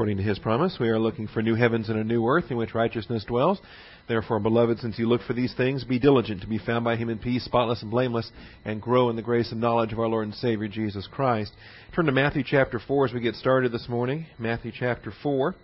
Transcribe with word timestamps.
according 0.00 0.16
to 0.16 0.22
his 0.22 0.38
promise. 0.38 0.78
We 0.80 0.88
are 0.88 0.98
looking 0.98 1.28
for 1.28 1.42
new 1.42 1.54
heavens 1.54 1.90
and 1.90 1.98
a 1.98 2.04
new 2.04 2.26
earth 2.26 2.46
in 2.50 2.56
which 2.56 2.74
righteousness 2.74 3.22
dwells. 3.28 3.60
Therefore, 4.08 4.40
beloved, 4.40 4.78
since 4.78 4.98
you 4.98 5.06
look 5.06 5.20
for 5.26 5.34
these 5.34 5.52
things, 5.54 5.84
be 5.84 5.98
diligent 5.98 6.40
to 6.40 6.46
be 6.46 6.56
found 6.56 6.86
by 6.86 6.96
him 6.96 7.10
in 7.10 7.18
peace, 7.18 7.44
spotless 7.44 7.82
and 7.82 7.90
blameless, 7.90 8.32
and 8.64 8.80
grow 8.80 9.10
in 9.10 9.16
the 9.16 9.20
grace 9.20 9.52
and 9.52 9.60
knowledge 9.60 9.92
of 9.92 9.98
our 9.98 10.08
Lord 10.08 10.24
and 10.24 10.34
Savior 10.36 10.68
Jesus 10.68 11.06
Christ. 11.06 11.52
Turn 11.94 12.06
to 12.06 12.12
Matthew 12.12 12.42
chapter 12.46 12.80
4 12.80 13.08
as 13.08 13.12
we 13.12 13.20
get 13.20 13.34
started 13.34 13.72
this 13.72 13.90
morning. 13.90 14.24
Matthew 14.38 14.72
chapter 14.74 15.12
4, 15.22 15.54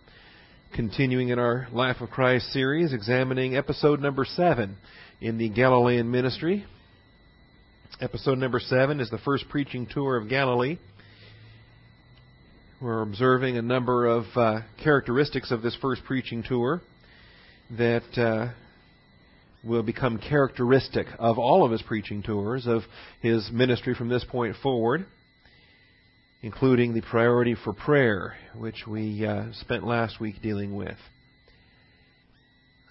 continuing 0.74 1.30
in 1.30 1.38
our 1.38 1.66
Life 1.72 2.02
of 2.02 2.10
Christ 2.10 2.52
series, 2.52 2.92
examining 2.92 3.56
episode 3.56 4.00
number 4.00 4.26
7 4.26 4.76
in 5.22 5.38
the 5.38 5.48
Galilean 5.48 6.10
ministry. 6.10 6.66
Episode 8.02 8.36
number 8.36 8.60
7 8.60 9.00
is 9.00 9.08
the 9.08 9.16
first 9.16 9.48
preaching 9.48 9.86
tour 9.90 10.18
of 10.18 10.28
Galilee. 10.28 10.76
We're 12.78 13.00
observing 13.00 13.56
a 13.56 13.62
number 13.62 14.04
of 14.04 14.24
uh, 14.34 14.60
characteristics 14.84 15.50
of 15.50 15.62
this 15.62 15.74
first 15.80 16.04
preaching 16.04 16.42
tour 16.46 16.82
that 17.70 18.18
uh, 18.18 18.52
will 19.64 19.82
become 19.82 20.18
characteristic 20.18 21.06
of 21.18 21.38
all 21.38 21.64
of 21.64 21.72
his 21.72 21.80
preaching 21.80 22.22
tours, 22.22 22.66
of 22.66 22.82
his 23.22 23.48
ministry 23.50 23.94
from 23.94 24.10
this 24.10 24.24
point 24.24 24.56
forward, 24.62 25.06
including 26.42 26.92
the 26.92 27.00
priority 27.00 27.56
for 27.64 27.72
prayer, 27.72 28.34
which 28.54 28.84
we 28.86 29.24
uh, 29.24 29.44
spent 29.54 29.86
last 29.86 30.20
week 30.20 30.42
dealing 30.42 30.76
with. 30.76 30.98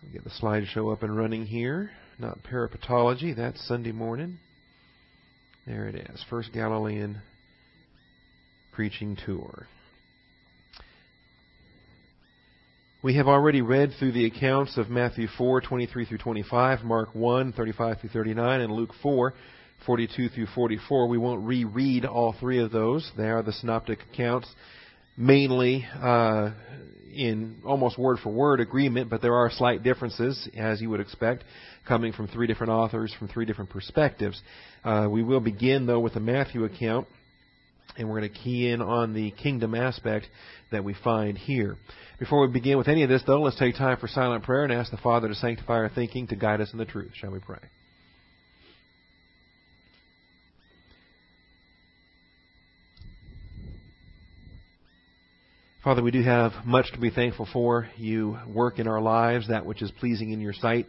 I'll 0.03 0.11
get 0.11 0.23
the 0.23 0.31
slideshow 0.31 0.91
up 0.91 1.03
and 1.03 1.15
running 1.15 1.45
here. 1.45 1.91
Not 2.17 2.39
parapetology, 2.41 3.35
that's 3.35 3.63
Sunday 3.67 3.91
morning. 3.91 4.39
There 5.67 5.87
it 5.87 6.09
is. 6.09 6.25
First 6.27 6.53
Galilean 6.53 7.21
preaching 8.71 9.15
tour. 9.23 9.67
We 13.05 13.17
have 13.17 13.27
already 13.27 13.61
read 13.61 13.91
through 13.99 14.13
the 14.13 14.25
accounts 14.25 14.77
of 14.77 14.89
Matthew 14.89 15.27
4, 15.37 15.61
23 15.61 16.05
through 16.05 16.17
25, 16.17 16.83
Mark 16.83 17.13
1, 17.13 17.51
35 17.53 17.99
through 17.99 18.09
39, 18.09 18.61
and 18.61 18.73
Luke 18.73 18.89
4, 19.03 19.31
42 19.85 20.29
through 20.29 20.47
44. 20.55 21.07
We 21.07 21.19
won't 21.19 21.45
reread 21.45 22.05
all 22.05 22.33
three 22.39 22.57
of 22.57 22.71
those. 22.71 23.11
They 23.15 23.29
are 23.29 23.43
the 23.43 23.51
synoptic 23.53 23.99
accounts, 24.11 24.47
mainly 25.15 25.85
uh, 26.01 26.49
in 27.13 27.61
almost 27.63 27.99
word 27.99 28.17
for 28.23 28.31
word 28.31 28.59
agreement, 28.59 29.11
but 29.11 29.21
there 29.21 29.35
are 29.35 29.51
slight 29.51 29.83
differences, 29.83 30.49
as 30.57 30.81
you 30.81 30.89
would 30.89 30.99
expect, 30.99 31.43
coming 31.87 32.11
from 32.11 32.27
three 32.27 32.47
different 32.47 32.71
authors 32.71 33.13
from 33.19 33.27
three 33.27 33.45
different 33.45 33.69
perspectives. 33.69 34.41
Uh, 34.83 35.07
we 35.11 35.21
will 35.21 35.41
begin, 35.41 35.85
though, 35.85 35.99
with 35.99 36.15
the 36.15 36.19
Matthew 36.19 36.63
account, 36.63 37.07
and 37.97 38.09
we're 38.09 38.19
going 38.19 38.31
to 38.31 38.39
key 38.39 38.69
in 38.69 38.81
on 38.81 39.13
the 39.13 39.31
kingdom 39.31 39.75
aspect 39.75 40.27
that 40.71 40.83
we 40.83 40.95
find 41.03 41.37
here. 41.37 41.77
Before 42.19 42.41
we 42.45 42.51
begin 42.51 42.77
with 42.77 42.87
any 42.87 43.03
of 43.03 43.09
this, 43.09 43.23
though, 43.27 43.41
let's 43.41 43.59
take 43.59 43.75
time 43.75 43.97
for 43.97 44.07
silent 44.07 44.43
prayer 44.43 44.63
and 44.63 44.73
ask 44.73 44.91
the 44.91 44.97
Father 44.97 45.27
to 45.27 45.35
sanctify 45.35 45.73
our 45.73 45.89
thinking, 45.89 46.27
to 46.27 46.35
guide 46.35 46.61
us 46.61 46.71
in 46.71 46.79
the 46.79 46.85
truth. 46.85 47.11
Shall 47.15 47.31
we 47.31 47.39
pray? 47.39 47.59
Father, 55.85 56.01
we 56.01 56.09
do 56.09 56.23
have 56.23 56.51
much 56.65 56.91
to 56.93 56.99
be 56.99 57.11
thankful 57.11 57.47
for. 57.53 57.87
You 57.95 58.39
work 58.47 58.79
in 58.79 58.87
our 58.87 58.99
lives 58.99 59.49
that 59.49 59.67
which 59.67 59.83
is 59.83 59.91
pleasing 59.91 60.31
in 60.31 60.41
your 60.41 60.53
sight. 60.53 60.87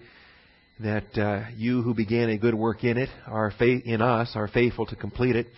That 0.81 1.19
uh, 1.19 1.51
you 1.55 1.83
who 1.83 1.93
began 1.93 2.31
a 2.31 2.39
good 2.39 2.55
work 2.55 2.83
in 2.83 2.97
it 2.97 3.11
are 3.27 3.51
fa- 3.59 3.83
in 3.85 4.01
us 4.01 4.33
are 4.35 4.49
faithful 4.49 4.87
to 4.87 4.97
complete 4.97 5.37
it. 5.37 5.49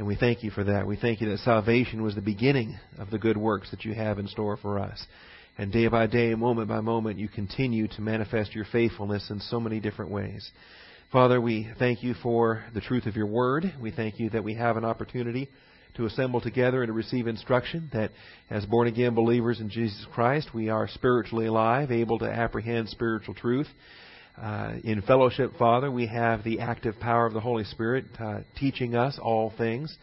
And 0.00 0.06
we 0.06 0.16
thank 0.16 0.42
you 0.42 0.50
for 0.50 0.64
that. 0.64 0.86
We 0.86 0.96
thank 0.96 1.20
you 1.20 1.28
that 1.28 1.40
salvation 1.40 2.02
was 2.02 2.14
the 2.14 2.22
beginning 2.22 2.78
of 2.96 3.10
the 3.10 3.18
good 3.18 3.36
works 3.36 3.70
that 3.70 3.84
you 3.84 3.92
have 3.92 4.18
in 4.18 4.28
store 4.28 4.56
for 4.56 4.78
us. 4.78 4.98
And 5.58 5.70
day 5.70 5.88
by 5.88 6.06
day, 6.06 6.34
moment 6.34 6.68
by 6.68 6.80
moment, 6.80 7.18
you 7.18 7.28
continue 7.28 7.86
to 7.86 8.00
manifest 8.00 8.54
your 8.54 8.64
faithfulness 8.72 9.28
in 9.28 9.40
so 9.40 9.60
many 9.60 9.78
different 9.78 10.10
ways. 10.10 10.50
Father, 11.12 11.38
we 11.38 11.68
thank 11.78 12.02
you 12.02 12.14
for 12.14 12.64
the 12.72 12.80
truth 12.80 13.04
of 13.04 13.14
your 13.14 13.26
word. 13.26 13.74
We 13.78 13.90
thank 13.90 14.18
you 14.18 14.30
that 14.30 14.42
we 14.42 14.54
have 14.54 14.78
an 14.78 14.86
opportunity 14.86 15.50
to 15.96 16.06
assemble 16.06 16.40
together 16.40 16.82
and 16.82 16.88
to 16.88 16.94
receive 16.94 17.26
instruction, 17.26 17.90
that 17.92 18.10
as 18.48 18.64
born 18.64 18.88
again 18.88 19.14
believers 19.14 19.60
in 19.60 19.68
Jesus 19.68 20.06
Christ, 20.14 20.54
we 20.54 20.70
are 20.70 20.88
spiritually 20.88 21.44
alive, 21.44 21.90
able 21.90 22.18
to 22.20 22.24
apprehend 22.24 22.88
spiritual 22.88 23.34
truth. 23.34 23.68
Uh, 24.36 24.74
in 24.84 25.02
fellowship, 25.02 25.52
Father, 25.58 25.90
we 25.90 26.06
have 26.06 26.42
the 26.44 26.60
active 26.60 26.98
power 26.98 27.26
of 27.26 27.32
the 27.34 27.40
Holy 27.40 27.64
Spirit 27.64 28.06
uh, 28.18 28.40
teaching 28.58 28.94
us 28.94 29.18
all 29.20 29.52
things, 29.56 29.96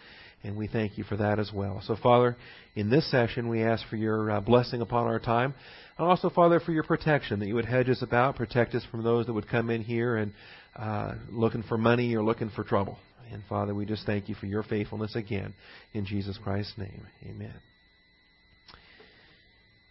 and 0.44 0.56
we 0.56 0.68
thank 0.68 0.98
you 0.98 1.04
for 1.04 1.18
that 1.18 1.40
as 1.40 1.52
well. 1.54 1.82
So, 1.86 1.96
Father, 1.96 2.38
in 2.76 2.90
this 2.90 3.10
session, 3.10 3.50
we 3.50 3.64
ask 3.64 3.88
for 3.90 3.96
your 3.96 4.32
uh, 4.32 4.42
blessing 4.42 4.82
upon 4.82 5.08
our 5.08 5.20
time, 5.20 5.56
and 5.98 6.08
also, 6.08 6.30
Father, 6.30 6.60
for 6.60 6.72
your 6.72 6.84
protection, 6.84 7.40
that 7.40 7.48
you 7.48 7.56
would 7.56 7.66
hedge 7.66 7.90
us 7.90 8.02
about, 8.02 8.36
protect 8.36 8.76
us 8.76 8.86
from 8.92 9.04
those 9.04 9.26
that 9.26 9.34
would 9.34 9.50
come 9.50 9.70
in 9.70 9.82
here 9.82 10.18
and 10.18 10.34
uh, 10.76 11.14
looking 11.30 11.64
for 11.64 11.78
money 11.78 12.16
or 12.16 12.24
looking 12.24 12.52
for 12.52 12.64
trouble. 12.64 13.00
And, 13.32 13.42
Father, 13.50 13.74
we 13.74 13.86
just 13.86 14.06
thank 14.06 14.30
you 14.30 14.36
for 14.36 14.46
your 14.46 14.64
faithfulness 14.64 15.16
again. 15.16 15.54
In 15.94 16.06
Jesus 16.06 16.38
Christ's 16.44 16.78
name, 16.78 17.08
amen. 17.28 17.56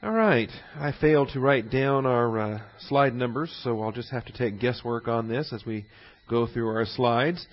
All 0.02 0.12
right. 0.12 0.50
I 0.78 0.92
failed 1.00 1.30
to 1.32 1.40
write 1.40 1.70
down 1.70 2.04
our 2.04 2.38
uh, 2.38 2.60
slide 2.80 3.14
numbers, 3.14 3.50
so 3.64 3.80
I'll 3.80 3.92
just 3.92 4.10
have 4.10 4.26
to 4.26 4.32
take 4.32 4.60
guesswork 4.60 5.08
on 5.08 5.26
this 5.26 5.54
as 5.54 5.64
we 5.64 5.86
go 6.28 6.46
through 6.46 6.68
our 6.68 6.84
slides. 6.84 7.46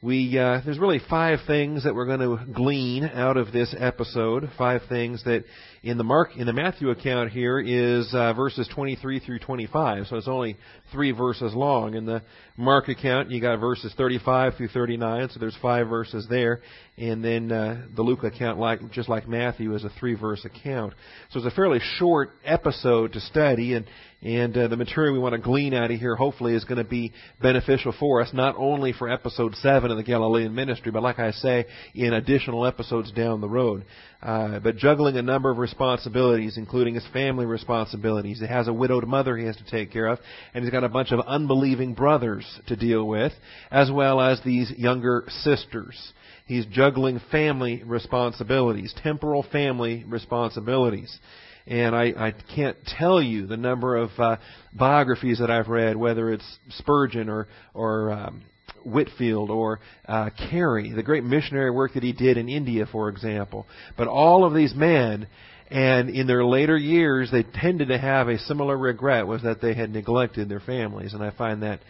We 0.00 0.38
uh, 0.38 0.62
there's 0.64 0.78
really 0.78 1.02
five 1.10 1.40
things 1.46 1.84
that 1.84 1.94
we're 1.94 2.06
going 2.06 2.20
to 2.20 2.52
glean 2.52 3.04
out 3.04 3.36
of 3.36 3.52
this 3.52 3.74
episode. 3.78 4.50
Five 4.56 4.80
things 4.88 5.24
that 5.24 5.44
in 5.84 5.98
the 5.98 6.04
Mark 6.04 6.34
in 6.34 6.46
the 6.46 6.52
Matthew 6.54 6.88
account 6.88 7.30
here 7.30 7.60
is 7.60 8.08
uh, 8.14 8.32
verses 8.32 8.66
23 8.74 9.20
through 9.20 9.38
25, 9.38 10.06
so 10.06 10.16
it's 10.16 10.26
only 10.26 10.56
three 10.90 11.12
verses 11.12 11.52
long. 11.54 11.94
In 11.94 12.06
the 12.06 12.22
Mark 12.56 12.88
account, 12.88 13.30
you 13.30 13.38
got 13.38 13.60
verses 13.60 13.92
35 13.94 14.54
through 14.56 14.68
39, 14.68 15.28
so 15.28 15.38
there's 15.38 15.56
five 15.60 15.86
verses 15.88 16.26
there. 16.30 16.62
And 16.96 17.22
then 17.22 17.52
uh, 17.52 17.82
the 17.94 18.00
Luke 18.02 18.24
account, 18.24 18.58
like 18.58 18.92
just 18.92 19.10
like 19.10 19.28
Matthew, 19.28 19.74
is 19.74 19.84
a 19.84 19.90
three-verse 20.00 20.46
account. 20.46 20.94
So 21.30 21.40
it's 21.40 21.52
a 21.52 21.54
fairly 21.54 21.80
short 21.98 22.30
episode 22.46 23.12
to 23.12 23.20
study, 23.20 23.74
and 23.74 23.84
and 24.24 24.56
uh, 24.56 24.68
the 24.68 24.76
material 24.78 25.12
we 25.12 25.18
want 25.18 25.34
to 25.34 25.38
glean 25.38 25.74
out 25.74 25.90
of 25.90 26.00
here, 26.00 26.16
hopefully, 26.16 26.54
is 26.54 26.64
going 26.64 26.82
to 26.82 26.88
be 26.88 27.12
beneficial 27.42 27.94
for 28.00 28.22
us, 28.22 28.30
not 28.32 28.54
only 28.56 28.94
for 28.94 29.10
episode 29.10 29.54
seven 29.56 29.90
of 29.90 29.98
the 29.98 30.02
Galilean 30.02 30.54
ministry, 30.54 30.90
but 30.90 31.02
like 31.02 31.18
I 31.18 31.32
say, 31.32 31.66
in 31.94 32.14
additional 32.14 32.64
episodes 32.64 33.12
down 33.12 33.42
the 33.42 33.48
road. 33.48 33.84
Uh, 34.24 34.58
but 34.58 34.76
juggling 34.76 35.18
a 35.18 35.22
number 35.22 35.50
of 35.50 35.58
responsibilities, 35.58 36.56
including 36.56 36.94
his 36.94 37.06
family 37.12 37.44
responsibilities. 37.44 38.40
He 38.40 38.46
has 38.46 38.68
a 38.68 38.72
widowed 38.72 39.06
mother 39.06 39.36
he 39.36 39.44
has 39.44 39.56
to 39.58 39.70
take 39.70 39.92
care 39.92 40.06
of, 40.06 40.18
and 40.54 40.64
he's 40.64 40.72
got 40.72 40.82
a 40.82 40.88
bunch 40.88 41.12
of 41.12 41.20
unbelieving 41.26 41.92
brothers 41.92 42.46
to 42.68 42.74
deal 42.74 43.06
with, 43.06 43.34
as 43.70 43.90
well 43.90 44.22
as 44.22 44.40
these 44.42 44.72
younger 44.78 45.24
sisters. 45.28 46.14
He's 46.46 46.64
juggling 46.66 47.20
family 47.30 47.82
responsibilities, 47.84 48.94
temporal 49.02 49.44
family 49.52 50.04
responsibilities. 50.06 51.18
And 51.66 51.94
I, 51.94 52.12
I 52.16 52.34
can't 52.54 52.76
tell 52.98 53.20
you 53.20 53.46
the 53.46 53.56
number 53.58 53.96
of 53.96 54.10
uh, 54.18 54.36
biographies 54.72 55.38
that 55.38 55.50
I've 55.50 55.68
read, 55.68 55.96
whether 55.96 56.32
it's 56.32 56.58
Spurgeon 56.70 57.28
or, 57.28 57.48
or 57.74 58.10
um, 58.10 58.42
Whitefield 58.86 59.50
or 59.50 59.80
uh, 60.06 60.30
Carey, 60.50 60.92
the 60.92 61.02
great 61.02 61.24
missionary 61.24 61.70
work 61.70 61.94
that 61.94 62.02
he 62.02 62.12
did 62.12 62.36
in 62.36 62.48
India, 62.48 62.86
for 62.90 63.08
example. 63.08 63.66
But 63.96 64.08
all 64.08 64.44
of 64.44 64.54
these 64.54 64.74
men, 64.74 65.26
and 65.68 66.10
in 66.10 66.26
their 66.26 66.44
later 66.44 66.76
years, 66.76 67.30
they 67.30 67.42
tended 67.42 67.88
to 67.88 67.98
have 67.98 68.28
a 68.28 68.38
similar 68.38 68.76
regret, 68.76 69.26
was 69.26 69.42
that 69.42 69.60
they 69.60 69.74
had 69.74 69.90
neglected 69.90 70.48
their 70.48 70.60
families, 70.60 71.14
and 71.14 71.22
I 71.22 71.30
find 71.30 71.62
that 71.62 71.80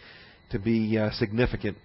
to 0.51 0.59
be 0.59 0.97
uh, 0.97 1.11
significant 1.11 1.77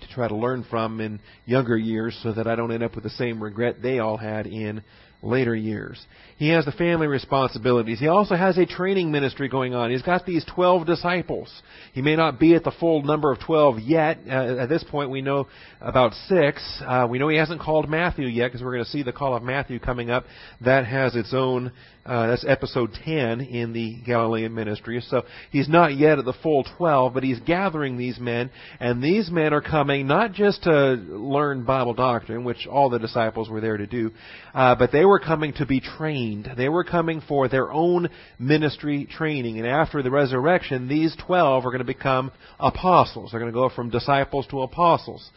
to 0.00 0.08
try 0.08 0.28
to 0.28 0.36
learn 0.36 0.64
from 0.68 1.00
in 1.00 1.18
younger 1.44 1.76
years, 1.76 2.18
so 2.22 2.32
that 2.32 2.46
I 2.46 2.54
don't 2.54 2.72
end 2.72 2.82
up 2.82 2.94
with 2.94 3.04
the 3.04 3.10
same 3.10 3.42
regret 3.42 3.82
they 3.82 3.98
all 3.98 4.16
had 4.16 4.46
in 4.46 4.82
later 5.22 5.54
years. 5.54 6.04
He 6.36 6.50
has 6.50 6.64
the 6.64 6.72
family 6.72 7.08
responsibilities. 7.08 7.98
He 7.98 8.06
also 8.06 8.36
has 8.36 8.56
a 8.58 8.66
training 8.66 9.10
ministry 9.10 9.48
going 9.48 9.74
on. 9.74 9.90
He's 9.90 10.02
got 10.02 10.24
these 10.24 10.44
12 10.54 10.86
disciples. 10.86 11.50
He 11.92 12.02
may 12.02 12.14
not 12.14 12.38
be 12.38 12.54
at 12.54 12.62
the 12.62 12.70
full 12.70 13.02
number 13.02 13.32
of 13.32 13.40
12 13.40 13.80
yet. 13.80 14.20
Uh, 14.28 14.56
at 14.58 14.68
this 14.68 14.84
point, 14.84 15.10
we 15.10 15.20
know 15.20 15.48
about 15.80 16.12
six. 16.28 16.62
Uh, 16.86 17.06
we 17.10 17.18
know 17.18 17.28
he 17.28 17.36
hasn't 17.36 17.60
called 17.60 17.88
Matthew 17.88 18.26
yet 18.26 18.48
because 18.48 18.62
we're 18.62 18.74
going 18.74 18.84
to 18.84 18.90
see 18.90 19.02
the 19.02 19.12
call 19.12 19.34
of 19.34 19.42
Matthew 19.42 19.80
coming 19.80 20.10
up. 20.10 20.24
That 20.60 20.86
has 20.86 21.16
its 21.16 21.34
own 21.34 21.72
uh, 22.08 22.28
that's 22.28 22.44
episode 22.48 22.90
10 23.04 23.42
in 23.42 23.74
the 23.74 23.98
Galilean 24.06 24.54
ministry. 24.54 25.02
So 25.08 25.24
he's 25.50 25.68
not 25.68 25.96
yet 25.96 26.18
at 26.18 26.24
the 26.24 26.32
full 26.42 26.64
12, 26.78 27.12
but 27.12 27.22
he's 27.22 27.38
gathering 27.40 27.98
these 27.98 28.18
men, 28.18 28.50
and 28.80 29.02
these 29.02 29.30
men 29.30 29.52
are 29.52 29.60
coming 29.60 30.06
not 30.06 30.32
just 30.32 30.62
to 30.62 30.70
learn 30.72 31.64
Bible 31.64 31.92
doctrine, 31.92 32.44
which 32.44 32.66
all 32.66 32.88
the 32.88 32.98
disciples 32.98 33.50
were 33.50 33.60
there 33.60 33.76
to 33.76 33.86
do, 33.86 34.10
uh, 34.54 34.74
but 34.74 34.90
they 34.90 35.04
were 35.04 35.20
coming 35.20 35.52
to 35.54 35.66
be 35.66 35.80
trained. 35.80 36.48
They 36.56 36.70
were 36.70 36.84
coming 36.84 37.20
for 37.28 37.48
their 37.48 37.70
own 37.70 38.08
ministry 38.38 39.06
training. 39.10 39.58
And 39.58 39.66
after 39.66 40.02
the 40.02 40.10
resurrection, 40.10 40.88
these 40.88 41.14
12 41.26 41.66
are 41.66 41.70
going 41.70 41.78
to 41.78 41.84
become 41.84 42.32
apostles. 42.58 43.30
They're 43.30 43.40
going 43.40 43.52
to 43.52 43.56
go 43.56 43.68
from 43.68 43.90
disciples 43.90 44.46
to 44.48 44.62
apostles. 44.62 45.28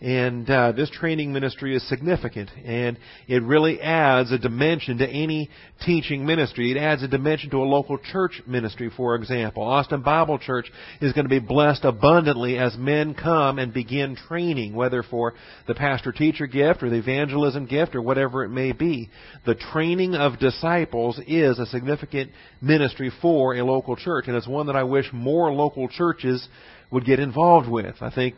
And 0.00 0.48
uh, 0.48 0.72
this 0.72 0.88
training 0.88 1.30
ministry 1.30 1.76
is 1.76 1.86
significant, 1.86 2.48
and 2.64 2.98
it 3.28 3.42
really 3.42 3.82
adds 3.82 4.32
a 4.32 4.38
dimension 4.38 4.96
to 4.98 5.06
any 5.06 5.50
teaching 5.84 6.24
ministry. 6.24 6.70
It 6.70 6.78
adds 6.78 7.02
a 7.02 7.08
dimension 7.08 7.50
to 7.50 7.58
a 7.58 7.64
local 7.64 7.98
church 7.98 8.40
ministry, 8.46 8.90
for 8.96 9.14
example. 9.14 9.62
Austin 9.62 10.00
Bible 10.00 10.38
Church 10.38 10.72
is 11.02 11.12
going 11.12 11.26
to 11.26 11.28
be 11.28 11.38
blessed 11.38 11.84
abundantly 11.84 12.56
as 12.56 12.78
men 12.78 13.12
come 13.12 13.58
and 13.58 13.74
begin 13.74 14.16
training, 14.16 14.74
whether 14.74 15.02
for 15.02 15.34
the 15.66 15.74
pastor 15.74 16.12
teacher 16.12 16.46
gift 16.46 16.82
or 16.82 16.88
the 16.88 16.96
evangelism 16.96 17.66
gift 17.66 17.94
or 17.94 18.00
whatever 18.00 18.42
it 18.42 18.48
may 18.48 18.72
be. 18.72 19.10
The 19.44 19.54
training 19.54 20.14
of 20.14 20.38
disciples 20.38 21.20
is 21.26 21.58
a 21.58 21.66
significant 21.66 22.30
ministry 22.62 23.12
for 23.20 23.54
a 23.54 23.62
local 23.62 23.96
church, 23.96 24.28
and 24.28 24.36
it's 24.36 24.48
one 24.48 24.66
that 24.68 24.76
I 24.76 24.84
wish 24.84 25.12
more 25.12 25.52
local 25.52 25.88
churches 25.88 26.48
would 26.90 27.04
get 27.04 27.20
involved 27.20 27.68
with. 27.68 27.96
I 28.00 28.10
think 28.10 28.34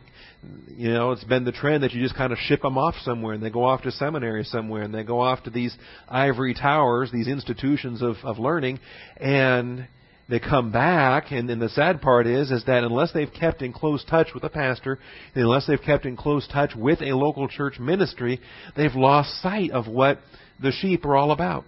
you 0.77 0.93
know, 0.93 1.13
it's 1.13 1.25
been 1.25 1.45
the 1.45 1.53
trend 1.53 1.83
that 1.85 1.93
you 1.93 2.03
just 2.03 2.17
kind 2.17 2.33
of 2.33 2.39
ship 2.39 2.63
them 2.63 2.77
off 2.77 2.95
somewhere 3.03 3.35
and 3.35 3.43
they 3.43 3.51
go 3.51 3.65
off 3.65 3.83
to 3.83 3.93
seminary 3.93 4.45
somewhere 4.45 4.83
and 4.83 4.93
they 4.93 5.05
go 5.05 5.21
off 5.21 5.45
to 5.45 5.51
these 5.51 5.77
ivory 6.09 6.55
towers, 6.55 7.11
these 7.13 7.29
institutions 7.29 8.03
of, 8.03 8.17
of 8.25 8.39
learning, 8.39 8.81
and 9.19 9.87
they 10.29 10.41
come 10.41 10.73
back. 10.73 11.31
And 11.31 11.49
then 11.49 11.61
the 11.61 11.69
sad 11.69 12.01
part 12.01 12.27
is, 12.27 12.51
is 12.51 12.65
that 12.65 12.83
unless 12.83 13.13
they've 13.13 13.33
kept 13.33 13.63
in 13.63 13.73
close 13.73 14.05
touch 14.05 14.29
with 14.35 14.43
a 14.43 14.49
pastor, 14.49 14.99
unless 15.35 15.67
they've 15.67 15.81
kept 15.81 16.07
in 16.07 16.17
close 16.17 16.49
touch 16.49 16.75
with 16.75 17.01
a 17.03 17.13
local 17.13 17.47
church 17.49 17.79
ministry, 17.79 18.41
they've 18.77 18.95
lost 18.95 19.43
sight 19.43 19.71
of 19.71 19.87
what 19.87 20.19
the 20.61 20.73
sheep 20.73 21.05
are 21.05 21.17
all 21.17 21.31
about. 21.31 21.65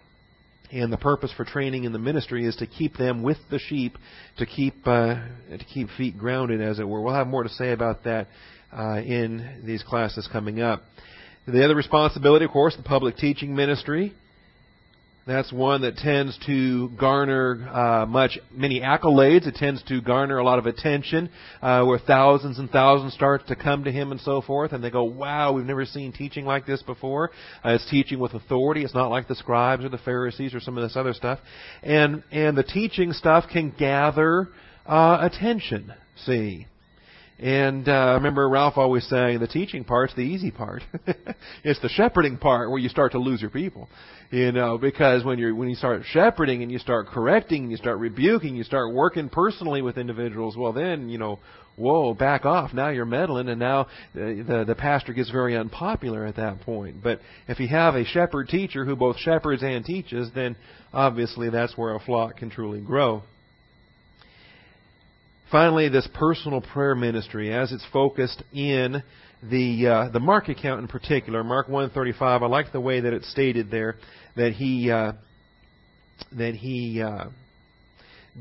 And 0.73 0.93
the 0.93 0.97
purpose 0.97 1.31
for 1.37 1.45
training 1.45 1.85
in 1.85 1.93
the 1.93 2.01
ministry 2.01 2.47
is 2.47 2.57
to 2.57 2.67
keep 2.67 2.97
them 2.97 3.23
with 3.23 3.37
the 3.49 3.61
sheep, 3.61 3.97
to 4.39 4.47
keep 4.47 4.75
uh, 4.87 5.15
to 5.51 5.65
keep 5.73 5.89
feet 5.97 6.19
grounded, 6.19 6.61
as 6.61 6.81
it 6.81 6.89
were. 6.89 7.01
We'll 7.01 7.15
have 7.15 7.29
more 7.29 7.45
to 7.45 7.49
say 7.51 7.71
about 7.71 8.03
that 8.05 8.27
uh, 8.75 9.01
in 9.01 9.63
these 9.65 9.83
classes 9.83 10.29
coming 10.31 10.61
up. 10.61 10.83
The 11.47 11.65
other 11.65 11.75
responsibility, 11.75 12.45
of 12.45 12.51
course, 12.51 12.75
the 12.77 12.83
public 12.83 13.17
teaching 13.17 13.55
ministry. 13.55 14.15
That's 15.27 15.51
one 15.51 15.83
that 15.83 15.97
tends 15.97 16.39
to 16.47 16.91
garner 17.01 17.67
uh, 17.73 18.05
much, 18.05 18.39
many 18.53 18.81
accolades. 18.81 19.47
It 19.47 19.55
tends 19.55 19.83
to 19.85 20.03
garner 20.03 20.37
a 20.37 20.45
lot 20.45 20.59
of 20.59 20.67
attention, 20.67 21.31
uh, 21.63 21.83
where 21.85 21.99
thousands 21.99 22.59
and 22.59 22.69
thousands 22.71 23.15
start 23.15 23.47
to 23.47 23.57
come 23.57 23.85
to 23.85 23.93
him 23.93 24.13
and 24.13 24.21
so 24.21 24.43
forth, 24.43 24.73
and 24.73 24.85
they 24.85 24.91
go, 24.91 25.05
"Wow, 25.05 25.53
we've 25.53 25.65
never 25.65 25.87
seen 25.87 26.13
teaching 26.13 26.45
like 26.45 26.67
this 26.67 26.83
before." 26.83 27.31
Uh, 27.65 27.71
it's 27.71 27.89
teaching 27.89 28.19
with 28.19 28.35
authority. 28.35 28.85
It's 28.85 28.95
not 28.95 29.09
like 29.09 29.27
the 29.27 29.35
scribes 29.35 29.83
or 29.83 29.89
the 29.89 29.99
Pharisees 29.99 30.55
or 30.55 30.61
some 30.61 30.77
of 30.77 30.83
this 30.83 30.95
other 30.95 31.15
stuff, 31.15 31.39
and 31.83 32.23
and 32.31 32.57
the 32.57 32.63
teaching 32.63 33.13
stuff 33.15 33.45
can 33.51 33.71
gather 33.71 34.49
uh, 34.87 35.19
attention. 35.23 35.91
See, 36.27 36.67
and 37.39 37.89
uh, 37.89 37.93
I 37.93 38.15
remember 38.15 38.49
Ralph 38.49 38.75
always 38.77 39.07
saying 39.09 39.41
the 39.41 39.49
teaching 39.49 39.83
part's 39.83 40.15
the 40.15 40.23
easy 40.23 40.53
part. 40.53 40.83
it's 41.65 41.81
the 41.81 41.89
shepherding 41.89 42.39
part 42.39 42.71
where 42.71 42.79
you 42.79 42.89
start 42.89 43.13
to 43.13 43.19
lose 43.19 43.41
your 43.41 43.51
people. 43.51 43.89
You 44.31 44.53
know, 44.53 44.79
because 44.79 45.25
when 45.25 45.39
you 45.39 45.55
when 45.55 45.69
you 45.69 45.75
start 45.75 46.03
shepherding 46.11 46.63
and 46.63 46.71
you 46.71 46.79
start 46.79 47.09
correcting 47.09 47.63
and 47.63 47.71
you 47.71 47.77
start 47.77 47.99
rebuking, 47.99 48.55
you 48.55 48.63
start 48.63 48.95
working 48.95 49.29
personally 49.29 49.83
with 49.83 49.99
individuals. 49.99 50.57
Well, 50.57 50.73
then 50.73 51.09
you 51.09 51.19
know, 51.19 51.41
whoa, 51.77 52.15
back 52.15 52.45
off. 52.45 52.73
Now 52.73 52.91
you're 52.91 53.05
meddling, 53.05 53.49
and 53.49 53.59
now 53.59 53.89
the 54.15 54.45
the, 54.47 54.65
the 54.65 54.75
pastor 54.77 55.13
gets 55.13 55.31
very 55.31 55.57
unpopular 55.57 56.25
at 56.27 56.37
that 56.37 56.61
point. 56.61 57.03
But 57.03 57.21
if 57.49 57.59
you 57.59 57.67
have 57.69 57.97
a 57.97 58.05
shepherd 58.05 58.49
teacher 58.49 58.85
who 58.85 58.95
both 58.95 59.19
shepherds 59.19 59.63
and 59.63 59.85
teaches, 59.85 60.31
then 60.35 60.57
obviously 60.93 61.51
that's 61.51 61.77
where 61.77 61.97
a 61.97 62.01
flock 62.01 62.37
can 62.37 62.51
truly 62.51 62.81
grow. 62.81 63.25
Finally, 65.55 65.89
this 65.89 66.09
personal 66.15 66.61
prayer 66.61 66.97
ministry, 66.97 67.55
as 67.55 67.71
it's 67.71 67.87
focused 67.93 68.43
in 68.53 69.01
the 69.41 69.87
uh, 69.87 70.09
the 70.09 70.19
Mark 70.19 70.49
account 70.49 70.81
in 70.81 70.89
particular, 70.89 71.45
Mark 71.45 71.69
135. 71.69 72.43
I 72.43 72.47
like 72.47 72.73
the 72.73 72.81
way 72.81 72.99
that 72.99 73.13
it's 73.13 73.31
stated 73.31 73.71
there 73.71 73.95
that 74.35 74.51
he 74.55 74.91
uh, 74.91 75.13
that 76.37 76.57
he 76.57 77.01
uh, 77.01 77.27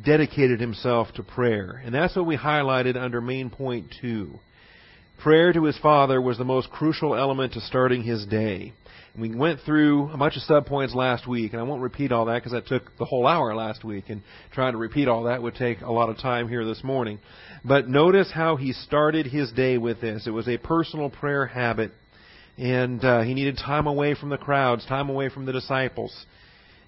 dedicated 0.04 0.60
himself 0.60 1.10
to 1.14 1.22
prayer, 1.22 1.84
and 1.86 1.94
that's 1.94 2.16
what 2.16 2.26
we 2.26 2.36
highlighted 2.36 2.98
under 2.98 3.22
main 3.22 3.52
point 3.52 3.94
two. 4.02 4.40
Prayer 5.22 5.54
to 5.54 5.66
his 5.66 5.78
Father 5.78 6.20
was 6.20 6.40
the 6.40 6.44
most 6.44 6.72
crucial 6.72 7.16
element 7.16 7.54
to 7.54 7.62
starting 7.62 8.02
his 8.02 8.26
day. 8.26 8.74
We 9.18 9.30
went 9.36 9.60
through 9.64 10.10
a 10.12 10.18
bunch 10.18 10.38
of 10.38 10.42
subpoints 10.44 10.96
last 10.96 11.28
week, 11.28 11.54
and 11.54 11.62
I 11.62 11.64
won't 11.64 11.84
repeat 11.84 12.12
all 12.12 12.26
that 12.26 12.40
because 12.42 12.54
that 12.54 12.66
took 12.66 12.98
the 12.98 13.06
whole 13.06 13.28
hour 13.28 13.54
last 13.54 13.84
week, 13.84 14.06
and 14.08 14.24
trying 14.52 14.72
to 14.72 14.80
repeat 14.80 15.08
all 15.08 15.24
that 15.24 15.44
would 15.44 15.54
take 15.54 15.82
a 15.82 15.92
lot 15.92 16.10
of 16.10 16.18
time 16.18 16.50
here 16.50 16.66
this 16.66 16.84
morning. 16.84 17.20
But 17.64 17.88
notice 17.88 18.32
how 18.34 18.56
he 18.56 18.74
started 18.74 19.28
his 19.28 19.52
day 19.52 19.78
with 19.78 20.02
this. 20.02 20.26
It 20.26 20.32
was 20.32 20.48
a 20.48 20.58
personal 20.58 21.12
prayer 21.12 21.46
habit, 21.46 21.92
and 22.58 23.06
uh, 23.06 23.22
he 23.22 23.36
needed 23.36 23.58
time 23.58 23.86
away 23.86 24.16
from 24.16 24.30
the 24.30 24.38
crowds, 24.38 24.84
time 24.88 25.10
away 25.10 25.30
from 25.30 25.46
the 25.46 25.54
disciples. 25.54 26.26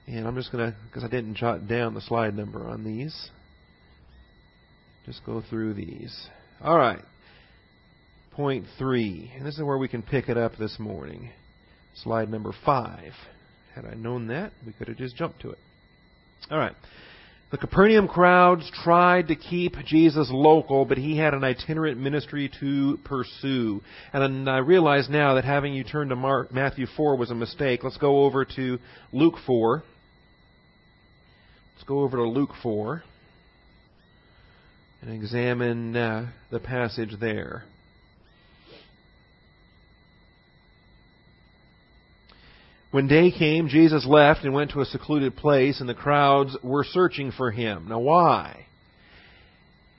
And 0.07 0.27
I'm 0.27 0.35
just 0.35 0.51
going 0.51 0.71
to, 0.71 0.77
because 0.87 1.03
I 1.03 1.07
didn't 1.07 1.35
jot 1.35 1.67
down 1.67 1.93
the 1.93 2.01
slide 2.01 2.35
number 2.35 2.67
on 2.67 2.83
these, 2.83 3.29
just 5.05 5.23
go 5.27 5.43
through 5.47 5.75
these. 5.75 6.27
All 6.59 6.77
right. 6.77 7.03
Point 8.31 8.65
three. 8.79 9.31
And 9.37 9.45
this 9.45 9.55
is 9.55 9.63
where 9.63 9.77
we 9.77 9.87
can 9.87 10.01
pick 10.01 10.27
it 10.27 10.37
up 10.37 10.57
this 10.57 10.77
morning. 10.79 11.29
Slide 12.03 12.29
number 12.29 12.51
five. 12.65 13.13
Had 13.73 13.85
I 13.85 13.93
known 13.93 14.27
that, 14.27 14.51
we 14.65 14.73
could 14.73 14.87
have 14.87 14.97
just 14.97 15.15
jumped 15.15 15.41
to 15.41 15.49
it. 15.51 15.59
All 16.49 16.57
right. 16.57 16.75
The 17.51 17.57
Capernaum 17.57 18.07
crowds 18.07 18.69
tried 18.83 19.27
to 19.27 19.35
keep 19.35 19.75
Jesus 19.85 20.29
local, 20.31 20.83
but 20.83 20.97
he 20.97 21.17
had 21.17 21.33
an 21.33 21.43
itinerant 21.43 21.99
ministry 21.99 22.51
to 22.59 22.97
pursue. 23.05 23.81
And 24.11 24.49
I 24.49 24.57
realize 24.57 25.09
now 25.09 25.35
that 25.35 25.45
having 25.45 25.73
you 25.73 25.83
turn 25.83 26.09
to 26.09 26.15
Mark, 26.15 26.53
Matthew 26.53 26.87
4 26.97 27.15
was 27.15 27.31
a 27.31 27.35
mistake. 27.35 27.83
Let's 27.83 27.97
go 27.97 28.23
over 28.25 28.45
to 28.45 28.79
Luke 29.13 29.35
4. 29.45 29.83
Let's 31.75 31.87
go 31.87 31.99
over 31.99 32.17
to 32.17 32.23
Luke 32.23 32.53
4 32.63 33.03
and 35.01 35.13
examine 35.13 35.95
uh, 35.95 36.31
the 36.51 36.59
passage 36.59 37.15
there. 37.19 37.63
When 42.95 43.09
day 43.09 43.29
came, 43.29 43.67
Jesus 43.67 44.05
left 44.05 44.45
and 44.45 44.53
went 44.53 44.71
to 44.71 44.79
a 44.79 44.85
secluded 44.85 45.35
place, 45.35 45.81
and 45.81 45.89
the 45.89 45.93
crowds 45.93 46.55
were 46.63 46.85
searching 46.85 47.33
for 47.33 47.51
him. 47.51 47.87
Now, 47.89 47.99
why? 47.99 48.67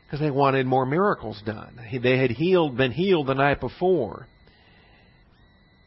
Because 0.07 0.19
they 0.19 0.31
wanted 0.31 0.65
more 0.65 0.87
miracles 0.87 1.39
done. 1.45 1.79
They 2.03 2.17
had 2.17 2.31
healed, 2.31 2.79
been 2.79 2.93
healed 2.93 3.27
the 3.27 3.35
night 3.35 3.61
before. 3.61 4.27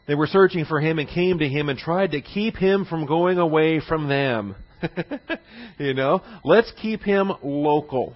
They 0.05 0.13
were 0.13 0.27
searching 0.27 0.65
for 0.65 0.79
him 0.79 0.99
and 0.99 1.09
came 1.09 1.39
to 1.39 1.49
him 1.49 1.69
and 1.69 1.79
tried 1.79 2.11
to 2.11 2.21
keep 2.21 2.55
him 2.55 2.85
from 2.85 3.07
going 3.07 3.39
away 3.39 3.79
from 3.79 4.07
them. 4.07 4.55
you 5.79 5.95
know, 5.95 6.21
let's 6.43 6.71
keep 6.79 7.01
him 7.01 7.31
local. 7.41 8.13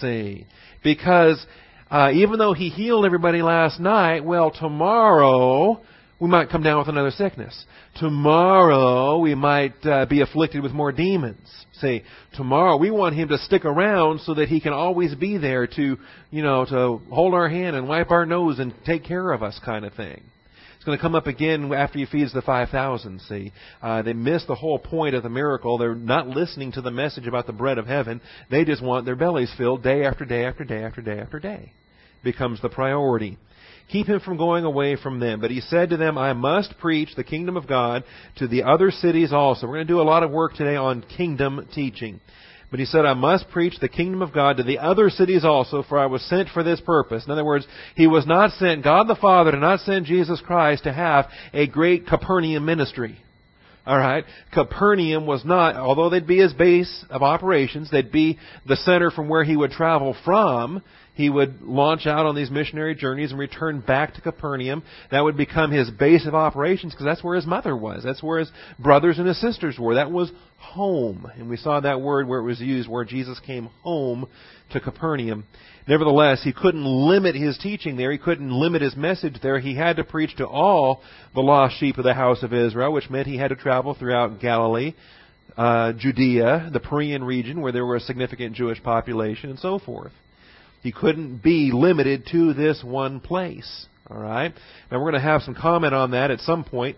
See, 0.00 0.46
because 0.82 1.44
uh, 1.90 2.12
even 2.14 2.38
though 2.38 2.54
he 2.54 2.70
healed 2.70 3.04
everybody 3.04 3.42
last 3.42 3.78
night, 3.80 4.24
well, 4.24 4.50
tomorrow 4.50 5.82
we 6.20 6.28
might 6.28 6.50
come 6.50 6.62
down 6.62 6.78
with 6.78 6.88
another 6.88 7.10
sickness. 7.10 7.64
Tomorrow 7.96 9.18
we 9.18 9.34
might 9.34 9.74
uh, 9.84 10.04
be 10.04 10.20
afflicted 10.20 10.62
with 10.62 10.72
more 10.72 10.92
demons. 10.92 11.48
Say, 11.72 12.04
tomorrow 12.34 12.76
we 12.76 12.90
want 12.90 13.16
him 13.16 13.28
to 13.28 13.38
stick 13.38 13.64
around 13.64 14.20
so 14.20 14.34
that 14.34 14.48
he 14.48 14.60
can 14.60 14.74
always 14.74 15.14
be 15.14 15.38
there 15.38 15.66
to, 15.66 15.96
you 16.30 16.42
know, 16.42 16.66
to 16.66 17.00
hold 17.10 17.32
our 17.32 17.48
hand 17.48 17.74
and 17.74 17.88
wipe 17.88 18.10
our 18.10 18.26
nose 18.26 18.58
and 18.58 18.74
take 18.84 19.04
care 19.04 19.32
of 19.32 19.42
us 19.42 19.58
kind 19.64 19.86
of 19.86 19.94
thing. 19.94 20.22
It's 20.76 20.84
going 20.84 20.96
to 20.96 21.02
come 21.02 21.14
up 21.14 21.26
again 21.26 21.72
after 21.74 21.98
he 21.98 22.06
feeds 22.06 22.32
the 22.32 22.42
5,000, 22.42 23.20
see. 23.22 23.52
Uh, 23.82 24.02
they 24.02 24.14
miss 24.14 24.44
the 24.46 24.54
whole 24.54 24.78
point 24.78 25.14
of 25.14 25.22
the 25.22 25.28
miracle. 25.28 25.76
They're 25.76 25.94
not 25.94 26.28
listening 26.28 26.72
to 26.72 26.80
the 26.80 26.90
message 26.90 27.26
about 27.26 27.46
the 27.46 27.52
bread 27.52 27.76
of 27.76 27.86
heaven. 27.86 28.20
They 28.50 28.64
just 28.64 28.82
want 28.82 29.04
their 29.04 29.16
bellies 29.16 29.52
filled 29.58 29.82
day 29.82 30.04
after 30.04 30.24
day 30.24 30.44
after 30.44 30.64
day 30.64 30.82
after 30.82 31.02
day 31.02 31.18
after 31.18 31.38
day. 31.38 31.72
Becomes 32.22 32.60
the 32.62 32.70
priority 32.70 33.38
keep 33.90 34.06
him 34.06 34.20
from 34.20 34.36
going 34.36 34.64
away 34.64 34.96
from 34.96 35.20
them. 35.20 35.40
But 35.40 35.50
he 35.50 35.60
said 35.60 35.90
to 35.90 35.96
them, 35.96 36.16
I 36.16 36.32
must 36.32 36.78
preach 36.78 37.10
the 37.16 37.24
kingdom 37.24 37.56
of 37.56 37.66
God 37.66 38.04
to 38.36 38.46
the 38.46 38.62
other 38.62 38.90
cities 38.90 39.32
also. 39.32 39.66
We're 39.66 39.76
going 39.76 39.86
to 39.86 39.92
do 39.92 40.00
a 40.00 40.02
lot 40.02 40.22
of 40.22 40.30
work 40.30 40.54
today 40.54 40.76
on 40.76 41.02
kingdom 41.16 41.66
teaching. 41.74 42.20
But 42.70 42.78
he 42.78 42.86
said, 42.86 43.04
I 43.04 43.14
must 43.14 43.50
preach 43.50 43.80
the 43.80 43.88
kingdom 43.88 44.22
of 44.22 44.32
God 44.32 44.58
to 44.58 44.62
the 44.62 44.78
other 44.78 45.10
cities 45.10 45.44
also, 45.44 45.82
for 45.82 45.98
I 45.98 46.06
was 46.06 46.22
sent 46.22 46.50
for 46.50 46.62
this 46.62 46.80
purpose. 46.80 47.24
In 47.26 47.32
other 47.32 47.44
words, 47.44 47.66
he 47.96 48.06
was 48.06 48.26
not 48.26 48.52
sent, 48.52 48.84
God 48.84 49.08
the 49.08 49.16
Father 49.16 49.50
did 49.50 49.60
not 49.60 49.80
send 49.80 50.06
Jesus 50.06 50.40
Christ 50.40 50.84
to 50.84 50.92
have 50.92 51.26
a 51.52 51.66
great 51.66 52.06
Capernaum 52.06 52.64
ministry 52.64 53.18
All 53.86 53.98
right. 53.98 54.24
Capernaum 54.52 55.26
was 55.26 55.44
not, 55.44 55.74
although 55.74 56.10
they'd 56.10 56.28
be 56.28 56.38
his 56.38 56.52
base 56.52 57.04
of 57.10 57.24
operations, 57.24 57.90
they'd 57.90 58.12
be 58.12 58.38
the 58.66 58.76
center 58.76 59.10
from 59.10 59.28
where 59.28 59.42
he 59.42 59.56
would 59.56 59.72
travel 59.72 60.14
from. 60.24 60.80
He 61.14 61.28
would 61.28 61.60
launch 61.60 62.06
out 62.06 62.26
on 62.26 62.34
these 62.34 62.50
missionary 62.50 62.94
journeys 62.94 63.30
and 63.30 63.38
return 63.38 63.80
back 63.80 64.14
to 64.14 64.20
Capernaum. 64.20 64.82
That 65.10 65.22
would 65.22 65.36
become 65.36 65.70
his 65.70 65.90
base 65.90 66.26
of 66.26 66.34
operations 66.34 66.92
because 66.92 67.04
that's 67.04 67.22
where 67.22 67.36
his 67.36 67.46
mother 67.46 67.76
was. 67.76 68.02
That's 68.04 68.22
where 68.22 68.38
his 68.38 68.50
brothers 68.78 69.18
and 69.18 69.26
his 69.26 69.40
sisters 69.40 69.78
were. 69.78 69.96
That 69.96 70.10
was 70.10 70.30
home. 70.56 71.30
And 71.36 71.48
we 71.48 71.56
saw 71.56 71.80
that 71.80 72.00
word 72.00 72.28
where 72.28 72.40
it 72.40 72.44
was 72.44 72.60
used, 72.60 72.88
where 72.88 73.04
Jesus 73.04 73.40
came 73.40 73.66
home 73.82 74.28
to 74.70 74.80
Capernaum. 74.80 75.44
Nevertheless, 75.88 76.42
he 76.44 76.52
couldn't 76.52 76.84
limit 76.84 77.34
his 77.34 77.58
teaching 77.58 77.96
there. 77.96 78.12
He 78.12 78.18
couldn't 78.18 78.52
limit 78.52 78.80
his 78.80 78.96
message 78.96 79.36
there. 79.42 79.58
He 79.58 79.74
had 79.74 79.96
to 79.96 80.04
preach 80.04 80.36
to 80.36 80.46
all 80.46 81.02
the 81.34 81.40
lost 81.40 81.78
sheep 81.78 81.98
of 81.98 82.04
the 82.04 82.14
house 82.14 82.42
of 82.42 82.54
Israel, 82.54 82.92
which 82.92 83.10
meant 83.10 83.26
he 83.26 83.36
had 83.36 83.48
to 83.48 83.56
travel 83.56 83.94
throughout 83.94 84.40
Galilee, 84.40 84.94
uh, 85.56 85.92
Judea, 85.94 86.70
the 86.72 86.80
Perean 86.80 87.26
region 87.26 87.60
where 87.60 87.72
there 87.72 87.84
were 87.84 87.96
a 87.96 88.00
significant 88.00 88.54
Jewish 88.54 88.80
population, 88.82 89.50
and 89.50 89.58
so 89.58 89.78
forth. 89.78 90.12
He 90.82 90.92
couldn't 90.92 91.42
be 91.42 91.70
limited 91.72 92.26
to 92.32 92.54
this 92.54 92.82
one 92.84 93.20
place. 93.20 93.86
All 94.08 94.18
right. 94.18 94.52
Now 94.90 94.98
we're 94.98 95.10
going 95.10 95.22
to 95.22 95.28
have 95.28 95.42
some 95.42 95.54
comment 95.54 95.94
on 95.94 96.12
that 96.12 96.30
at 96.30 96.40
some 96.40 96.64
point. 96.64 96.96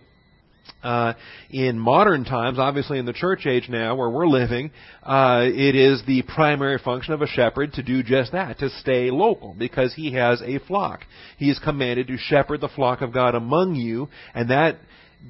Uh, 0.82 1.14
in 1.50 1.78
modern 1.78 2.24
times, 2.24 2.58
obviously 2.58 2.98
in 2.98 3.04
the 3.04 3.12
church 3.12 3.46
age 3.46 3.68
now 3.68 3.94
where 3.96 4.08
we're 4.08 4.26
living, 4.26 4.70
uh, 5.02 5.42
it 5.44 5.74
is 5.74 6.02
the 6.06 6.22
primary 6.22 6.78
function 6.78 7.12
of 7.12 7.22
a 7.22 7.26
shepherd 7.26 7.72
to 7.72 7.82
do 7.82 8.02
just 8.02 8.32
that, 8.32 8.58
to 8.58 8.70
stay 8.80 9.10
local, 9.10 9.54
because 9.58 9.92
he 9.94 10.12
has 10.12 10.40
a 10.42 10.58
flock. 10.66 11.00
He 11.36 11.50
is 11.50 11.58
commanded 11.58 12.06
to 12.08 12.16
shepherd 12.16 12.60
the 12.60 12.68
flock 12.68 13.00
of 13.00 13.12
God 13.12 13.34
among 13.34 13.74
you, 13.74 14.08
and 14.34 14.50
that 14.50 14.78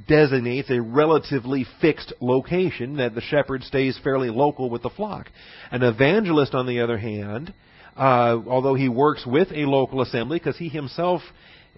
designates 0.08 0.70
a 0.70 0.80
relatively 0.80 1.66
fixed 1.80 2.12
location 2.20 2.96
that 2.96 3.14
the 3.14 3.20
shepherd 3.20 3.62
stays 3.62 3.98
fairly 4.02 4.30
local 4.30 4.70
with 4.70 4.82
the 4.82 4.90
flock. 4.90 5.28
An 5.70 5.82
evangelist, 5.82 6.54
on 6.54 6.66
the 6.66 6.80
other 6.80 6.98
hand, 6.98 7.52
uh, 7.96 8.40
although 8.46 8.74
he 8.74 8.88
works 8.88 9.24
with 9.26 9.48
a 9.52 9.64
local 9.66 10.00
assembly 10.02 10.38
because 10.38 10.56
he 10.56 10.68
himself 10.68 11.22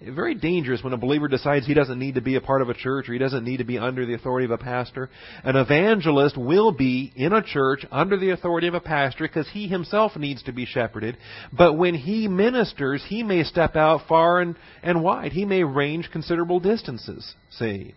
very 0.01 0.35
dangerous 0.35 0.83
when 0.83 0.91
a 0.91 0.97
believer 0.97 1.29
decides 1.29 1.65
he 1.65 1.73
doesn't 1.73 1.99
need 1.99 2.15
to 2.15 2.21
be 2.21 2.35
a 2.35 2.41
part 2.41 2.61
of 2.61 2.69
a 2.69 2.73
church 2.73 3.07
or 3.07 3.13
he 3.13 3.19
doesn't 3.19 3.45
need 3.45 3.57
to 3.57 3.63
be 3.63 3.77
under 3.77 4.05
the 4.05 4.13
authority 4.13 4.43
of 4.43 4.51
a 4.51 4.57
pastor. 4.57 5.09
An 5.43 5.55
evangelist 5.55 6.37
will 6.37 6.73
be 6.73 7.13
in 7.15 7.31
a 7.31 7.41
church 7.41 7.85
under 7.91 8.17
the 8.17 8.31
authority 8.31 8.67
of 8.67 8.73
a 8.73 8.81
pastor 8.81 9.25
because 9.25 9.47
he 9.49 9.67
himself 9.67 10.17
needs 10.17 10.43
to 10.43 10.51
be 10.51 10.65
shepherded. 10.65 11.17
But 11.53 11.77
when 11.77 11.95
he 11.95 12.27
ministers, 12.27 13.05
he 13.07 13.23
may 13.23 13.43
step 13.43 13.77
out 13.77 14.01
far 14.07 14.41
and, 14.41 14.57
and 14.83 15.01
wide. 15.01 15.31
He 15.31 15.45
may 15.45 15.63
range 15.63 16.09
considerable 16.11 16.59
distances, 16.59 17.33
see, 17.49 17.95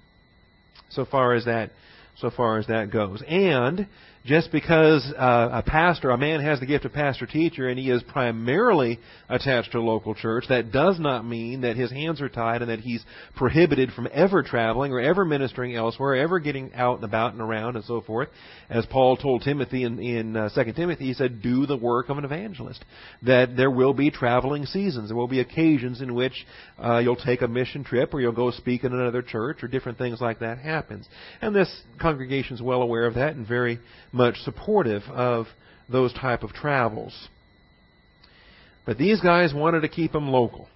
so 0.91 1.05
far 1.05 1.35
as 1.35 1.47
that 1.47 1.73
so 2.21 2.31
far 2.31 2.59
as 2.59 2.67
that 2.67 2.91
goes. 2.91 3.23
And 3.27 3.87
just 4.29 4.53
because 4.53 5.11
uh, 5.17 5.49
a 5.53 5.63
pastor, 5.63 6.11
a 6.11 6.19
man 6.19 6.43
has 6.43 6.61
the 6.61 6.67
gift 6.67 6.85
of 6.85 6.93
pastor 6.93 7.25
teacher 7.25 7.67
and 7.67 7.79
he 7.79 7.91
is 7.91 8.03
primarily 8.03 9.01
attached 9.31 9.73
to 9.73 9.79
a 9.79 9.81
local 9.81 10.15
church, 10.15 10.45
that 10.51 10.71
does 10.71 11.01
not 11.01 11.27
mean 11.27 11.63
that 11.63 11.77
his 11.77 11.91
hands 11.91 12.21
are 12.21 12.29
tied 12.29 12.61
and 12.61 12.71
that 12.71 12.81
he's 12.81 13.03
prohibited 13.37 13.91
from 13.93 14.07
ever 14.13 14.43
traveling 14.43 14.93
or 14.93 15.01
ever 15.01 15.25
ministering 15.25 15.75
elsewhere, 15.75 16.15
ever 16.15 16.41
getting 16.41 16.75
out 16.75 16.97
and 16.97 17.05
about 17.05 17.33
and 17.33 17.41
around 17.41 17.77
and 17.77 17.85
so 17.87 18.03
forth. 18.03 18.29
As 18.69 18.85
Paul 18.87 19.17
told 19.17 19.43
Timothy 19.43 19.85
in, 19.85 19.99
in 19.99 20.37
uh, 20.37 20.51
2 20.55 20.75
Timothy, 20.75 21.07
he 21.07 21.15
said, 21.15 21.41
do 21.41 21.65
the 21.65 21.79
work 21.79 22.11
of 22.11 22.19
an 22.19 22.27
evangelist. 22.27 22.85
That 23.23 23.57
there 23.57 23.71
will 23.71 23.95
be 23.95 24.11
traveling 24.11 24.67
seasons. 24.67 25.09
There 25.09 25.17
will 25.17 25.27
be 25.27 25.41
occasions 25.41 26.03
in 26.03 26.15
which 26.15 26.35
uh, 26.79 26.99
you'll 26.99 27.17
take 27.17 27.41
a 27.41 27.49
mission 27.49 27.83
trip 27.83 28.13
or 28.13 28.21
you'll 28.21 28.33
go 28.33 28.51
speak 28.51 28.85
in 28.85 28.93
another 28.93 29.23
church 29.23 29.63
or 29.63 29.69
different 29.69 29.97
things 29.97 30.21
like 30.21 30.41
that 30.41 30.59
happens. 30.59 31.09
And 31.41 31.57
this 31.57 31.75
congregation 31.99 32.57
is 32.57 32.63
well 32.63 32.83
aware 32.83 33.07
of 33.07 33.15
that 33.15 33.35
and 33.35 33.49
very 33.49 33.81
much 34.19 34.37
supportive 34.43 35.05
of 35.05 35.47
those 35.89 36.13
type 36.13 36.43
of 36.43 36.53
travels. 36.53 37.29
But 38.85 38.99
these 38.99 39.21
guys 39.21 39.55
wanted 39.55 39.81
to 39.83 39.89
keep 39.89 40.13
them 40.13 40.29
local. 40.29 40.69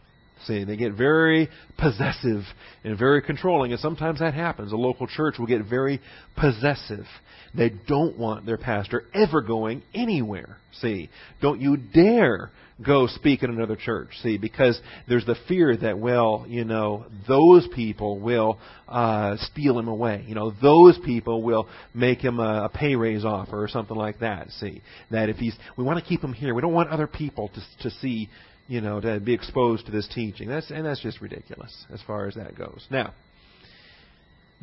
See, 0.46 0.64
they 0.64 0.76
get 0.76 0.92
very 0.94 1.48
possessive 1.78 2.42
and 2.84 2.98
very 2.98 3.22
controlling, 3.22 3.72
and 3.72 3.80
sometimes 3.80 4.20
that 4.20 4.34
happens. 4.34 4.72
A 4.72 4.76
local 4.76 5.06
church 5.06 5.38
will 5.38 5.46
get 5.46 5.64
very 5.64 6.00
possessive. 6.36 7.06
They 7.54 7.70
don't 7.86 8.18
want 8.18 8.46
their 8.46 8.58
pastor 8.58 9.04
ever 9.14 9.42
going 9.42 9.82
anywhere. 9.94 10.56
See, 10.80 11.10
don't 11.40 11.60
you 11.60 11.76
dare 11.76 12.50
go 12.84 13.06
speak 13.06 13.42
in 13.42 13.50
another 13.50 13.76
church. 13.76 14.08
See, 14.22 14.38
because 14.38 14.80
there's 15.08 15.24
the 15.26 15.36
fear 15.46 15.76
that, 15.76 15.98
well, 15.98 16.46
you 16.48 16.64
know, 16.64 17.06
those 17.28 17.68
people 17.74 18.18
will 18.18 18.58
uh, 18.88 19.36
steal 19.52 19.78
him 19.78 19.88
away. 19.88 20.24
You 20.26 20.34
know, 20.34 20.52
those 20.62 20.98
people 21.04 21.42
will 21.42 21.68
make 21.94 22.20
him 22.20 22.40
a, 22.40 22.64
a 22.64 22.68
pay 22.68 22.96
raise 22.96 23.24
offer 23.24 23.62
or 23.62 23.68
something 23.68 23.96
like 23.96 24.20
that. 24.20 24.50
See, 24.58 24.82
that 25.10 25.28
if 25.28 25.36
he's, 25.36 25.54
we 25.76 25.84
want 25.84 25.98
to 25.98 26.04
keep 26.04 26.22
him 26.22 26.32
here. 26.32 26.54
We 26.54 26.62
don't 26.62 26.72
want 26.72 26.90
other 26.90 27.06
people 27.06 27.48
to 27.48 27.88
to 27.88 27.90
see, 27.98 28.28
you 28.68 28.80
know, 28.80 29.00
to 29.00 29.20
be 29.20 29.34
exposed 29.34 29.86
to 29.86 29.92
this 29.92 30.08
teaching. 30.14 30.48
That's 30.48 30.70
and 30.70 30.84
that's 30.84 31.00
just 31.00 31.20
ridiculous 31.20 31.86
as 31.92 32.00
far 32.06 32.26
as 32.26 32.34
that 32.34 32.56
goes. 32.56 32.86
Now. 32.90 33.14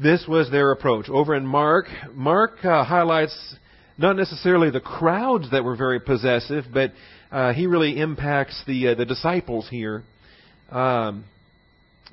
This 0.02 0.24
was 0.26 0.50
their 0.50 0.72
approach. 0.72 1.10
Over 1.10 1.36
in 1.36 1.46
Mark, 1.46 1.88
Mark 2.14 2.64
uh, 2.64 2.86
highlights 2.86 3.36
not 3.98 4.16
necessarily 4.16 4.70
the 4.70 4.80
crowds 4.80 5.52
that 5.52 5.66
were 5.66 5.76
very 5.76 6.00
possessive, 6.00 6.64
but 6.74 6.94
uh, 7.32 7.52
he 7.52 7.68
really 7.68 8.00
impacts 8.00 8.64
the 8.66 8.90
uh, 8.90 8.96
the 8.96 9.06
disciples 9.06 9.68
here, 9.70 10.04
um, 10.72 11.26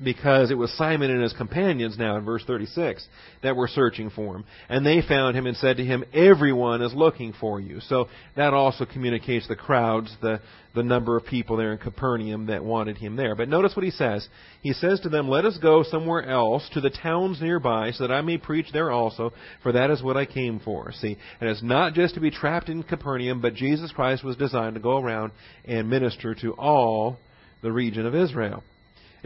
because 0.02 0.50
it 0.50 0.58
was 0.58 0.70
Simon 0.72 1.10
and 1.10 1.22
his 1.22 1.32
companions 1.32 1.96
now 1.98 2.16
in 2.16 2.24
verse 2.24 2.44
36 2.46 3.06
that 3.42 3.56
were 3.56 3.68
searching 3.68 4.10
for 4.10 4.36
him, 4.36 4.44
and 4.68 4.84
they 4.84 5.02
found 5.02 5.36
him 5.36 5.46
and 5.46 5.56
said 5.56 5.78
to 5.78 5.84
him, 5.84 6.04
"Everyone 6.12 6.82
is 6.82 6.94
looking 6.94 7.32
for 7.32 7.60
you." 7.60 7.80
So 7.80 8.08
that 8.36 8.54
also 8.54 8.84
communicates 8.84 9.48
the 9.48 9.56
crowds, 9.56 10.14
the 10.20 10.40
the 10.76 10.82
number 10.82 11.16
of 11.16 11.24
people 11.24 11.56
there 11.56 11.72
in 11.72 11.78
Capernaum 11.78 12.46
that 12.46 12.62
wanted 12.62 12.98
him 12.98 13.16
there. 13.16 13.34
But 13.34 13.48
notice 13.48 13.74
what 13.74 13.84
he 13.84 13.90
says. 13.90 14.28
He 14.60 14.74
says 14.74 15.00
to 15.00 15.08
them, 15.08 15.26
Let 15.26 15.46
us 15.46 15.58
go 15.58 15.82
somewhere 15.82 16.28
else, 16.28 16.68
to 16.74 16.82
the 16.82 16.90
towns 16.90 17.40
nearby, 17.40 17.90
so 17.92 18.06
that 18.06 18.12
I 18.12 18.20
may 18.20 18.36
preach 18.36 18.66
there 18.72 18.90
also, 18.90 19.32
for 19.62 19.72
that 19.72 19.90
is 19.90 20.02
what 20.02 20.18
I 20.18 20.26
came 20.26 20.60
for. 20.60 20.92
See, 20.92 21.16
and 21.40 21.48
it's 21.48 21.62
not 21.62 21.94
just 21.94 22.14
to 22.14 22.20
be 22.20 22.30
trapped 22.30 22.68
in 22.68 22.82
Capernaum, 22.82 23.40
but 23.40 23.54
Jesus 23.54 23.90
Christ 23.90 24.22
was 24.22 24.36
designed 24.36 24.74
to 24.74 24.80
go 24.80 24.98
around 24.98 25.32
and 25.64 25.88
minister 25.88 26.34
to 26.36 26.52
all 26.52 27.18
the 27.62 27.72
region 27.72 28.04
of 28.04 28.14
Israel. 28.14 28.62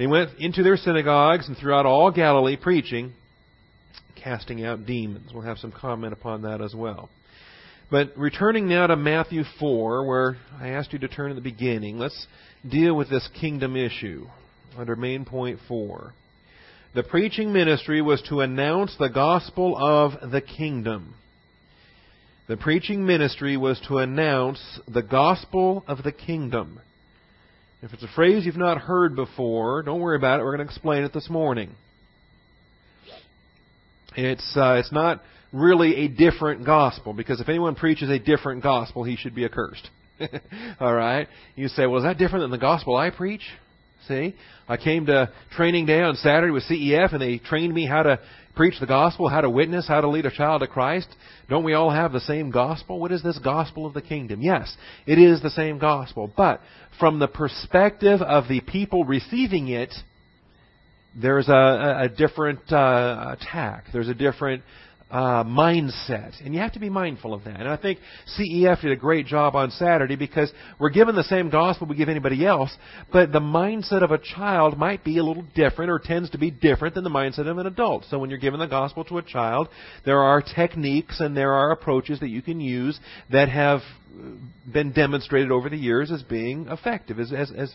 He 0.01 0.07
went 0.07 0.31
into 0.39 0.63
their 0.63 0.79
synagogues 0.79 1.47
and 1.47 1.59
throughout 1.59 1.85
all 1.85 2.11
Galilee 2.11 2.57
preaching, 2.57 3.13
casting 4.17 4.65
out 4.65 4.87
demons. 4.87 5.31
We'll 5.31 5.43
have 5.43 5.59
some 5.59 5.73
comment 5.73 6.15
upon 6.15 6.41
that 6.43 6.63
as 6.63 6.75
well. 6.75 7.11
But 7.91 8.17
returning 8.17 8.67
now 8.67 8.87
to 8.87 8.97
Matthew 8.97 9.43
4, 9.59 10.07
where 10.07 10.39
I 10.59 10.69
asked 10.69 10.95
you 10.95 10.99
to 11.01 11.09
turn 11.09 11.33
at 11.33 11.35
the 11.35 11.43
beginning, 11.43 11.99
let's 11.99 12.27
deal 12.67 12.97
with 12.97 13.11
this 13.11 13.29
kingdom 13.39 13.77
issue 13.77 14.25
under 14.75 14.97
main 14.97 15.27
point 15.27 15.59
4. 15.69 16.15
The 16.95 17.03
preaching 17.03 17.53
ministry 17.53 18.01
was 18.01 18.23
to 18.31 18.41
announce 18.41 18.97
the 18.99 19.11
gospel 19.11 19.77
of 19.77 20.31
the 20.31 20.41
kingdom. 20.41 21.15
The 22.49 22.57
preaching 22.57 23.05
ministry 23.05 23.59
was 23.59 23.79
to 23.89 23.99
announce 23.99 24.81
the 24.89 25.03
gospel 25.03 25.85
of 25.87 26.03
the 26.05 26.13
kingdom. 26.13 26.81
If 27.83 27.95
it's 27.95 28.03
a 28.03 28.09
phrase 28.15 28.45
you've 28.45 28.59
not 28.59 28.77
heard 28.77 29.17
before, 29.17 29.83
don't 29.83 30.01
worry 30.01 30.17
about 30.17 30.39
it. 30.39 30.43
We're 30.43 30.55
going 30.55 30.67
to 30.67 30.71
explain 30.71 31.03
it 31.03 31.15
this 31.15 31.31
morning. 31.31 31.71
It's 34.15 34.55
uh, 34.55 34.75
it's 34.75 34.93
not 34.93 35.23
really 35.51 36.05
a 36.05 36.09
different 36.09 36.67
gospel 36.67 37.15
because 37.15 37.41
if 37.41 37.49
anyone 37.49 37.75
preaches 37.75 38.11
a 38.11 38.19
different 38.19 38.63
gospel, 38.63 39.03
he 39.03 39.17
should 39.17 39.35
be 39.35 39.47
accursed. 39.47 39.89
All 40.81 40.93
right? 40.93 41.27
You 41.57 41.69
say, 41.69 41.87
well, 41.87 41.99
is 41.99 42.05
that 42.05 42.19
different 42.19 42.43
than 42.43 42.51
the 42.51 42.59
gospel 42.59 42.97
I 42.97 43.09
preach? 43.09 43.45
See? 44.09 44.35
I 44.69 44.77
came 44.77 45.07
to 45.07 45.31
training 45.57 45.87
day 45.87 46.03
on 46.03 46.17
Saturday 46.17 46.53
with 46.53 46.65
CEF 46.65 47.13
and 47.15 47.23
they 47.23 47.39
trained 47.39 47.73
me 47.73 47.87
how 47.87 48.03
to 48.03 48.21
preach 48.61 48.79
the 48.79 48.87
gospel, 48.87 49.27
how 49.27 49.41
to 49.41 49.49
witness, 49.49 49.89
how 49.89 50.03
to 50.03 50.09
lead 50.11 50.27
a 50.27 50.31
child 50.31 50.61
to 50.61 50.67
Christ. 50.67 51.09
Don't 51.49 51.65
we 51.65 51.73
all 51.73 51.91
have 51.91 52.13
the 52.13 52.21
same 52.21 52.51
gospel? 52.51 53.01
What 53.01 53.11
is 53.11 53.23
this 53.23 53.39
gospel 53.39 53.87
of 53.87 53.95
the 53.95 54.03
kingdom? 54.03 54.43
Yes, 54.43 54.77
it 55.07 55.19
is 55.19 55.41
the 55.41 55.49
same 55.49 55.79
gospel. 55.79 56.31
But 56.37 56.61
from 56.99 57.19
the 57.19 57.27
perspective 57.27 58.21
of 58.21 58.49
the 58.49 58.61
people 58.61 59.07
receiving 59.07 59.69
it, 59.69 59.95
there's 61.17 61.49
a, 61.49 62.01
a 62.03 62.09
different 62.11 62.71
uh, 62.71 63.35
attack. 63.39 63.87
There's 63.95 64.11
a 64.11 64.15
different 64.15 64.63
uh, 65.11 65.45
mindset. 65.45 66.35
And 66.45 66.55
you 66.55 66.61
have 66.61 66.73
to 66.73 66.79
be 66.79 66.89
mindful 66.89 67.35
of 67.35 67.45
that. 67.45 67.59
And 67.59 67.69
I 67.69 67.77
think 67.77 67.99
CEF 68.39 68.83
did 68.83 68.93
a 68.93 68.97
great 68.97 69.27
job 69.27 69.57
on 69.57 69.71
Saturday 69.73 70.17
because 70.17 70.53
we're 70.79 70.91
given 70.91 71.17
the 71.17 71.25
same 71.25 71.51
gospel 71.51 71.87
we 71.87 71.97
give 71.97 72.09
anybody 72.09 72.47
else, 72.47 72.75
but 73.13 73.33
the 73.33 73.41
mindset 73.41 74.03
of 74.03 74.13
a 74.13 74.19
child 74.19 74.79
might 74.79 75.05
be 75.05 75.19
a 75.19 75.25
little 75.25 75.45
different 75.55 75.91
or 75.91 75.99
tends 75.99 76.31
to 76.31 76.39
be 76.39 76.51
different 76.51 76.95
than 76.95 77.05
the 77.05 77.11
mindset 77.11 77.49
of 77.49 77.59
an 77.59 77.67
adult. 77.67 78.05
So 78.09 78.19
when 78.19 78.31
you're 78.31 78.39
giving 78.39 78.61
the 78.61 78.67
gospel 78.67 79.05
to 79.05 79.19
a 79.19 79.23
child, 79.23 79.69
there 80.05 80.21
are 80.21 80.43
techniques 80.43 81.21
and 81.21 81.37
there 81.37 81.53
are 81.53 81.73
approaches 81.73 82.21
that 82.21 82.29
you 82.29 82.43
can 82.43 82.61
use 82.61 82.99
that 83.31 83.49
have 83.49 83.81
been 84.73 84.93
demonstrated 84.93 85.51
over 85.51 85.69
the 85.69 85.77
years 85.77 86.11
as 86.11 86.23
being 86.23 86.67
effective, 86.69 87.19
as, 87.19 87.33
as, 87.33 87.51
as 87.57 87.73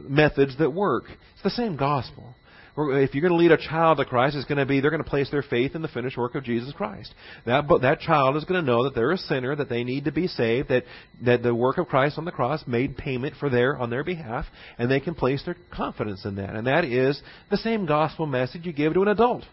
methods 0.00 0.56
that 0.58 0.70
work. 0.70 1.04
It's 1.34 1.42
the 1.42 1.50
same 1.50 1.76
gospel. 1.76 2.34
If 2.80 3.12
you're 3.12 3.22
going 3.22 3.32
to 3.32 3.36
lead 3.36 3.50
a 3.50 3.56
child 3.56 3.98
to 3.98 4.04
Christ, 4.04 4.36
it's 4.36 4.46
going 4.46 4.58
to 4.58 4.66
be 4.66 4.80
they're 4.80 4.92
going 4.92 5.02
to 5.02 5.08
place 5.08 5.28
their 5.30 5.42
faith 5.42 5.74
in 5.74 5.82
the 5.82 5.88
finished 5.88 6.16
work 6.16 6.36
of 6.36 6.44
Jesus 6.44 6.72
Christ. 6.72 7.12
That 7.44 7.64
that 7.82 7.98
child 8.00 8.36
is 8.36 8.44
going 8.44 8.64
to 8.64 8.70
know 8.70 8.84
that 8.84 8.94
they're 8.94 9.10
a 9.10 9.18
sinner, 9.18 9.56
that 9.56 9.68
they 9.68 9.82
need 9.82 10.04
to 10.04 10.12
be 10.12 10.28
saved, 10.28 10.68
that 10.68 10.84
that 11.24 11.42
the 11.42 11.54
work 11.54 11.78
of 11.78 11.88
Christ 11.88 12.18
on 12.18 12.24
the 12.24 12.30
cross 12.30 12.62
made 12.68 12.96
payment 12.96 13.34
for 13.40 13.50
their 13.50 13.76
on 13.76 13.90
their 13.90 14.04
behalf, 14.04 14.46
and 14.78 14.88
they 14.88 15.00
can 15.00 15.14
place 15.14 15.42
their 15.44 15.56
confidence 15.74 16.24
in 16.24 16.36
that. 16.36 16.54
And 16.54 16.68
that 16.68 16.84
is 16.84 17.20
the 17.50 17.56
same 17.56 17.84
gospel 17.84 18.26
message 18.26 18.64
you 18.64 18.72
give 18.72 18.94
to 18.94 19.02
an 19.02 19.08
adult. 19.08 19.44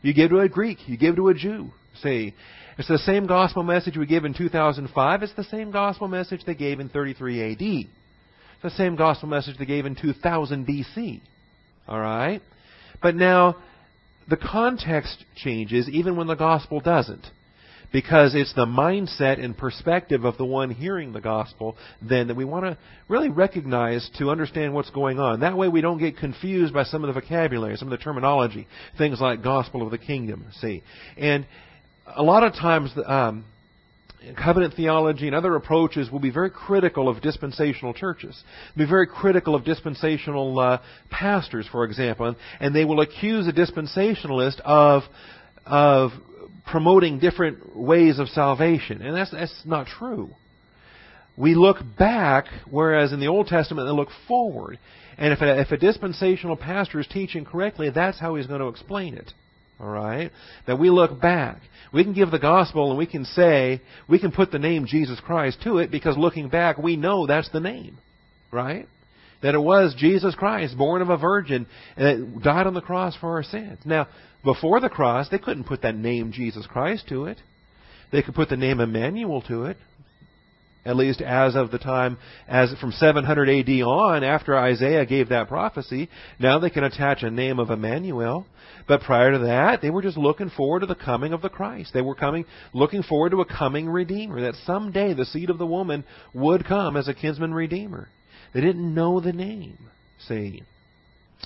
You 0.00 0.14
give 0.14 0.30
to 0.30 0.38
a 0.38 0.48
Greek, 0.48 0.78
you 0.86 0.96
give 0.96 1.16
to 1.16 1.28
a 1.28 1.34
Jew. 1.34 1.70
See, 2.02 2.32
it's 2.78 2.86
the 2.86 2.98
same 2.98 3.26
gospel 3.26 3.64
message 3.64 3.96
we 3.96 4.06
give 4.06 4.24
in 4.24 4.34
2005. 4.34 5.22
It's 5.24 5.34
the 5.34 5.42
same 5.44 5.72
gospel 5.72 6.06
message 6.06 6.42
they 6.46 6.54
gave 6.54 6.78
in 6.78 6.88
33 6.88 7.52
AD. 7.52 7.60
It's 7.60 8.62
the 8.62 8.70
same 8.70 8.94
gospel 8.94 9.28
message 9.28 9.58
they 9.58 9.66
gave 9.66 9.84
in 9.84 9.96
2000 9.96 10.64
BC. 10.64 11.20
All 11.88 11.98
right? 11.98 12.40
But 13.02 13.14
now, 13.14 13.56
the 14.28 14.36
context 14.36 15.24
changes 15.36 15.88
even 15.88 16.16
when 16.16 16.26
the 16.26 16.34
gospel 16.34 16.80
doesn't. 16.80 17.26
Because 17.90 18.34
it's 18.34 18.52
the 18.54 18.66
mindset 18.66 19.42
and 19.42 19.56
perspective 19.56 20.26
of 20.26 20.36
the 20.36 20.44
one 20.44 20.70
hearing 20.70 21.14
the 21.14 21.22
gospel 21.22 21.74
then 22.02 22.28
that 22.28 22.36
we 22.36 22.44
want 22.44 22.66
to 22.66 22.76
really 23.08 23.30
recognize 23.30 24.10
to 24.18 24.28
understand 24.28 24.74
what's 24.74 24.90
going 24.90 25.18
on. 25.18 25.40
That 25.40 25.56
way 25.56 25.68
we 25.68 25.80
don't 25.80 25.96
get 25.96 26.18
confused 26.18 26.74
by 26.74 26.84
some 26.84 27.02
of 27.02 27.14
the 27.14 27.18
vocabulary, 27.18 27.76
some 27.76 27.90
of 27.90 27.98
the 27.98 28.04
terminology, 28.04 28.68
things 28.98 29.22
like 29.22 29.42
gospel 29.42 29.82
of 29.82 29.90
the 29.90 29.96
kingdom, 29.96 30.44
see. 30.60 30.82
And 31.16 31.46
a 32.14 32.22
lot 32.22 32.42
of 32.42 32.52
times, 32.52 32.92
um, 33.06 33.46
covenant 34.36 34.74
theology 34.74 35.26
and 35.26 35.36
other 35.36 35.54
approaches 35.56 36.10
will 36.10 36.20
be 36.20 36.30
very 36.30 36.50
critical 36.50 37.08
of 37.08 37.20
dispensational 37.22 37.94
churches, 37.94 38.42
be 38.76 38.86
very 38.86 39.06
critical 39.06 39.54
of 39.54 39.64
dispensational 39.64 40.58
uh, 40.58 40.78
pastors, 41.10 41.66
for 41.70 41.84
example, 41.84 42.34
and, 42.60 42.74
they 42.74 42.84
will 42.84 43.00
accuse 43.00 43.48
a 43.48 43.52
dispensationalist 43.52 44.60
of 44.60 45.02
of 45.64 46.10
promoting 46.70 47.18
different 47.18 47.76
ways 47.76 48.18
of 48.18 48.28
salvation, 48.28 49.02
and 49.02 49.16
that's 49.16 49.30
that's 49.30 49.62
not 49.64 49.86
true. 49.86 50.30
We 51.36 51.54
look 51.54 51.78
back, 51.98 52.46
whereas 52.68 53.12
in 53.12 53.20
the 53.20 53.28
Old 53.28 53.46
Testament 53.46 53.86
they 53.86 53.92
look 53.92 54.08
forward. 54.26 54.78
And 55.16 55.32
if 55.32 55.40
a, 55.40 55.60
if 55.60 55.70
a 55.70 55.76
dispensational 55.76 56.56
pastor 56.56 57.00
is 57.00 57.06
teaching 57.06 57.44
correctly, 57.44 57.90
that's 57.90 58.18
how 58.20 58.34
he's 58.34 58.46
going 58.46 58.60
to 58.60 58.68
explain 58.68 59.14
it. 59.14 59.32
All 59.80 59.88
right? 59.88 60.30
That 60.66 60.78
we 60.78 60.90
look 60.90 61.20
back. 61.20 61.60
We 61.92 62.04
can 62.04 62.12
give 62.12 62.30
the 62.30 62.38
gospel 62.38 62.90
and 62.90 62.98
we 62.98 63.06
can 63.06 63.24
say, 63.24 63.80
we 64.08 64.18
can 64.18 64.32
put 64.32 64.50
the 64.50 64.58
name 64.58 64.86
Jesus 64.86 65.20
Christ 65.20 65.58
to 65.64 65.78
it 65.78 65.90
because 65.90 66.16
looking 66.16 66.48
back, 66.48 66.78
we 66.78 66.96
know 66.96 67.26
that's 67.26 67.50
the 67.50 67.60
name. 67.60 67.98
Right? 68.50 68.86
That 69.42 69.54
it 69.54 69.60
was 69.60 69.94
Jesus 69.96 70.34
Christ, 70.34 70.76
born 70.76 71.00
of 71.00 71.10
a 71.10 71.16
virgin, 71.16 71.66
and 71.96 72.42
died 72.42 72.66
on 72.66 72.74
the 72.74 72.80
cross 72.80 73.16
for 73.16 73.36
our 73.36 73.44
sins. 73.44 73.78
Now, 73.84 74.08
before 74.44 74.80
the 74.80 74.88
cross, 74.88 75.28
they 75.28 75.38
couldn't 75.38 75.64
put 75.64 75.82
that 75.82 75.94
name 75.94 76.32
Jesus 76.32 76.66
Christ 76.66 77.08
to 77.08 77.26
it. 77.26 77.38
They 78.10 78.22
could 78.22 78.34
put 78.34 78.48
the 78.48 78.56
name 78.56 78.80
Emmanuel 78.80 79.42
to 79.42 79.64
it 79.64 79.76
at 80.88 80.96
least 80.96 81.20
as 81.20 81.54
of 81.54 81.70
the 81.70 81.78
time, 81.78 82.16
as 82.48 82.72
from 82.80 82.92
700 82.92 83.48
AD 83.48 83.82
on, 83.82 84.24
after 84.24 84.56
Isaiah 84.56 85.04
gave 85.04 85.28
that 85.28 85.46
prophecy, 85.46 86.08
now 86.38 86.58
they 86.58 86.70
can 86.70 86.82
attach 86.82 87.22
a 87.22 87.30
name 87.30 87.58
of 87.58 87.68
Emmanuel. 87.68 88.46
But 88.88 89.02
prior 89.02 89.32
to 89.32 89.38
that, 89.40 89.82
they 89.82 89.90
were 89.90 90.00
just 90.00 90.16
looking 90.16 90.48
forward 90.48 90.80
to 90.80 90.86
the 90.86 90.94
coming 90.94 91.34
of 91.34 91.42
the 91.42 91.50
Christ. 91.50 91.92
They 91.92 92.00
were 92.00 92.14
coming, 92.14 92.46
looking 92.72 93.02
forward 93.02 93.30
to 93.30 93.42
a 93.42 93.44
coming 93.44 93.86
Redeemer, 93.86 94.40
that 94.40 94.54
someday 94.64 95.12
the 95.12 95.26
seed 95.26 95.50
of 95.50 95.58
the 95.58 95.66
woman 95.66 96.04
would 96.32 96.64
come 96.64 96.96
as 96.96 97.06
a 97.06 97.12
kinsman 97.12 97.52
Redeemer. 97.52 98.08
They 98.54 98.62
didn't 98.62 98.94
know 98.94 99.20
the 99.20 99.34
name, 99.34 99.76
see. 100.26 100.62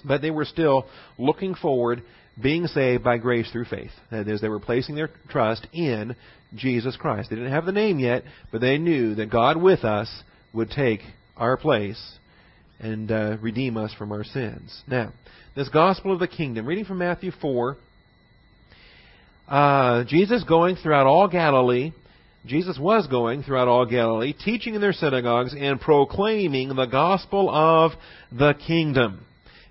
But 0.05 0.23
they 0.23 0.31
were 0.31 0.45
still 0.45 0.87
looking 1.19 1.57
forward, 1.57 2.05
being 2.41 2.67
saved 2.67 3.05
by 3.05 3.19
grace 3.19 3.51
through 3.51 3.67
faith. 3.67 3.91
That 4.11 4.29
is, 4.29 4.41
they 4.41 4.49
were 4.49 4.61
placing 4.61 4.95
their 4.95 5.11
trust 5.29 5.67
in 5.73 6.17
Jesus 6.55 6.97
Christ. 6.97 7.31
They 7.31 7.37
didn't 7.37 7.53
have 7.53 7.67
the 7.67 7.73
name 7.73 7.99
yet, 7.99 8.25
but 8.51 8.61
they 8.61 8.79
knew 8.79 9.15
that 9.17 9.31
God 9.31 9.57
with 9.57 9.85
us 9.85 10.11
would 10.53 10.71
take 10.71 11.01
our 11.37 11.57
place 11.57 12.01
and 12.79 13.11
uh, 13.11 13.37
redeem 13.41 13.77
us 13.77 13.95
from 13.95 14.13
our 14.13 14.25
sins. 14.25 14.83
Now, 14.87 15.13
this 15.55 15.69
gospel 15.69 16.13
of 16.13 16.21
the 16.21 16.29
kingdom, 16.29 16.67
reading 16.67 16.85
from 16.85 16.99
Matthew 16.99 17.31
4, 17.41 17.77
uh, 19.49 20.05
Jesus 20.05 20.45
going 20.45 20.77
throughout 20.77 21.07
all 21.07 21.29
Galilee, 21.29 21.93
Jesus 22.45 22.79
was 22.79 23.07
going 23.07 23.43
throughout 23.43 23.69
all 23.69 23.87
Galilee, 23.87 24.33
teaching 24.33 24.75
in 24.75 24.81
their 24.81 24.93
synagogues 24.93 25.55
and 25.57 25.81
proclaiming 25.81 26.75
the 26.75 26.87
gospel 26.87 27.49
of 27.51 27.93
the 28.33 28.55
kingdom 28.67 29.25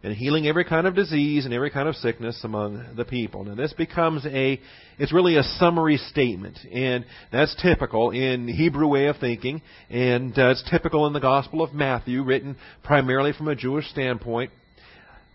and 0.03 0.15
healing 0.15 0.47
every 0.47 0.65
kind 0.65 0.87
of 0.87 0.95
disease 0.95 1.45
and 1.45 1.53
every 1.53 1.69
kind 1.69 1.87
of 1.87 1.95
sickness 1.95 2.39
among 2.43 2.95
the 2.95 3.05
people. 3.05 3.43
Now 3.43 3.55
this 3.55 3.73
becomes 3.73 4.25
a, 4.25 4.59
it's 4.97 5.13
really 5.13 5.37
a 5.37 5.43
summary 5.43 5.97
statement, 5.97 6.57
and 6.71 7.05
that's 7.31 7.55
typical 7.61 8.11
in 8.11 8.47
Hebrew 8.47 8.87
way 8.87 9.07
of 9.07 9.17
thinking, 9.17 9.61
and 9.89 10.37
uh, 10.37 10.49
it's 10.49 10.63
typical 10.69 11.05
in 11.07 11.13
the 11.13 11.19
Gospel 11.19 11.61
of 11.61 11.73
Matthew, 11.73 12.23
written 12.23 12.55
primarily 12.83 13.33
from 13.33 13.47
a 13.47 13.55
Jewish 13.55 13.85
standpoint, 13.89 14.51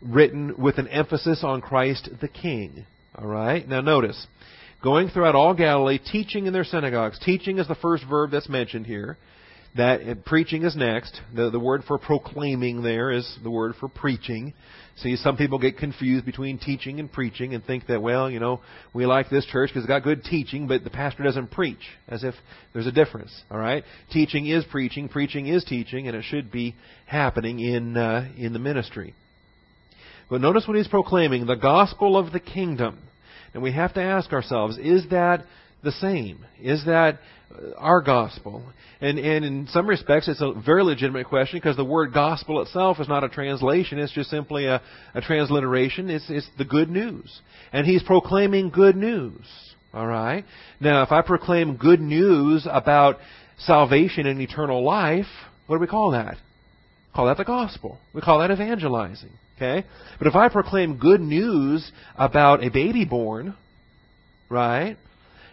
written 0.03 0.55
with 0.59 0.79
an 0.79 0.89
emphasis 0.89 1.43
on 1.43 1.61
Christ 1.61 2.09
the 2.21 2.29
King. 2.29 2.87
All 3.15 3.27
right? 3.27 3.67
Now 3.67 3.81
notice, 3.81 4.27
going 4.83 5.09
throughout 5.09 5.35
all 5.35 5.55
Galilee, 5.55 5.99
teaching 5.99 6.47
in 6.47 6.53
their 6.53 6.65
synagogues. 6.65 7.19
Teaching 7.21 7.59
is 7.59 7.69
the 7.69 7.77
first 7.77 8.05
verb 8.09 8.31
that's 8.31 8.49
mentioned 8.49 8.87
here. 8.87 9.17
That 9.77 10.09
uh, 10.09 10.15
preaching 10.25 10.63
is 10.63 10.77
next. 10.77 11.21
The, 11.35 11.51
the 11.51 11.61
word 11.61 11.83
for 11.87 11.99
proclaiming 11.99 12.83
there 12.83 13.11
is 13.11 13.39
the 13.43 13.51
word 13.51 13.75
for 13.79 13.89
preaching. 13.89 14.55
See, 14.99 15.17
some 15.17 15.37
people 15.37 15.59
get 15.59 15.77
confused 15.77 16.25
between 16.25 16.59
teaching 16.59 17.01
and 17.01 17.13
preaching 17.13 17.53
and 17.53 17.63
think 17.63 17.87
that, 17.89 18.01
well, 18.01 18.31
you 18.31 18.41
know, 18.41 18.61
we 18.95 19.05
like 19.05 19.29
this 19.29 19.45
church 19.45 19.69
because 19.69 19.83
it's 19.83 19.89
got 19.89 20.03
good 20.03 20.25
teaching, 20.25 20.67
but 20.67 20.85
the 20.85 20.91
pastor 20.91 21.23
doesn't 21.23 21.51
preach, 21.51 21.81
as 22.09 22.25
if 22.25 22.35
there's 22.73 22.87
a 22.87 22.93
difference. 22.93 23.31
All 23.51 23.59
right, 23.59 23.85
teaching 24.11 24.47
is 24.47 24.65
preaching, 24.71 25.09
preaching 25.11 25.47
is 25.49 25.65
teaching, 25.65 26.09
and 26.09 26.17
it 26.17 26.25
should 26.25 26.51
be 26.51 26.75
happening 27.05 27.61
in 27.61 27.97
uh, 27.97 28.29
in 28.39 28.55
the 28.55 28.59
ministry. 28.59 29.15
But 30.31 30.41
notice 30.41 30.65
what 30.67 30.79
he's 30.79 30.89
proclaiming: 30.89 31.47
the 31.47 31.57
gospel 31.57 32.17
of 32.17 32.33
the 32.33 32.41
kingdom. 32.41 33.01
And 33.53 33.63
we 33.63 33.73
have 33.73 33.95
to 33.95 34.03
ask 34.03 34.33
ourselves: 34.33 34.79
Is 34.79 35.09
that 35.11 35.45
the 35.87 35.93
same? 35.93 36.45
Is 36.61 36.85
that 36.85 37.21
our 37.79 38.03
gospel? 38.03 38.63
And, 39.01 39.19
and 39.19 39.45
in 39.45 39.67
some 39.69 39.87
respects, 39.87 40.29
it's 40.29 40.43
a 40.43 40.53
very 40.53 40.83
legitimate 40.83 41.27
question 41.27 41.59
because 41.59 41.77
the 41.77 41.85
word 41.85 42.13
gospel 42.13 42.61
itself 42.61 42.99
is 43.01 43.09
not 43.09 43.25
a 43.25 43.29
translation. 43.29 43.99
It's 43.99 44.13
just 44.13 44.29
simply 44.29 44.67
a, 44.67 44.83
a 45.15 45.21
transliteration. 45.21 46.11
It's, 46.11 46.27
it's 46.29 46.49
the 46.59 46.65
good 46.65 46.91
news. 46.91 47.41
And 47.73 47.87
he's 47.87 48.03
proclaiming 48.03 48.71
good 48.71 48.97
news. 48.97 49.47
All 49.95 50.07
right? 50.07 50.45
Now, 50.81 51.03
if 51.03 51.13
I 51.13 51.23
proclaim 51.23 51.77
good 51.77 52.01
news 52.01 52.67
about 52.71 53.17
salvation 53.59 54.27
and 54.27 54.41
eternal 54.41 54.85
life, 54.85 55.27
what 55.67 55.77
do 55.77 55.81
we 55.81 55.87
call 55.87 56.11
that? 56.11 56.37
Call 57.15 57.27
that 57.27 57.39
the 57.39 57.45
gospel. 57.45 57.99
We 58.13 58.21
call 58.21 58.41
that 58.41 58.51
evangelizing. 58.51 59.31
Okay? 59.57 59.87
But 60.19 60.27
if 60.27 60.35
I 60.35 60.49
proclaim 60.49 60.99
good 60.99 61.21
news 61.21 61.91
about 62.17 62.63
a 62.63 62.71
baby 62.71 63.07
born, 63.07 63.55
right? 64.51 64.97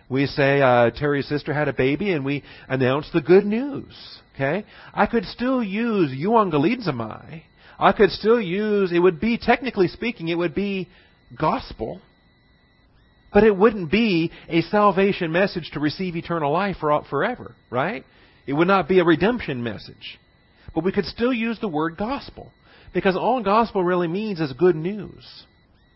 We 0.09 0.25
say 0.27 0.61
uh, 0.61 0.91
Terry's 0.91 1.27
sister 1.27 1.53
had 1.53 1.67
a 1.67 1.73
baby, 1.73 2.11
and 2.11 2.25
we 2.25 2.43
announce 2.67 3.09
the 3.11 3.21
good 3.21 3.45
news. 3.45 3.93
Okay, 4.35 4.65
I 4.93 5.05
could 5.05 5.25
still 5.25 5.63
use 5.63 6.11
euangelizomai. 6.11 7.43
I 7.79 7.91
could 7.91 8.11
still 8.11 8.41
use. 8.41 8.91
It 8.91 8.99
would 8.99 9.19
be 9.19 9.37
technically 9.37 9.87
speaking, 9.87 10.27
it 10.27 10.37
would 10.37 10.55
be 10.55 10.89
gospel, 11.39 12.01
but 13.31 13.43
it 13.43 13.55
wouldn't 13.55 13.91
be 13.91 14.31
a 14.49 14.61
salvation 14.61 15.31
message 15.31 15.69
to 15.73 15.79
receive 15.79 16.15
eternal 16.15 16.51
life 16.51 16.77
for 16.79 17.03
forever. 17.09 17.55
Right? 17.69 18.03
It 18.45 18.53
would 18.53 18.67
not 18.67 18.87
be 18.87 18.99
a 18.99 19.05
redemption 19.05 19.63
message, 19.63 20.19
but 20.73 20.83
we 20.83 20.91
could 20.91 21.05
still 21.05 21.33
use 21.33 21.59
the 21.59 21.67
word 21.67 21.97
gospel 21.97 22.51
because 22.93 23.15
all 23.15 23.41
gospel 23.41 23.83
really 23.83 24.07
means 24.07 24.39
is 24.39 24.53
good 24.53 24.75
news. 24.75 25.45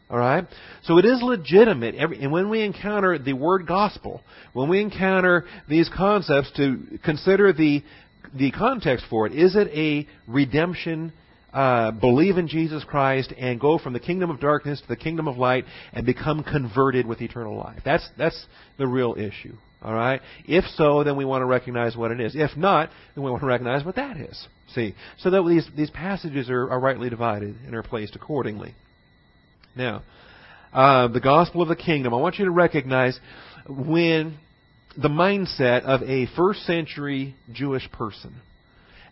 All 0.09 0.17
right? 0.17 0.45
So 0.83 0.97
it 0.97 1.05
is 1.05 1.21
legitimate. 1.21 1.95
Every, 1.95 2.21
and 2.21 2.31
when 2.31 2.49
we 2.49 2.63
encounter 2.63 3.17
the 3.17 3.33
word 3.33 3.67
gospel, 3.67 4.21
when 4.53 4.69
we 4.69 4.81
encounter 4.81 5.45
these 5.67 5.89
concepts, 5.95 6.51
to 6.57 6.99
consider 7.03 7.51
the, 7.51 7.83
the 8.33 8.51
context 8.51 9.05
for 9.09 9.27
it. 9.27 9.33
Is 9.33 9.55
it 9.55 9.67
a 9.73 10.07
redemption, 10.25 11.11
uh, 11.51 11.91
believe 11.91 12.37
in 12.37 12.47
Jesus 12.47 12.85
Christ 12.85 13.33
and 13.37 13.59
go 13.59 13.77
from 13.77 13.91
the 13.91 13.99
kingdom 13.99 14.29
of 14.29 14.39
darkness 14.39 14.79
to 14.79 14.87
the 14.87 14.95
kingdom 14.95 15.27
of 15.27 15.37
light 15.37 15.65
and 15.91 16.05
become 16.05 16.41
converted 16.41 17.05
with 17.05 17.21
eternal 17.21 17.57
life? 17.57 17.79
That's, 17.83 18.07
that's 18.17 18.45
the 18.77 18.87
real 18.87 19.15
issue. 19.17 19.57
All 19.81 19.93
right? 19.93 20.21
If 20.45 20.63
so, 20.75 21.03
then 21.03 21.17
we 21.17 21.25
want 21.25 21.41
to 21.41 21.45
recognize 21.45 21.97
what 21.97 22.11
it 22.11 22.21
is. 22.21 22.33
If 22.33 22.55
not, 22.55 22.89
then 23.13 23.25
we 23.25 23.29
want 23.29 23.41
to 23.41 23.47
recognize 23.47 23.83
what 23.85 23.95
that 23.95 24.17
is. 24.17 24.47
See? 24.73 24.95
So 25.19 25.29
that 25.31 25.45
these, 25.47 25.67
these 25.75 25.89
passages 25.89 26.49
are, 26.49 26.69
are 26.69 26.79
rightly 26.79 27.09
divided 27.09 27.57
and 27.65 27.75
are 27.75 27.83
placed 27.83 28.15
accordingly. 28.15 28.73
Now, 29.77 30.01
uh, 30.73 31.07
the 31.07 31.19
gospel 31.19 31.61
of 31.61 31.67
the 31.69 31.75
kingdom. 31.75 32.13
I 32.13 32.17
want 32.17 32.39
you 32.39 32.45
to 32.45 32.51
recognize 32.51 33.17
when 33.69 34.37
the 34.97 35.07
mindset 35.07 35.83
of 35.83 36.01
a 36.01 36.25
first 36.35 36.61
century 36.65 37.35
Jewish 37.53 37.89
person 37.91 38.35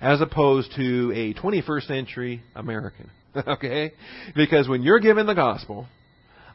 as 0.02 0.22
opposed 0.22 0.72
to 0.76 1.12
a 1.16 1.34
21st 1.40 1.88
century 1.88 2.42
American. 2.56 3.10
okay? 3.48 3.92
Because 4.36 4.68
when 4.68 4.82
you're 4.82 5.00
given 5.00 5.28
the 5.28 5.36
gospel, 5.36 5.88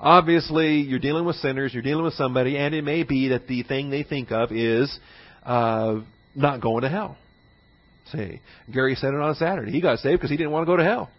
obviously 0.00 0.80
you're 0.80 0.98
dealing 0.98 1.24
with 1.24 1.36
sinners, 1.36 1.72
you're 1.72 1.82
dealing 1.82 2.04
with 2.04 2.14
somebody, 2.14 2.58
and 2.58 2.74
it 2.74 2.82
may 2.82 3.04
be 3.04 3.28
that 3.28 3.46
the 3.46 3.62
thing 3.62 3.90
they 3.90 4.02
think 4.02 4.32
of 4.32 4.50
is 4.52 4.98
uh, 5.44 6.00
not 6.34 6.60
going 6.60 6.82
to 6.82 6.88
hell. 6.88 7.16
See, 8.12 8.40
Gary 8.72 8.96
said 8.96 9.14
it 9.14 9.20
on 9.20 9.34
Saturday. 9.36 9.70
He 9.70 9.80
got 9.80 10.00
saved 10.00 10.18
because 10.18 10.30
he 10.30 10.36
didn't 10.36 10.52
want 10.52 10.66
to 10.66 10.72
go 10.72 10.76
to 10.76 10.84
hell. 10.84 11.10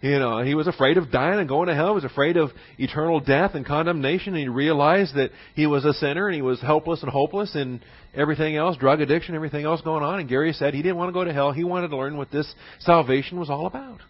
You 0.00 0.18
know, 0.18 0.42
he 0.42 0.54
was 0.54 0.66
afraid 0.66 0.96
of 0.96 1.10
dying 1.10 1.40
and 1.40 1.48
going 1.48 1.68
to 1.68 1.74
hell. 1.74 1.88
He 1.88 1.94
was 1.94 2.04
afraid 2.04 2.38
of 2.38 2.50
eternal 2.78 3.20
death 3.20 3.54
and 3.54 3.66
condemnation. 3.66 4.32
And 4.32 4.42
he 4.42 4.48
realized 4.48 5.14
that 5.16 5.30
he 5.54 5.66
was 5.66 5.84
a 5.84 5.92
sinner 5.92 6.26
and 6.26 6.34
he 6.34 6.40
was 6.40 6.60
helpless 6.60 7.02
and 7.02 7.10
hopeless 7.12 7.54
and 7.54 7.80
everything 8.14 8.56
else, 8.56 8.78
drug 8.78 9.02
addiction, 9.02 9.34
everything 9.34 9.66
else 9.66 9.82
going 9.82 10.02
on. 10.02 10.20
And 10.20 10.28
Gary 10.28 10.54
said 10.54 10.72
he 10.72 10.82
didn't 10.82 10.96
want 10.96 11.10
to 11.10 11.12
go 11.12 11.24
to 11.24 11.32
hell. 11.34 11.52
He 11.52 11.64
wanted 11.64 11.88
to 11.88 11.98
learn 11.98 12.16
what 12.16 12.30
this 12.30 12.52
salvation 12.78 13.38
was 13.38 13.50
all 13.50 13.66
about. 13.66 14.00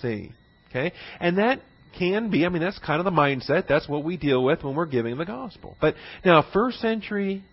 See? 0.00 0.32
Okay? 0.70 0.92
And 1.20 1.36
that 1.36 1.60
can 1.98 2.30
be, 2.30 2.46
I 2.46 2.48
mean, 2.48 2.62
that's 2.62 2.78
kind 2.78 2.98
of 2.98 3.04
the 3.04 3.10
mindset. 3.10 3.68
That's 3.68 3.88
what 3.88 4.04
we 4.04 4.16
deal 4.16 4.42
with 4.42 4.64
when 4.64 4.74
we're 4.74 4.86
giving 4.86 5.18
the 5.18 5.24
gospel. 5.26 5.76
But 5.80 5.96
now, 6.24 6.44
first 6.52 6.80
century 6.80 7.44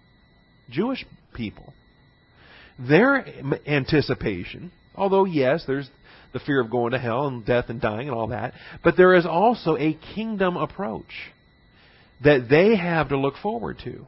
Jewish 0.70 1.06
people, 1.34 1.74
their 2.80 3.26
anticipation, 3.68 4.72
although 4.96 5.26
yes, 5.26 5.64
there's 5.68 5.90
the 6.34 6.40
fear 6.40 6.60
of 6.60 6.70
going 6.70 6.92
to 6.92 7.00
hell 7.00 7.28
and 7.28 7.46
death 7.46 7.66
and 7.70 7.80
dying 7.80 8.08
and 8.08 8.18
all 8.18 8.28
that, 8.28 8.54
but 8.84 8.98
there 8.98 9.16
is 9.16 9.26
also 9.26 9.78
a 9.78 9.98
kingdom 10.16 10.58
approach 10.58 11.32
that 12.24 12.48
they 12.50 12.76
have 12.76 13.10
to 13.10 13.18
look 13.18 13.36
forward 13.42 13.78
to. 13.84 14.06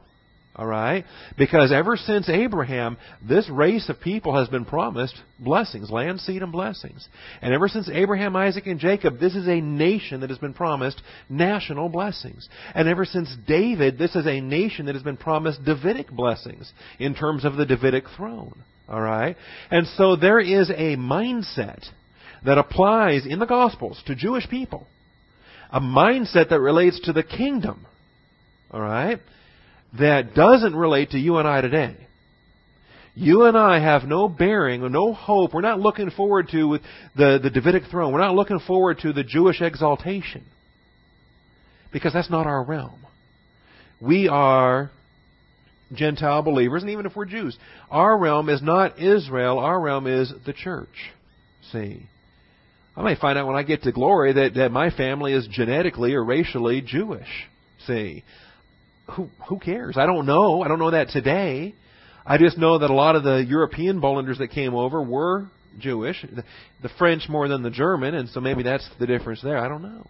All 0.58 0.66
right? 0.66 1.04
Because 1.36 1.70
ever 1.70 1.98
since 1.98 2.30
Abraham, 2.30 2.96
this 3.26 3.46
race 3.50 3.90
of 3.90 4.00
people 4.00 4.38
has 4.38 4.48
been 4.48 4.64
promised 4.64 5.14
blessings, 5.38 5.90
land, 5.90 6.18
seed, 6.20 6.42
and 6.42 6.50
blessings. 6.50 7.06
And 7.42 7.52
ever 7.52 7.68
since 7.68 7.90
Abraham, 7.92 8.34
Isaac, 8.36 8.66
and 8.66 8.80
Jacob, 8.80 9.18
this 9.20 9.36
is 9.36 9.46
a 9.46 9.60
nation 9.60 10.20
that 10.22 10.30
has 10.30 10.38
been 10.38 10.54
promised 10.54 11.02
national 11.28 11.90
blessings. 11.90 12.48
And 12.74 12.88
ever 12.88 13.04
since 13.04 13.36
David, 13.46 13.98
this 13.98 14.16
is 14.16 14.26
a 14.26 14.40
nation 14.40 14.86
that 14.86 14.94
has 14.94 15.04
been 15.04 15.18
promised 15.18 15.62
Davidic 15.62 16.10
blessings 16.10 16.72
in 16.98 17.14
terms 17.14 17.44
of 17.44 17.56
the 17.56 17.66
Davidic 17.66 18.04
throne. 18.16 18.58
All 18.88 19.02
right? 19.02 19.36
And 19.70 19.86
so 19.86 20.16
there 20.16 20.40
is 20.40 20.70
a 20.70 20.96
mindset 20.96 21.86
that 22.44 22.58
applies 22.58 23.26
in 23.26 23.38
the 23.38 23.46
Gospels 23.46 24.02
to 24.06 24.14
Jewish 24.14 24.48
people. 24.48 24.86
A 25.70 25.80
mindset 25.80 26.50
that 26.50 26.60
relates 26.60 27.00
to 27.00 27.12
the 27.12 27.22
kingdom. 27.22 27.86
All 28.70 28.80
right? 28.80 29.20
that 29.98 30.34
doesn't 30.34 30.74
relate 30.74 31.10
to 31.10 31.18
you 31.18 31.38
and 31.38 31.48
I 31.48 31.60
today. 31.60 31.96
You 33.14 33.44
and 33.44 33.56
I 33.56 33.80
have 33.80 34.04
no 34.04 34.28
bearing, 34.28 34.82
or 34.82 34.90
no 34.90 35.14
hope. 35.14 35.54
We're 35.54 35.62
not 35.62 35.80
looking 35.80 36.10
forward 36.10 36.48
to 36.52 36.78
the, 37.16 37.40
the 37.42 37.50
Davidic 37.50 37.84
throne. 37.90 38.12
We're 38.12 38.20
not 38.20 38.34
looking 38.34 38.58
forward 38.60 38.98
to 39.00 39.12
the 39.12 39.24
Jewish 39.24 39.62
exaltation. 39.62 40.44
Because 41.92 42.12
that's 42.12 42.30
not 42.30 42.46
our 42.46 42.62
realm. 42.62 43.06
We 44.02 44.28
are 44.28 44.90
Gentile 45.94 46.42
believers, 46.42 46.82
and 46.82 46.90
even 46.90 47.06
if 47.06 47.16
we're 47.16 47.24
Jews, 47.24 47.56
our 47.90 48.18
realm 48.18 48.50
is 48.50 48.60
not 48.60 49.00
Israel, 49.00 49.58
our 49.60 49.80
realm 49.80 50.06
is 50.06 50.32
the 50.44 50.52
church. 50.52 51.12
See? 51.72 52.06
I 52.96 53.02
may 53.02 53.14
find 53.16 53.38
out 53.38 53.46
when 53.46 53.56
I 53.56 53.62
get 53.62 53.82
to 53.82 53.92
glory 53.92 54.32
that, 54.32 54.54
that 54.54 54.72
my 54.72 54.90
family 54.90 55.32
is 55.32 55.46
genetically 55.48 56.14
or 56.14 56.24
racially 56.24 56.80
Jewish. 56.80 57.28
See? 57.86 58.24
who 59.10 59.28
who 59.48 59.58
cares? 59.58 59.96
I 59.96 60.06
don't 60.06 60.26
know. 60.26 60.62
I 60.62 60.68
don't 60.68 60.78
know 60.78 60.90
that 60.90 61.08
today. 61.08 61.74
I 62.24 62.38
just 62.38 62.58
know 62.58 62.78
that 62.78 62.90
a 62.90 62.94
lot 62.94 63.14
of 63.14 63.22
the 63.22 63.44
European 63.48 64.00
Bollanders 64.00 64.38
that 64.38 64.48
came 64.48 64.74
over 64.74 65.00
were 65.00 65.46
Jewish, 65.78 66.20
the, 66.22 66.42
the 66.82 66.88
French 66.98 67.28
more 67.28 67.46
than 67.46 67.62
the 67.62 67.70
German, 67.70 68.14
and 68.14 68.28
so 68.28 68.40
maybe 68.40 68.64
that's 68.64 68.88
the 68.98 69.06
difference 69.06 69.40
there. 69.42 69.58
I 69.58 69.68
don't 69.68 69.82
know. 69.82 70.06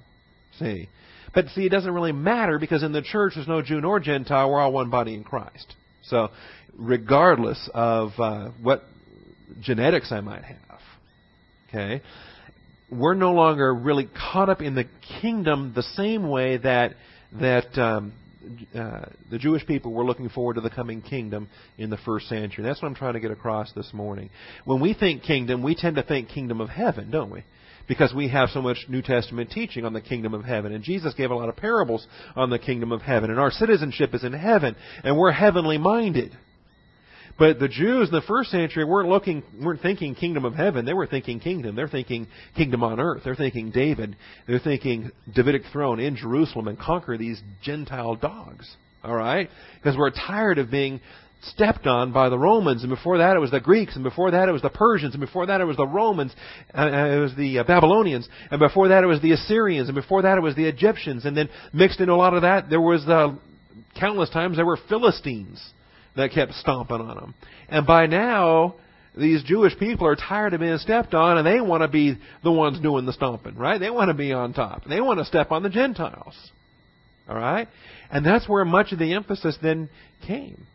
See, 0.59 0.88
but 1.35 1.49
see, 1.49 1.66
it 1.66 1.68
doesn't 1.68 1.92
really 1.92 2.12
matter 2.12 2.59
because 2.59 2.83
in 2.83 2.92
the 2.92 3.03
church 3.03 3.35
there's 3.35 3.49
no 3.49 3.61
Jew 3.61 3.81
nor 3.81 4.01
Gentile. 4.01 4.51
We're 4.51 4.61
all 4.61 4.72
one 4.72 4.88
body 4.88 5.14
in 5.14 5.25
Christ. 5.25 5.75
So, 6.05 6.31
regardless 6.79 7.68
of 7.75 8.12
uh, 8.18 8.51
what 8.62 8.85
genetics 9.61 10.11
I 10.11 10.20
might 10.20 10.44
have, 10.44 10.81
okay, 11.68 12.03
we're 12.90 13.14
no 13.14 13.33
longer 13.33 13.75
really 13.75 14.09
caught 14.33 14.49
up 14.49 14.62
in 14.62 14.75
the 14.75 14.87
kingdom 15.20 15.72
the 15.75 15.83
same 15.83 16.29
way 16.29 16.57
that 16.59 16.94
that 17.40 17.77
um, 17.79 18.12
uh, 18.75 19.07
the 19.31 19.38
Jewish 19.38 19.66
people 19.66 19.92
were 19.92 20.05
looking 20.05 20.29
forward 20.29 20.55
to 20.55 20.61
the 20.61 20.70
coming 20.70 21.03
kingdom 21.03 21.49
in 21.79 21.90
the 21.90 21.96
first 21.99 22.29
century. 22.29 22.62
That's 22.64 22.81
what 22.81 22.88
I'm 22.88 22.94
trying 22.94 23.14
to 23.14 23.20
get 23.20 23.31
across 23.31 23.72
this 23.72 23.92
morning. 23.92 24.31
When 24.64 24.81
we 24.81 24.94
think 24.94 25.22
kingdom, 25.22 25.62
we 25.62 25.75
tend 25.75 25.96
to 25.96 26.03
think 26.03 26.29
kingdom 26.29 26.61
of 26.61 26.68
heaven, 26.68 27.11
don't 27.11 27.31
we? 27.31 27.42
Because 27.88 28.12
we 28.14 28.29
have 28.29 28.51
so 28.51 28.62
much 28.62 28.79
New 28.88 29.03
Testament 29.03 29.51
teaching 29.51 29.85
on 29.85 29.92
the 29.92 30.01
kingdom 30.01 30.35
of 30.35 30.44
heaven. 30.44 30.72
And 30.72 30.83
Jesus 30.83 31.14
gave 31.14 31.31
a 31.31 31.35
lot 31.35 31.49
of 31.49 31.57
parables 31.57 32.07
on 32.35 32.51
the 32.51 32.59
kingdom 32.59 32.92
of 32.92 33.03
heaven. 33.03 33.31
And 33.31 33.38
our 33.38 33.51
citizenship 33.51 34.14
is 34.14 34.25
in 34.25 34.33
heaven. 34.33 34.77
And 35.05 35.16
we're 35.16 35.33
heavenly 35.33 35.79
minded. 35.79 36.37
But 37.38 37.59
the 37.59 37.68
Jews 37.68 38.09
in 38.09 38.14
the 38.14 38.22
first 38.22 38.51
century 38.51 38.85
weren't 38.85 39.11
looking, 39.11 39.42
weren't 39.61 39.83
thinking 39.83 40.14
kingdom 40.14 40.44
of 40.44 40.55
heaven. 40.55 40.87
They 40.87 40.94
were 40.94 41.07
thinking 41.07 41.38
kingdom. 41.38 41.77
They're 41.77 41.88
thinking 41.88 42.29
kingdom 42.57 42.83
on 42.83 42.99
earth. 42.99 43.22
They're 43.25 43.35
thinking 43.35 43.70
David. 43.70 44.16
They're 44.46 44.59
thinking 44.59 45.11
Davidic 45.35 45.62
throne 45.72 46.01
in 46.01 46.16
Jerusalem 46.16 46.68
and 46.68 46.79
conquer 46.79 47.18
these 47.18 47.40
Gentile 47.62 48.16
dogs. 48.16 48.75
All 49.05 49.14
right, 49.14 49.49
because 49.77 49.96
we're 49.96 50.11
tired 50.11 50.59
of 50.59 50.70
being 50.70 51.01
stepped 51.42 51.87
on 51.87 52.12
by 52.12 52.29
the 52.29 52.38
Romans, 52.38 52.83
and 52.83 52.90
before 52.90 53.18
that 53.18 53.37
it 53.37 53.38
was 53.38 53.53
the 53.53 53.61
Greeks, 53.61 53.94
and 53.94 54.03
before 54.03 54.33
that 54.33 54.49
it 54.49 54.53
was 54.53 54.62
the 54.62 54.70
Persians, 54.70 55.14
and 55.14 55.20
before 55.20 55.46
that 55.46 55.61
it 55.61 55.64
was 55.64 55.77
the 55.77 55.87
Romans, 55.87 56.35
uh, 56.75 56.81
uh 56.81 57.16
it 57.16 57.20
was 57.20 57.37
the 57.37 57.61
uh, 57.61 57.64
Babylonians, 57.64 58.29
and 58.51 58.59
before 58.59 58.88
that 58.88 59.05
it 59.05 59.07
was 59.07 59.20
the 59.20 59.33
Assyrians, 59.33 59.88
and 59.88 59.94
before 59.94 60.22
that 60.22 60.38
it 60.38 60.40
was 60.40 60.57
the 60.57 60.64
Egyptians, 60.64 61.25
and 61.25 61.37
then 61.37 61.49
mixed 61.72 62.01
into 62.01 62.12
a 62.12 62.16
lot 62.16 62.35
of 62.35 62.42
that 62.42 62.68
there 62.68 62.81
was 62.81 63.07
uh, 63.07 63.33
countless 64.01 64.31
times 64.31 64.57
there 64.57 64.66
were 64.66 64.79
Philistines 64.88 65.62
that 66.16 66.33
kept 66.33 66.55
stomping 66.55 67.00
on 67.00 67.16
them. 67.16 67.35
And 67.68 67.87
by 67.87 68.07
now, 68.07 68.74
these 69.16 69.42
Jewish 69.44 69.79
people 69.79 70.07
are 70.07 70.16
tired 70.16 70.55
of 70.55 70.61
being 70.61 70.79
stepped 70.79 71.14
on 71.14 71.38
and 71.38 71.46
they 71.46 71.61
want 71.61 71.83
to 71.83 71.88
be 71.88 72.18
the 72.42 72.52
ones 72.52 72.81
doing 72.81 73.07
the 73.07 73.12
stomping, 73.12 73.57
right? 73.57 73.79
They 73.79 73.90
want 73.90 74.09
to 74.09 74.14
be 74.14 74.33
on 74.33 74.52
top. 74.52 74.85
They 74.85 75.00
want 75.00 75.18
to 75.18 75.24
step 75.24 75.52
on 75.52 75.62
the 75.62 75.70
Gentiles. 75.70 76.35
All 77.29 77.37
right? 77.37 77.68
And 78.11 78.24
that's 78.24 78.48
where 78.48 78.64
much 78.64 78.92
of 78.92 78.98
the 78.98 79.14
emphasis 79.14 79.57
then 79.62 79.88
came. 80.26 80.66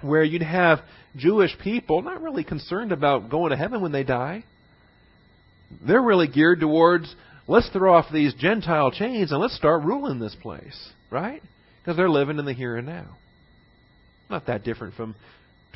Where 0.00 0.24
you'd 0.24 0.42
have 0.42 0.80
Jewish 1.16 1.56
people 1.62 2.02
not 2.02 2.22
really 2.22 2.44
concerned 2.44 2.92
about 2.92 3.30
going 3.30 3.50
to 3.50 3.56
heaven 3.56 3.82
when 3.82 3.92
they 3.92 4.04
die. 4.04 4.44
They're 5.86 6.02
really 6.02 6.28
geared 6.28 6.60
towards 6.60 7.14
let's 7.46 7.68
throw 7.70 7.94
off 7.94 8.06
these 8.12 8.34
Gentile 8.34 8.90
chains 8.90 9.32
and 9.32 9.40
let's 9.40 9.56
start 9.56 9.82
ruling 9.84 10.18
this 10.18 10.36
place, 10.40 10.90
right? 11.10 11.42
Because 11.80 11.96
they're 11.96 12.10
living 12.10 12.38
in 12.38 12.44
the 12.44 12.52
here 12.52 12.76
and 12.76 12.86
now. 12.86 13.16
Not 14.32 14.46
that 14.46 14.64
different 14.64 14.94
from 14.94 15.14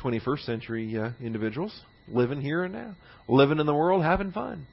21st 0.03 0.45
century 0.45 0.97
uh, 0.97 1.11
individuals 1.21 1.79
living 2.07 2.41
here 2.41 2.63
and 2.63 2.73
now, 2.73 2.95
living 3.27 3.59
in 3.59 3.67
the 3.67 3.73
world, 3.73 4.03
having 4.03 4.31
fun. 4.31 4.65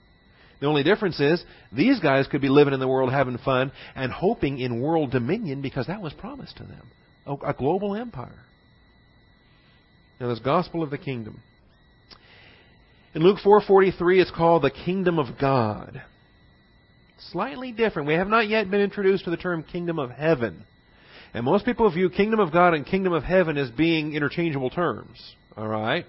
The 0.60 0.66
only 0.66 0.82
difference 0.82 1.20
is 1.20 1.44
these 1.70 2.00
guys 2.00 2.26
could 2.26 2.40
be 2.40 2.48
living 2.48 2.72
in 2.72 2.80
the 2.80 2.88
world 2.88 3.12
having 3.12 3.36
fun 3.36 3.72
and 3.94 4.10
hoping 4.10 4.58
in 4.58 4.80
world 4.80 5.10
dominion 5.10 5.60
because 5.60 5.88
that 5.88 6.00
was 6.00 6.14
promised 6.14 6.56
to 6.56 6.62
them 6.64 6.86
a, 7.26 7.52
global 7.52 7.94
empire. 7.94 8.40
Now, 10.18 10.28
this 10.28 10.38
gospel 10.38 10.82
of 10.82 10.88
the 10.88 10.96
kingdom. 10.96 11.42
In 13.14 13.22
Luke 13.22 13.38
4:43, 13.44 14.20
it's 14.20 14.30
called 14.30 14.62
the 14.62 14.70
kingdom 14.70 15.18
of 15.18 15.38
God. 15.38 16.00
Slightly 17.32 17.72
different. 17.72 18.08
We 18.08 18.14
have 18.14 18.28
not 18.28 18.48
yet 18.48 18.70
been 18.70 18.80
introduced 18.80 19.24
to 19.24 19.30
the 19.30 19.36
term 19.36 19.62
kingdom 19.62 19.98
of 19.98 20.10
heaven. 20.10 20.64
And 21.34 21.44
most 21.44 21.64
people 21.64 21.90
view 21.90 22.08
kingdom 22.10 22.38
of 22.38 22.52
God 22.52 22.74
and 22.74 22.86
kingdom 22.86 23.12
of 23.12 23.24
heaven 23.24 23.58
as 23.58 23.70
being 23.70 24.14
interchangeable 24.14 24.70
terms. 24.70 25.34
All 25.56 25.66
right? 25.66 26.06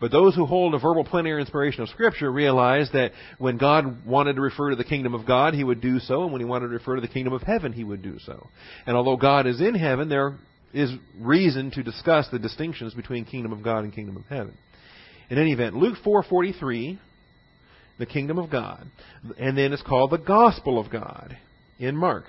But 0.00 0.10
those 0.10 0.34
who 0.34 0.46
hold 0.46 0.74
a 0.74 0.80
verbal 0.80 1.04
plenary 1.04 1.40
inspiration 1.40 1.82
of 1.82 1.88
Scripture 1.90 2.32
realize 2.32 2.90
that 2.92 3.12
when 3.38 3.56
God 3.56 4.04
wanted 4.04 4.34
to 4.34 4.40
refer 4.40 4.70
to 4.70 4.76
the 4.76 4.82
kingdom 4.82 5.14
of 5.14 5.26
God, 5.26 5.54
He 5.54 5.62
would 5.62 5.80
do 5.80 6.00
so, 6.00 6.24
and 6.24 6.32
when 6.32 6.40
He 6.40 6.44
wanted 6.44 6.68
to 6.68 6.72
refer 6.72 6.96
to 6.96 7.00
the 7.00 7.06
kingdom 7.06 7.32
of 7.32 7.42
heaven, 7.42 7.72
He 7.72 7.84
would 7.84 8.02
do 8.02 8.18
so. 8.18 8.48
And 8.84 8.96
although 8.96 9.16
God 9.16 9.46
is 9.46 9.60
in 9.60 9.76
heaven, 9.76 10.08
there 10.08 10.34
is 10.72 10.90
reason 11.20 11.70
to 11.72 11.84
discuss 11.84 12.26
the 12.32 12.40
distinctions 12.40 12.94
between 12.94 13.24
kingdom 13.26 13.52
of 13.52 13.62
God 13.62 13.84
and 13.84 13.94
kingdom 13.94 14.16
of 14.16 14.24
heaven. 14.24 14.56
In 15.30 15.38
any 15.38 15.52
event, 15.52 15.76
Luke 15.76 15.98
4:43, 16.04 16.98
the 17.98 18.06
kingdom 18.06 18.38
of 18.38 18.50
God, 18.50 18.84
and 19.38 19.56
then 19.56 19.72
it's 19.72 19.82
called 19.82 20.10
the 20.10 20.18
gospel 20.18 20.80
of 20.80 20.90
God 20.90 21.36
in 21.78 21.96
Mark 21.96 22.24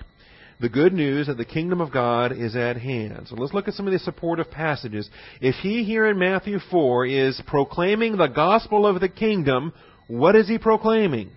the 0.60 0.68
good 0.68 0.92
news 0.92 1.26
that 1.26 1.36
the 1.36 1.44
kingdom 1.44 1.80
of 1.80 1.92
God 1.92 2.32
is 2.32 2.56
at 2.56 2.76
hand. 2.76 3.26
So 3.28 3.36
let's 3.36 3.52
look 3.52 3.68
at 3.68 3.74
some 3.74 3.86
of 3.86 3.92
the 3.92 3.98
supportive 3.98 4.50
passages. 4.50 5.08
If 5.40 5.56
he 5.56 5.84
here 5.84 6.06
in 6.06 6.18
Matthew 6.18 6.58
4 6.70 7.06
is 7.06 7.42
proclaiming 7.46 8.16
the 8.16 8.28
gospel 8.28 8.86
of 8.86 9.00
the 9.00 9.08
kingdom, 9.08 9.72
what 10.06 10.36
is 10.36 10.48
he 10.48 10.58
proclaiming? 10.58 11.30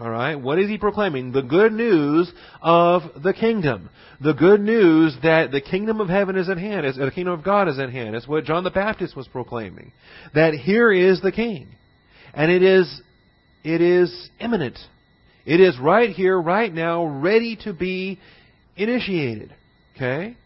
All 0.00 0.10
right, 0.10 0.36
what 0.36 0.58
is 0.58 0.68
he 0.68 0.78
proclaiming? 0.78 1.32
The 1.32 1.42
good 1.42 1.72
news 1.72 2.30
of 2.62 3.22
the 3.22 3.34
kingdom. 3.34 3.90
The 4.20 4.34
good 4.34 4.60
news 4.60 5.16
that 5.22 5.50
the 5.50 5.60
kingdom 5.60 6.00
of 6.00 6.08
heaven 6.08 6.36
is 6.36 6.48
at 6.48 6.58
hand, 6.58 6.86
the 6.86 7.10
kingdom 7.10 7.32
of 7.32 7.44
God 7.44 7.68
is 7.68 7.78
at 7.78 7.90
hand. 7.90 8.14
It's 8.14 8.28
what 8.28 8.44
John 8.44 8.64
the 8.64 8.70
Baptist 8.70 9.16
was 9.16 9.26
proclaiming. 9.26 9.92
That 10.34 10.54
here 10.54 10.92
is 10.92 11.20
the 11.20 11.32
king. 11.32 11.68
And 12.32 12.52
it 12.52 12.62
is, 12.62 13.02
it 13.64 13.80
is 13.80 14.30
imminent. 14.38 14.78
It 15.46 15.60
is 15.60 15.78
right 15.78 16.10
here, 16.10 16.38
right 16.38 16.72
now, 16.72 17.04
ready 17.04 17.56
to 17.64 17.72
be 17.72 18.18
initiated. 18.76 19.54
Okay? 19.96 20.36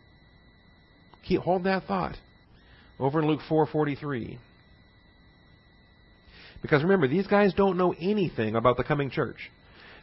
Keep 1.27 1.41
hold 1.41 1.65
that 1.65 1.85
thought. 1.85 2.17
Over 2.99 3.21
in 3.21 3.27
Luke 3.27 3.41
4:43. 3.49 4.39
Because 6.63 6.83
remember, 6.83 7.09
these 7.09 7.27
guys 7.27 7.53
don't 7.55 7.77
know 7.77 7.95
anything 8.01 8.57
about 8.57 8.77
the 8.77 8.85
coming 8.85 9.11
church. 9.11 9.51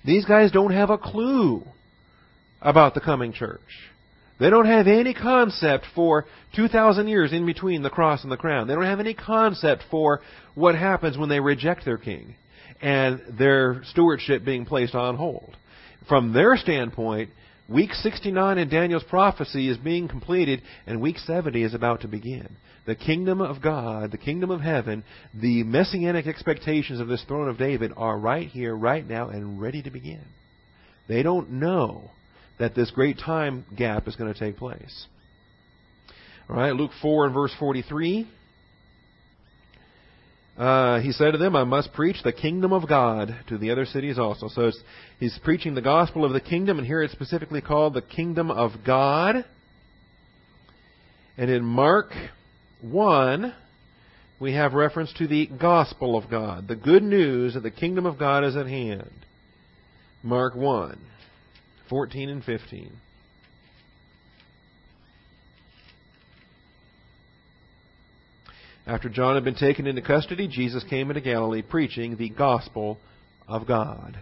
These 0.05 0.25
guys 0.25 0.51
don't 0.51 0.73
have 0.73 0.89
a 0.89 0.97
clue 0.97 1.63
about 2.61 2.93
the 2.93 3.01
coming 3.01 3.33
church. 3.33 3.59
They 4.39 4.49
don't 4.49 4.65
have 4.65 4.87
any 4.87 5.13
concept 5.13 5.85
for 5.95 6.25
2,000 6.55 7.07
years 7.07 7.31
in 7.31 7.45
between 7.45 7.83
the 7.83 7.89
cross 7.89 8.23
and 8.23 8.31
the 8.31 8.37
crown. 8.37 8.67
They 8.67 8.73
don't 8.73 8.85
have 8.85 8.99
any 8.99 9.13
concept 9.13 9.83
for 9.89 10.21
what 10.55 10.75
happens 10.75 11.17
when 11.17 11.29
they 11.29 11.39
reject 11.39 11.85
their 11.85 11.97
king 11.97 12.35
and 12.81 13.21
their 13.37 13.81
stewardship 13.85 14.43
being 14.43 14.65
placed 14.65 14.95
on 14.95 15.15
hold. 15.15 15.55
From 16.07 16.33
their 16.33 16.57
standpoint, 16.57 17.29
week 17.69 17.93
69 17.93 18.57
in 18.57 18.69
Daniel's 18.69 19.03
prophecy 19.03 19.69
is 19.69 19.77
being 19.77 20.07
completed 20.07 20.61
and 20.87 21.01
week 21.01 21.19
70 21.19 21.63
is 21.63 21.73
about 21.73 22.01
to 22.01 22.07
begin. 22.07 22.57
The 22.85 22.95
kingdom 22.95 23.41
of 23.41 23.61
God, 23.61 24.11
the 24.11 24.17
kingdom 24.17 24.49
of 24.49 24.61
heaven, 24.61 25.03
the 25.33 25.63
messianic 25.63 26.25
expectations 26.25 26.99
of 26.99 27.07
this 27.07 27.23
throne 27.27 27.47
of 27.47 27.59
David 27.59 27.93
are 27.95 28.17
right 28.17 28.47
here, 28.47 28.75
right 28.75 29.07
now, 29.07 29.29
and 29.29 29.61
ready 29.61 29.83
to 29.83 29.91
begin. 29.91 30.25
They 31.07 31.21
don't 31.21 31.51
know 31.51 32.09
that 32.57 32.73
this 32.73 32.89
great 32.89 33.19
time 33.19 33.65
gap 33.75 34.07
is 34.07 34.15
going 34.15 34.33
to 34.33 34.39
take 34.39 34.57
place. 34.57 35.05
All 36.49 36.55
right, 36.55 36.75
Luke 36.75 36.91
4 37.01 37.27
and 37.27 37.33
verse 37.33 37.53
43. 37.59 38.27
Uh, 40.61 40.99
he 40.99 41.11
said 41.11 41.31
to 41.31 41.39
them, 41.39 41.55
I 41.55 41.63
must 41.63 41.91
preach 41.91 42.17
the 42.23 42.31
kingdom 42.31 42.71
of 42.71 42.87
God 42.87 43.35
to 43.47 43.57
the 43.57 43.71
other 43.71 43.83
cities 43.83 44.19
also. 44.19 44.47
So 44.47 44.71
he's 45.19 45.39
preaching 45.43 45.73
the 45.73 45.81
gospel 45.81 46.23
of 46.23 46.33
the 46.33 46.39
kingdom, 46.39 46.77
and 46.77 46.85
here 46.85 47.01
it's 47.01 47.13
specifically 47.13 47.61
called 47.61 47.95
the 47.95 48.03
kingdom 48.03 48.51
of 48.51 48.73
God. 48.85 49.43
And 51.35 51.49
in 51.49 51.63
Mark 51.63 52.11
1, 52.81 53.55
we 54.39 54.53
have 54.53 54.73
reference 54.73 55.11
to 55.13 55.25
the 55.25 55.47
gospel 55.47 56.15
of 56.15 56.29
God, 56.29 56.67
the 56.67 56.75
good 56.75 57.01
news 57.01 57.55
that 57.55 57.63
the 57.63 57.71
kingdom 57.71 58.05
of 58.05 58.19
God 58.19 58.43
is 58.43 58.55
at 58.55 58.67
hand. 58.67 59.09
Mark 60.21 60.53
1. 60.53 60.99
14 61.89 62.29
and 62.29 62.43
15. 62.43 62.91
After 68.87 69.09
John 69.09 69.35
had 69.35 69.43
been 69.43 69.55
taken 69.55 69.85
into 69.85 70.01
custody, 70.01 70.47
Jesus 70.47 70.83
came 70.89 71.09
into 71.09 71.21
Galilee 71.21 71.61
preaching 71.61 72.17
the 72.17 72.29
gospel 72.29 72.97
of 73.47 73.67
God 73.67 74.17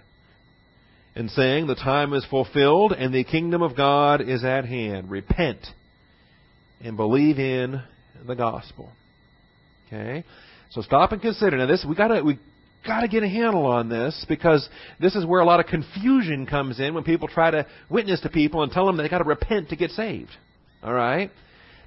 and 1.15 1.29
saying, 1.31 1.67
The 1.67 1.75
time 1.75 2.13
is 2.13 2.25
fulfilled 2.29 2.91
and 2.91 3.13
the 3.13 3.23
kingdom 3.23 3.61
of 3.61 3.75
God 3.75 4.21
is 4.21 4.43
at 4.43 4.65
hand. 4.65 5.09
Repent 5.09 5.65
and 6.81 6.97
believe 6.97 7.39
in 7.39 7.81
the 8.27 8.35
gospel. 8.35 8.91
Okay? 9.87 10.23
So 10.71 10.81
stop 10.81 11.11
and 11.13 11.21
consider. 11.21 11.57
Now 11.57 11.65
this 11.65 11.85
we 11.87 11.95
gotta 11.95 12.23
we 12.23 12.37
got 12.85 13.01
to 13.01 13.07
get 13.07 13.23
a 13.23 13.27
handle 13.27 13.65
on 13.65 13.89
this 13.89 14.25
because 14.29 14.67
this 14.99 15.15
is 15.15 15.25
where 15.25 15.41
a 15.41 15.45
lot 15.45 15.59
of 15.59 15.65
confusion 15.65 16.45
comes 16.45 16.79
in 16.79 16.93
when 16.93 17.03
people 17.03 17.27
try 17.27 17.51
to 17.51 17.65
witness 17.89 18.21
to 18.21 18.29
people 18.29 18.63
and 18.63 18.71
tell 18.71 18.85
them 18.85 18.97
they 18.97 19.09
got 19.09 19.17
to 19.19 19.23
repent 19.23 19.69
to 19.69 19.75
get 19.75 19.91
saved. 19.91 20.31
All 20.83 20.93
right? 20.93 21.31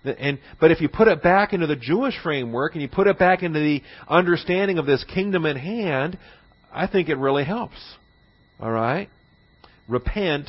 And 0.04 0.38
but 0.60 0.70
if 0.70 0.80
you 0.80 0.88
put 0.88 1.08
it 1.08 1.22
back 1.22 1.52
into 1.52 1.66
the 1.66 1.76
Jewish 1.76 2.14
framework 2.22 2.72
and 2.72 2.82
you 2.82 2.88
put 2.88 3.06
it 3.06 3.18
back 3.18 3.42
into 3.42 3.60
the 3.60 3.82
understanding 4.08 4.78
of 4.78 4.86
this 4.86 5.04
kingdom 5.04 5.46
at 5.46 5.56
hand, 5.56 6.18
I 6.72 6.86
think 6.86 7.08
it 7.08 7.16
really 7.16 7.44
helps. 7.44 7.78
All 8.60 8.70
right? 8.70 9.08
Repent 9.88 10.48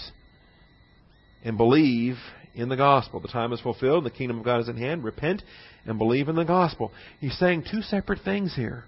and 1.43 1.57
believe 1.57 2.15
in 2.55 2.69
the 2.69 2.77
gospel. 2.77 3.19
The 3.19 3.27
time 3.27 3.53
is 3.53 3.61
fulfilled, 3.61 4.05
the 4.05 4.11
kingdom 4.11 4.39
of 4.39 4.45
God 4.45 4.61
is 4.61 4.69
at 4.69 4.75
hand. 4.75 5.03
Repent 5.03 5.43
and 5.85 5.97
believe 5.97 6.29
in 6.29 6.35
the 6.35 6.45
gospel. 6.45 6.91
He's 7.19 7.37
saying 7.37 7.65
two 7.69 7.81
separate 7.81 8.19
things 8.23 8.55
here 8.55 8.85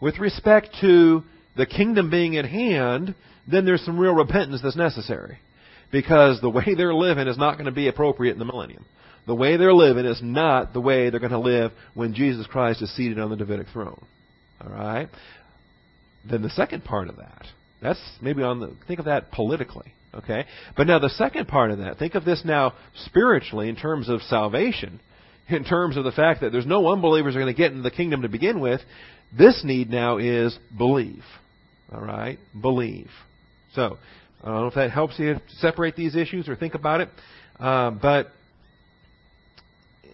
with 0.00 0.18
respect 0.18 0.68
to 0.80 1.22
the 1.56 1.66
kingdom 1.66 2.10
being 2.10 2.36
at 2.36 2.46
hand, 2.46 3.14
then 3.46 3.64
there's 3.64 3.84
some 3.84 3.98
real 3.98 4.14
repentance 4.14 4.60
that's 4.62 4.76
necessary. 4.76 5.38
Because 5.92 6.40
the 6.40 6.50
way 6.50 6.74
they're 6.76 6.94
living 6.94 7.28
is 7.28 7.36
not 7.36 7.54
going 7.54 7.66
to 7.66 7.72
be 7.72 7.88
appropriate 7.88 8.32
in 8.32 8.38
the 8.38 8.44
millennium. 8.44 8.84
The 9.26 9.34
way 9.34 9.56
they're 9.56 9.74
living 9.74 10.06
is 10.06 10.20
not 10.22 10.72
the 10.72 10.80
way 10.80 11.10
they're 11.10 11.20
going 11.20 11.32
to 11.32 11.38
live 11.38 11.72
when 11.94 12.14
Jesus 12.14 12.46
Christ 12.46 12.82
is 12.82 12.94
seated 12.96 13.18
on 13.18 13.30
the 13.30 13.36
Davidic 13.36 13.68
throne. 13.72 14.04
All 14.60 14.70
right? 14.70 15.08
Then 16.28 16.42
the 16.42 16.50
second 16.50 16.84
part 16.84 17.08
of 17.08 17.16
that, 17.16 17.46
that's 17.80 18.00
maybe 18.20 18.42
on 18.42 18.60
the, 18.60 18.74
think 18.86 18.98
of 18.98 19.06
that 19.06 19.30
politically. 19.30 19.92
Okay? 20.14 20.44
But 20.76 20.86
now 20.86 20.98
the 20.98 21.10
second 21.10 21.48
part 21.48 21.70
of 21.70 21.78
that, 21.78 21.98
think 21.98 22.14
of 22.14 22.24
this 22.24 22.42
now 22.44 22.74
spiritually 23.06 23.68
in 23.68 23.76
terms 23.76 24.08
of 24.08 24.22
salvation, 24.22 25.00
in 25.48 25.64
terms 25.64 25.96
of 25.96 26.04
the 26.04 26.12
fact 26.12 26.40
that 26.40 26.52
there's 26.52 26.66
no 26.66 26.92
unbelievers 26.92 27.36
are 27.36 27.40
going 27.40 27.54
to 27.54 27.58
get 27.58 27.70
into 27.70 27.82
the 27.82 27.90
kingdom 27.90 28.22
to 28.22 28.28
begin 28.28 28.60
with. 28.60 28.80
This 29.36 29.62
need 29.64 29.90
now 29.90 30.18
is 30.18 30.58
believe. 30.76 31.22
All 31.92 32.00
right? 32.00 32.38
Believe. 32.60 33.10
So, 33.74 33.98
I 34.42 34.46
don't 34.46 34.60
know 34.62 34.66
if 34.66 34.74
that 34.74 34.90
helps 34.90 35.18
you 35.18 35.36
separate 35.58 35.96
these 35.96 36.16
issues 36.16 36.48
or 36.48 36.56
think 36.56 36.74
about 36.74 37.02
it, 37.02 37.08
uh, 37.58 37.90
but 37.90 38.32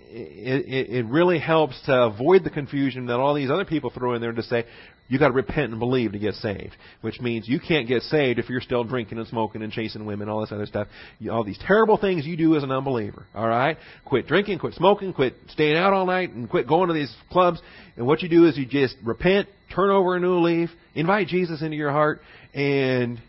it, 0.08 0.66
it, 0.66 0.90
it 0.90 1.06
really 1.06 1.38
helps 1.38 1.80
to 1.86 1.92
avoid 1.92 2.44
the 2.44 2.50
confusion 2.50 3.06
that 3.06 3.16
all 3.16 3.34
these 3.34 3.50
other 3.50 3.64
people 3.64 3.90
throw 3.90 4.14
in 4.14 4.20
there 4.20 4.32
to 4.32 4.42
say, 4.42 4.64
you 5.08 5.18
got 5.18 5.28
to 5.28 5.34
repent 5.34 5.70
and 5.70 5.78
believe 5.78 6.12
to 6.12 6.18
get 6.18 6.34
saved, 6.34 6.76
which 7.00 7.20
means 7.20 7.48
you 7.48 7.60
can't 7.60 7.86
get 7.86 8.02
saved 8.02 8.38
if 8.38 8.48
you're 8.48 8.60
still 8.60 8.82
drinking 8.82 9.18
and 9.18 9.26
smoking 9.28 9.62
and 9.62 9.72
chasing 9.72 10.04
women, 10.04 10.28
all 10.28 10.40
this 10.40 10.50
other 10.50 10.66
stuff. 10.66 10.88
All 11.30 11.44
these 11.44 11.58
terrible 11.64 11.96
things 11.96 12.26
you 12.26 12.36
do 12.36 12.56
as 12.56 12.64
an 12.64 12.72
unbeliever. 12.72 13.24
All 13.34 13.46
right, 13.46 13.76
quit 14.04 14.26
drinking, 14.26 14.58
quit 14.58 14.74
smoking, 14.74 15.12
quit 15.12 15.34
staying 15.48 15.76
out 15.76 15.92
all 15.92 16.06
night, 16.06 16.30
and 16.30 16.50
quit 16.50 16.66
going 16.66 16.88
to 16.88 16.94
these 16.94 17.14
clubs. 17.30 17.60
And 17.96 18.06
what 18.06 18.22
you 18.22 18.28
do 18.28 18.46
is 18.46 18.58
you 18.58 18.66
just 18.66 18.96
repent, 19.04 19.48
turn 19.74 19.90
over 19.90 20.16
a 20.16 20.20
new 20.20 20.38
leaf, 20.40 20.70
invite 20.94 21.28
Jesus 21.28 21.62
into 21.62 21.76
your 21.76 21.92
heart, 21.92 22.20
and 22.52 23.20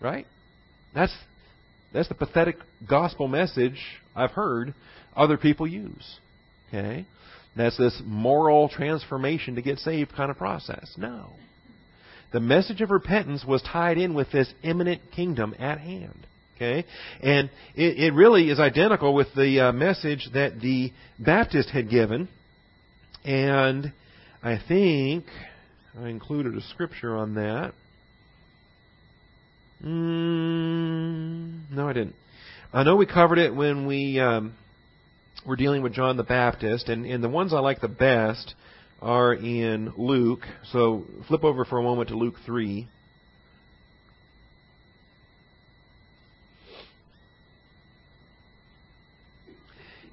right, 0.00 0.26
that's 0.94 1.16
that's 1.94 2.08
the 2.08 2.14
pathetic 2.14 2.56
gospel 2.86 3.26
message 3.26 3.80
I've 4.14 4.32
heard 4.32 4.74
other 5.16 5.36
people 5.36 5.66
use. 5.66 6.18
Okay. 6.68 7.06
That's 7.56 7.76
this 7.78 8.00
moral 8.04 8.68
transformation 8.68 9.54
to 9.54 9.62
get 9.62 9.78
saved 9.78 10.14
kind 10.14 10.30
of 10.30 10.36
process. 10.36 10.92
No. 10.96 11.30
The 12.32 12.40
message 12.40 12.82
of 12.82 12.90
repentance 12.90 13.44
was 13.44 13.62
tied 13.62 13.96
in 13.96 14.12
with 14.14 14.30
this 14.30 14.52
imminent 14.62 15.00
kingdom 15.14 15.54
at 15.58 15.78
hand. 15.78 16.26
Okay? 16.56 16.84
And 17.22 17.50
it, 17.74 17.98
it 17.98 18.14
really 18.14 18.50
is 18.50 18.60
identical 18.60 19.14
with 19.14 19.28
the 19.34 19.68
uh, 19.68 19.72
message 19.72 20.28
that 20.34 20.60
the 20.60 20.92
Baptist 21.18 21.70
had 21.70 21.88
given. 21.88 22.28
And 23.24 23.92
I 24.42 24.58
think 24.68 25.24
I 25.98 26.08
included 26.08 26.56
a 26.56 26.62
scripture 26.62 27.16
on 27.16 27.34
that. 27.34 27.72
Mm, 29.84 31.70
no, 31.70 31.88
I 31.88 31.92
didn't. 31.92 32.16
I 32.72 32.82
know 32.82 32.96
we 32.96 33.06
covered 33.06 33.38
it 33.38 33.54
when 33.54 33.86
we 33.86 34.18
um, 34.20 34.54
we're 35.46 35.56
dealing 35.56 35.82
with 35.82 35.92
John 35.92 36.16
the 36.16 36.24
Baptist, 36.24 36.88
and, 36.88 37.06
and 37.06 37.22
the 37.22 37.28
ones 37.28 37.54
I 37.54 37.60
like 37.60 37.80
the 37.80 37.88
best 37.88 38.54
are 39.00 39.32
in 39.32 39.92
Luke. 39.96 40.42
So 40.72 41.04
flip 41.28 41.44
over 41.44 41.64
for 41.64 41.78
a 41.78 41.82
moment 41.82 42.08
to 42.08 42.16
Luke 42.16 42.34
3. 42.44 42.88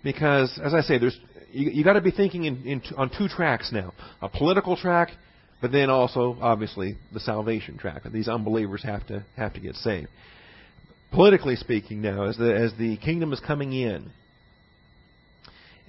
Because, 0.04 0.60
as 0.64 0.74
I 0.74 0.82
say, 0.82 0.98
there's 0.98 1.18
you, 1.52 1.70
you 1.72 1.84
got 1.84 1.94
to 1.94 2.02
be 2.02 2.12
thinking 2.12 2.44
in, 2.44 2.64
in, 2.66 2.82
on 2.98 3.10
two 3.18 3.30
tracks 3.30 3.72
now: 3.72 3.94
a 4.22 4.28
political 4.28 4.76
track, 4.76 5.12
but 5.62 5.72
then 5.72 5.90
also, 5.90 6.38
obviously, 6.42 6.98
the 7.14 7.22
salvation 7.22 7.78
track. 7.78 8.04
These 8.12 8.28
unbelievers 8.28 8.84
have 8.84 9.08
to 9.08 9.24
have 9.38 9.54
to 9.54 9.62
get 9.62 9.76
saved. 9.76 10.10
Politically 11.12 11.56
speaking, 11.56 12.02
now, 12.02 12.26
as 12.26 12.36
the 12.36 12.54
as 12.54 12.74
the 12.78 12.98
kingdom 12.98 13.32
is 13.32 13.40
coming 13.40 13.72
in, 13.72 14.12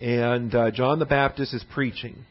and 0.00 0.54
uh, 0.54 0.70
John 0.70 0.98
the 0.98 1.07
Baptist 1.07 1.54
is 1.54 1.64
preaching. 1.72 2.24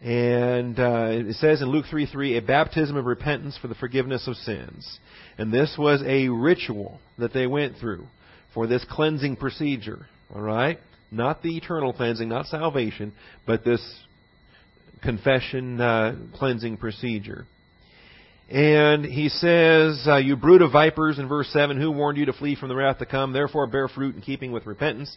And 0.00 0.78
uh, 0.78 1.08
it 1.10 1.36
says 1.36 1.60
in 1.60 1.68
Luke 1.68 1.86
3 1.90 2.06
3, 2.06 2.36
a 2.36 2.42
baptism 2.42 2.96
of 2.96 3.04
repentance 3.04 3.58
for 3.60 3.66
the 3.66 3.74
forgiveness 3.74 4.28
of 4.28 4.36
sins. 4.36 4.98
And 5.38 5.52
this 5.52 5.74
was 5.76 6.02
a 6.06 6.28
ritual 6.28 7.00
that 7.18 7.32
they 7.32 7.46
went 7.46 7.78
through 7.78 8.06
for 8.54 8.66
this 8.66 8.84
cleansing 8.88 9.36
procedure. 9.36 10.06
All 10.34 10.40
right? 10.40 10.78
Not 11.10 11.42
the 11.42 11.56
eternal 11.56 11.92
cleansing, 11.92 12.28
not 12.28 12.46
salvation, 12.46 13.12
but 13.46 13.64
this 13.64 13.82
confession 15.02 15.80
uh, 15.80 16.16
cleansing 16.34 16.76
procedure. 16.76 17.46
And 18.50 19.04
he 19.04 19.28
says, 19.28 20.04
uh, 20.06 20.16
You 20.16 20.36
brood 20.36 20.62
of 20.62 20.72
vipers, 20.72 21.18
in 21.18 21.28
verse 21.28 21.48
7, 21.52 21.78
who 21.80 21.90
warned 21.90 22.18
you 22.18 22.26
to 22.26 22.32
flee 22.32 22.56
from 22.56 22.68
the 22.68 22.76
wrath 22.76 22.98
to 22.98 23.06
come? 23.06 23.32
Therefore 23.32 23.66
bear 23.66 23.88
fruit 23.88 24.14
in 24.14 24.22
keeping 24.22 24.52
with 24.52 24.64
repentance. 24.64 25.14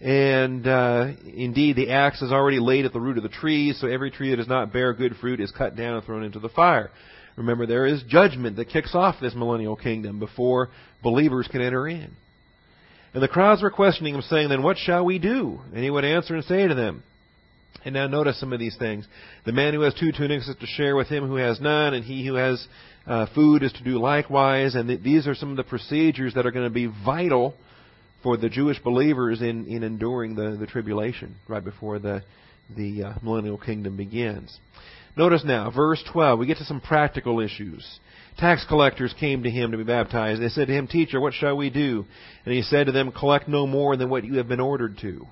And 0.00 0.66
uh, 0.66 1.12
indeed, 1.34 1.76
the 1.76 1.90
axe 1.90 2.20
is 2.20 2.32
already 2.32 2.58
laid 2.58 2.84
at 2.84 2.92
the 2.92 3.00
root 3.00 3.16
of 3.16 3.22
the 3.22 3.28
tree, 3.28 3.72
so 3.72 3.86
every 3.86 4.10
tree 4.10 4.30
that 4.30 4.36
does 4.36 4.48
not 4.48 4.72
bear 4.72 4.92
good 4.92 5.16
fruit 5.20 5.40
is 5.40 5.50
cut 5.52 5.76
down 5.76 5.96
and 5.96 6.04
thrown 6.04 6.24
into 6.24 6.40
the 6.40 6.48
fire. 6.48 6.90
Remember, 7.36 7.66
there 7.66 7.86
is 7.86 8.02
judgment 8.08 8.56
that 8.56 8.68
kicks 8.68 8.94
off 8.94 9.16
this 9.20 9.34
millennial 9.34 9.76
kingdom 9.76 10.18
before 10.18 10.68
believers 11.02 11.48
can 11.50 11.62
enter 11.62 11.88
in. 11.88 12.10
And 13.12 13.22
the 13.22 13.28
crowds 13.28 13.62
were 13.62 13.70
questioning 13.70 14.14
him, 14.14 14.22
saying, 14.22 14.48
Then 14.48 14.62
what 14.62 14.76
shall 14.76 15.04
we 15.04 15.18
do? 15.18 15.60
And 15.72 15.82
he 15.82 15.90
would 15.90 16.04
answer 16.04 16.34
and 16.34 16.44
say 16.44 16.66
to 16.66 16.74
them, 16.74 17.02
and 17.84 17.94
now 17.94 18.06
notice 18.06 18.40
some 18.40 18.52
of 18.52 18.58
these 18.58 18.76
things. 18.78 19.06
The 19.44 19.52
man 19.52 19.74
who 19.74 19.82
has 19.82 19.94
two 19.94 20.10
tunics 20.10 20.48
is 20.48 20.56
to 20.56 20.66
share 20.66 20.96
with 20.96 21.08
him 21.08 21.26
who 21.26 21.36
has 21.36 21.60
none, 21.60 21.94
and 21.94 22.04
he 22.04 22.26
who 22.26 22.34
has 22.34 22.66
uh, 23.06 23.26
food 23.34 23.62
is 23.62 23.72
to 23.74 23.84
do 23.84 23.98
likewise. 23.98 24.74
And 24.74 24.88
th- 24.88 25.02
these 25.02 25.26
are 25.26 25.34
some 25.34 25.50
of 25.50 25.56
the 25.56 25.64
procedures 25.64 26.34
that 26.34 26.46
are 26.46 26.50
going 26.50 26.66
to 26.66 26.74
be 26.74 26.90
vital 27.04 27.54
for 28.24 28.36
the 28.36 28.48
Jewish 28.48 28.80
believers 28.80 29.40
in, 29.40 29.66
in 29.68 29.84
enduring 29.84 30.34
the, 30.34 30.56
the 30.58 30.66
tribulation 30.66 31.36
right 31.46 31.62
before 31.62 32.00
the, 32.00 32.24
the 32.74 33.04
uh, 33.04 33.12
millennial 33.22 33.58
kingdom 33.58 33.96
begins. 33.96 34.58
Notice 35.16 35.44
now, 35.44 35.70
verse 35.70 36.02
12, 36.12 36.40
we 36.40 36.46
get 36.46 36.56
to 36.56 36.64
some 36.64 36.80
practical 36.80 37.38
issues. 37.38 37.86
Tax 38.38 38.64
collectors 38.66 39.14
came 39.20 39.44
to 39.44 39.50
him 39.50 39.70
to 39.70 39.76
be 39.76 39.84
baptized. 39.84 40.42
They 40.42 40.48
said 40.48 40.66
to 40.66 40.72
him, 40.72 40.88
Teacher, 40.88 41.20
what 41.20 41.34
shall 41.34 41.56
we 41.56 41.70
do? 41.70 42.04
And 42.44 42.54
he 42.54 42.62
said 42.62 42.86
to 42.86 42.92
them, 42.92 43.12
Collect 43.12 43.46
no 43.46 43.66
more 43.66 43.96
than 43.96 44.10
what 44.10 44.24
you 44.24 44.38
have 44.38 44.48
been 44.48 44.58
ordered 44.58 44.98
to. 45.02 45.26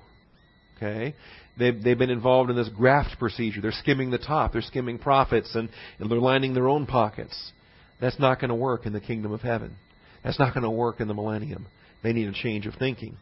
Okay? 0.77 1.15
They've, 1.57 1.83
they've 1.83 1.97
been 1.97 2.09
involved 2.09 2.49
in 2.49 2.55
this 2.55 2.69
graft 2.69 3.19
procedure. 3.19 3.59
They're 3.59 3.71
skimming 3.71 4.11
the 4.11 4.17
top. 4.19 4.53
They're 4.53 4.61
skimming 4.61 4.99
profits 4.99 5.53
and, 5.55 5.67
and 5.99 6.09
they're 6.09 6.19
lining 6.19 6.53
their 6.53 6.69
own 6.69 6.85
pockets. 6.85 7.51
That's 7.99 8.19
not 8.19 8.39
going 8.39 8.49
to 8.49 8.55
work 8.55 8.85
in 8.85 8.93
the 8.93 9.01
kingdom 9.01 9.33
of 9.33 9.41
heaven. 9.41 9.75
That's 10.23 10.39
not 10.39 10.53
going 10.53 10.63
to 10.63 10.69
work 10.69 11.01
in 11.01 11.07
the 11.07 11.13
millennium. 11.13 11.65
They 12.03 12.13
need 12.13 12.27
a 12.27 12.33
change 12.33 12.67
of 12.67 12.75
thinking. 12.75 13.17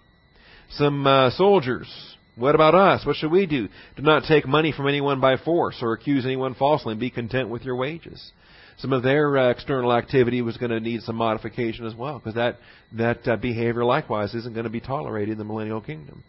Some 0.72 1.06
uh, 1.06 1.30
soldiers. 1.32 1.88
What 2.36 2.56
about 2.56 2.76
us? 2.76 3.06
What 3.06 3.17
should 3.17 3.32
we 3.32 3.46
do? 3.46 3.67
Do 3.96 4.02
not 4.02 4.24
take 4.24 4.48
money 4.48 4.74
from 4.76 4.88
anyone 4.88 5.20
by 5.20 5.38
force 5.38 5.78
or 5.82 5.94
accuse 5.94 6.26
anyone 6.26 6.56
falsely 6.56 6.91
and 6.91 7.00
be 7.00 7.10
content 7.10 7.50
with 7.50 7.63
your 7.63 7.76
wages. 7.76 8.32
Some 8.78 8.94
of 8.94 9.04
their 9.04 9.38
uh, 9.38 9.50
external 9.52 9.94
activity 9.94 10.41
was 10.41 10.58
going 10.58 10.72
to 10.72 10.80
need 10.80 11.02
some 11.02 11.17
modification 11.17 11.86
as 11.86 11.94
well 11.94 12.17
because 12.17 12.36
that, 12.36 12.58
that 12.94 13.28
uh, 13.28 13.36
behavior 13.36 13.84
likewise 13.84 14.34
isn't 14.34 14.54
going 14.54 14.63
to 14.63 14.72
be 14.72 14.80
tolerated 14.80 15.34
in 15.34 15.38
the 15.38 15.44
millennial 15.44 15.82
kingdom. 15.82 16.24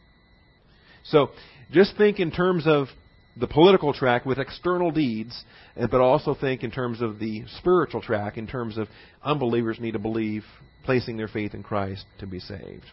So 1.05 1.31
just 1.71 1.97
think 1.97 2.21
in 2.21 2.31
terms 2.31 2.65
of 2.67 2.89
the 3.37 3.47
political 3.47 3.95
track 3.95 4.27
with 4.27 4.39
external 4.39 4.91
deeds, 4.91 5.45
but 5.77 5.95
also 5.95 6.35
think 6.35 6.63
in 6.63 6.71
terms 6.71 7.01
of 7.01 7.19
the 7.19 7.45
spiritual 7.59 8.03
track, 8.03 8.37
in 8.37 8.47
terms 8.47 8.77
of 8.77 8.89
unbelievers 9.23 9.79
need 9.81 9.93
to 9.93 9.99
believe, 9.99 10.45
placing 10.85 11.17
their 11.17 11.29
faith 11.29 11.55
in 11.55 11.63
Christ 11.63 12.05
to 12.19 12.27
be 12.27 12.41
saved. 12.41 12.85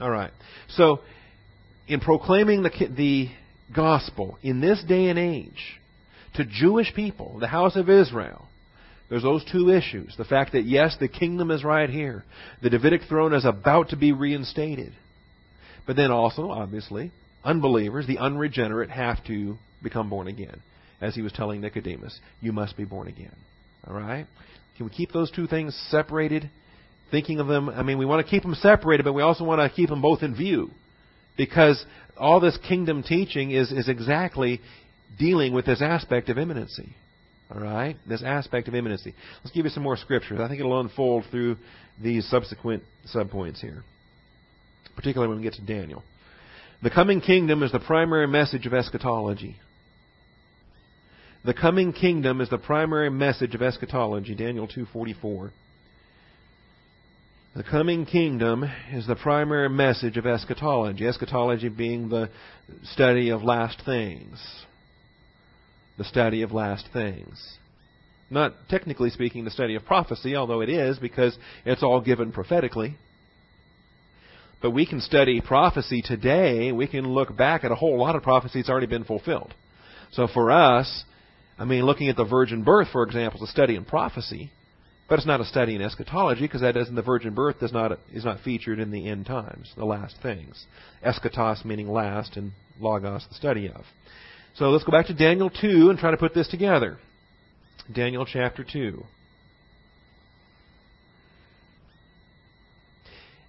All 0.00 0.10
right. 0.10 0.32
So, 0.70 1.00
in 1.88 2.00
proclaiming 2.00 2.62
the, 2.62 2.70
the 2.96 3.28
gospel 3.74 4.38
in 4.42 4.60
this 4.60 4.82
day 4.86 5.08
and 5.08 5.18
age 5.18 5.78
to 6.34 6.44
Jewish 6.44 6.94
people, 6.94 7.38
the 7.40 7.48
house 7.48 7.76
of 7.76 7.90
Israel, 7.90 8.46
there's 9.08 9.24
those 9.24 9.44
two 9.50 9.70
issues. 9.70 10.14
The 10.16 10.24
fact 10.24 10.52
that, 10.52 10.64
yes, 10.64 10.96
the 11.00 11.08
kingdom 11.08 11.50
is 11.50 11.64
right 11.64 11.90
here. 11.90 12.24
The 12.62 12.70
Davidic 12.70 13.02
throne 13.08 13.34
is 13.34 13.44
about 13.44 13.90
to 13.90 13.96
be 13.96 14.12
reinstated. 14.12 14.92
But 15.86 15.96
then 15.96 16.12
also, 16.12 16.50
obviously, 16.50 17.10
unbelievers, 17.42 18.06
the 18.06 18.18
unregenerate, 18.18 18.90
have 18.90 19.22
to 19.24 19.58
become 19.82 20.08
born 20.08 20.28
again. 20.28 20.62
As 21.00 21.14
he 21.14 21.22
was 21.22 21.32
telling 21.32 21.60
Nicodemus, 21.60 22.18
you 22.40 22.52
must 22.52 22.76
be 22.76 22.84
born 22.84 23.08
again. 23.08 23.34
All 23.86 23.94
right? 23.94 24.26
Can 24.76 24.86
we 24.86 24.92
keep 24.92 25.12
those 25.12 25.30
two 25.30 25.48
things 25.48 25.74
separated? 25.90 26.48
Thinking 27.10 27.40
of 27.40 27.46
them, 27.46 27.68
I 27.68 27.82
mean, 27.82 27.98
we 27.98 28.06
want 28.06 28.24
to 28.24 28.30
keep 28.30 28.42
them 28.42 28.54
separated, 28.54 29.02
but 29.02 29.12
we 29.12 29.22
also 29.22 29.44
want 29.44 29.60
to 29.60 29.74
keep 29.74 29.88
them 29.88 30.02
both 30.02 30.22
in 30.22 30.34
view. 30.34 30.70
Because 31.36 31.84
all 32.16 32.40
this 32.40 32.58
kingdom 32.68 33.02
teaching 33.02 33.50
is, 33.50 33.72
is 33.72 33.88
exactly 33.88 34.60
dealing 35.18 35.52
with 35.52 35.66
this 35.66 35.82
aspect 35.82 36.28
of 36.28 36.38
imminency. 36.38 36.94
All 37.52 37.60
right? 37.60 37.96
This 38.06 38.22
aspect 38.22 38.68
of 38.68 38.74
imminency. 38.74 39.14
Let's 39.42 39.54
give 39.54 39.64
you 39.64 39.70
some 39.70 39.82
more 39.82 39.96
scriptures. 39.96 40.40
I 40.40 40.48
think 40.48 40.60
it'll 40.60 40.80
unfold 40.80 41.24
through 41.30 41.56
these 42.00 42.28
subsequent 42.28 42.82
subpoints 43.14 43.58
here, 43.58 43.82
particularly 44.94 45.28
when 45.28 45.38
we 45.38 45.44
get 45.44 45.54
to 45.54 45.62
Daniel. 45.62 46.02
The 46.82 46.90
coming 46.90 47.20
kingdom 47.20 47.62
is 47.62 47.72
the 47.72 47.80
primary 47.80 48.26
message 48.26 48.66
of 48.66 48.72
eschatology. 48.72 49.56
The 51.44 51.54
coming 51.54 51.92
kingdom 51.92 52.40
is 52.40 52.48
the 52.50 52.58
primary 52.58 53.10
message 53.10 53.54
of 53.54 53.62
eschatology, 53.62 54.34
Daniel 54.34 54.68
2:44. 54.68 55.50
The 57.54 57.64
coming 57.64 58.06
kingdom 58.06 58.64
is 58.92 59.08
the 59.08 59.16
primary 59.16 59.68
message 59.68 60.16
of 60.16 60.24
eschatology, 60.24 61.04
eschatology 61.04 61.68
being 61.68 62.08
the 62.08 62.30
study 62.84 63.30
of 63.30 63.42
last 63.42 63.82
things. 63.84 64.40
The 65.98 66.04
study 66.04 66.42
of 66.42 66.52
last 66.52 66.86
things. 66.92 67.58
Not 68.30 68.54
technically 68.68 69.10
speaking 69.10 69.44
the 69.44 69.50
study 69.50 69.74
of 69.74 69.84
prophecy, 69.84 70.36
although 70.36 70.60
it 70.60 70.68
is 70.68 71.00
because 71.00 71.36
it's 71.64 71.82
all 71.82 72.00
given 72.00 72.30
prophetically. 72.30 72.96
But 74.62 74.70
we 74.70 74.86
can 74.86 75.00
study 75.00 75.40
prophecy 75.40 76.02
today. 76.02 76.70
We 76.70 76.86
can 76.86 77.08
look 77.12 77.36
back 77.36 77.64
at 77.64 77.72
a 77.72 77.74
whole 77.76 77.98
lot 77.98 78.14
of 78.14 78.22
prophecy 78.22 78.60
that's 78.60 78.70
already 78.70 78.86
been 78.86 79.04
fulfilled. 79.04 79.52
So 80.12 80.28
for 80.28 80.52
us, 80.52 81.02
I 81.58 81.64
mean, 81.64 81.84
looking 81.84 82.08
at 82.10 82.16
the 82.16 82.24
virgin 82.24 82.62
birth, 82.62 82.88
for 82.92 83.02
example, 83.02 83.42
is 83.42 83.48
a 83.48 83.52
study 83.52 83.74
in 83.74 83.84
prophecy, 83.84 84.52
but 85.10 85.18
it's 85.18 85.26
not 85.26 85.40
a 85.40 85.44
study 85.44 85.74
in 85.74 85.82
eschatology 85.82 86.42
because 86.42 86.60
that 86.60 86.74
doesn't. 86.74 86.94
The 86.94 87.02
virgin 87.02 87.34
birth 87.34 87.58
does 87.58 87.72
not 87.72 87.98
is 88.14 88.24
not 88.24 88.40
featured 88.40 88.78
in 88.78 88.92
the 88.92 89.08
end 89.08 89.26
times, 89.26 89.72
the 89.76 89.84
last 89.84 90.14
things. 90.22 90.64
Eschatos 91.04 91.64
meaning 91.64 91.88
last, 91.88 92.36
and 92.36 92.52
logos 92.78 93.26
the 93.28 93.34
study 93.34 93.68
of. 93.68 93.82
So 94.54 94.70
let's 94.70 94.84
go 94.84 94.92
back 94.92 95.08
to 95.08 95.14
Daniel 95.14 95.50
two 95.50 95.90
and 95.90 95.98
try 95.98 96.12
to 96.12 96.16
put 96.16 96.32
this 96.32 96.46
together. 96.46 96.98
Daniel 97.92 98.24
chapter 98.24 98.64
two. 98.64 99.02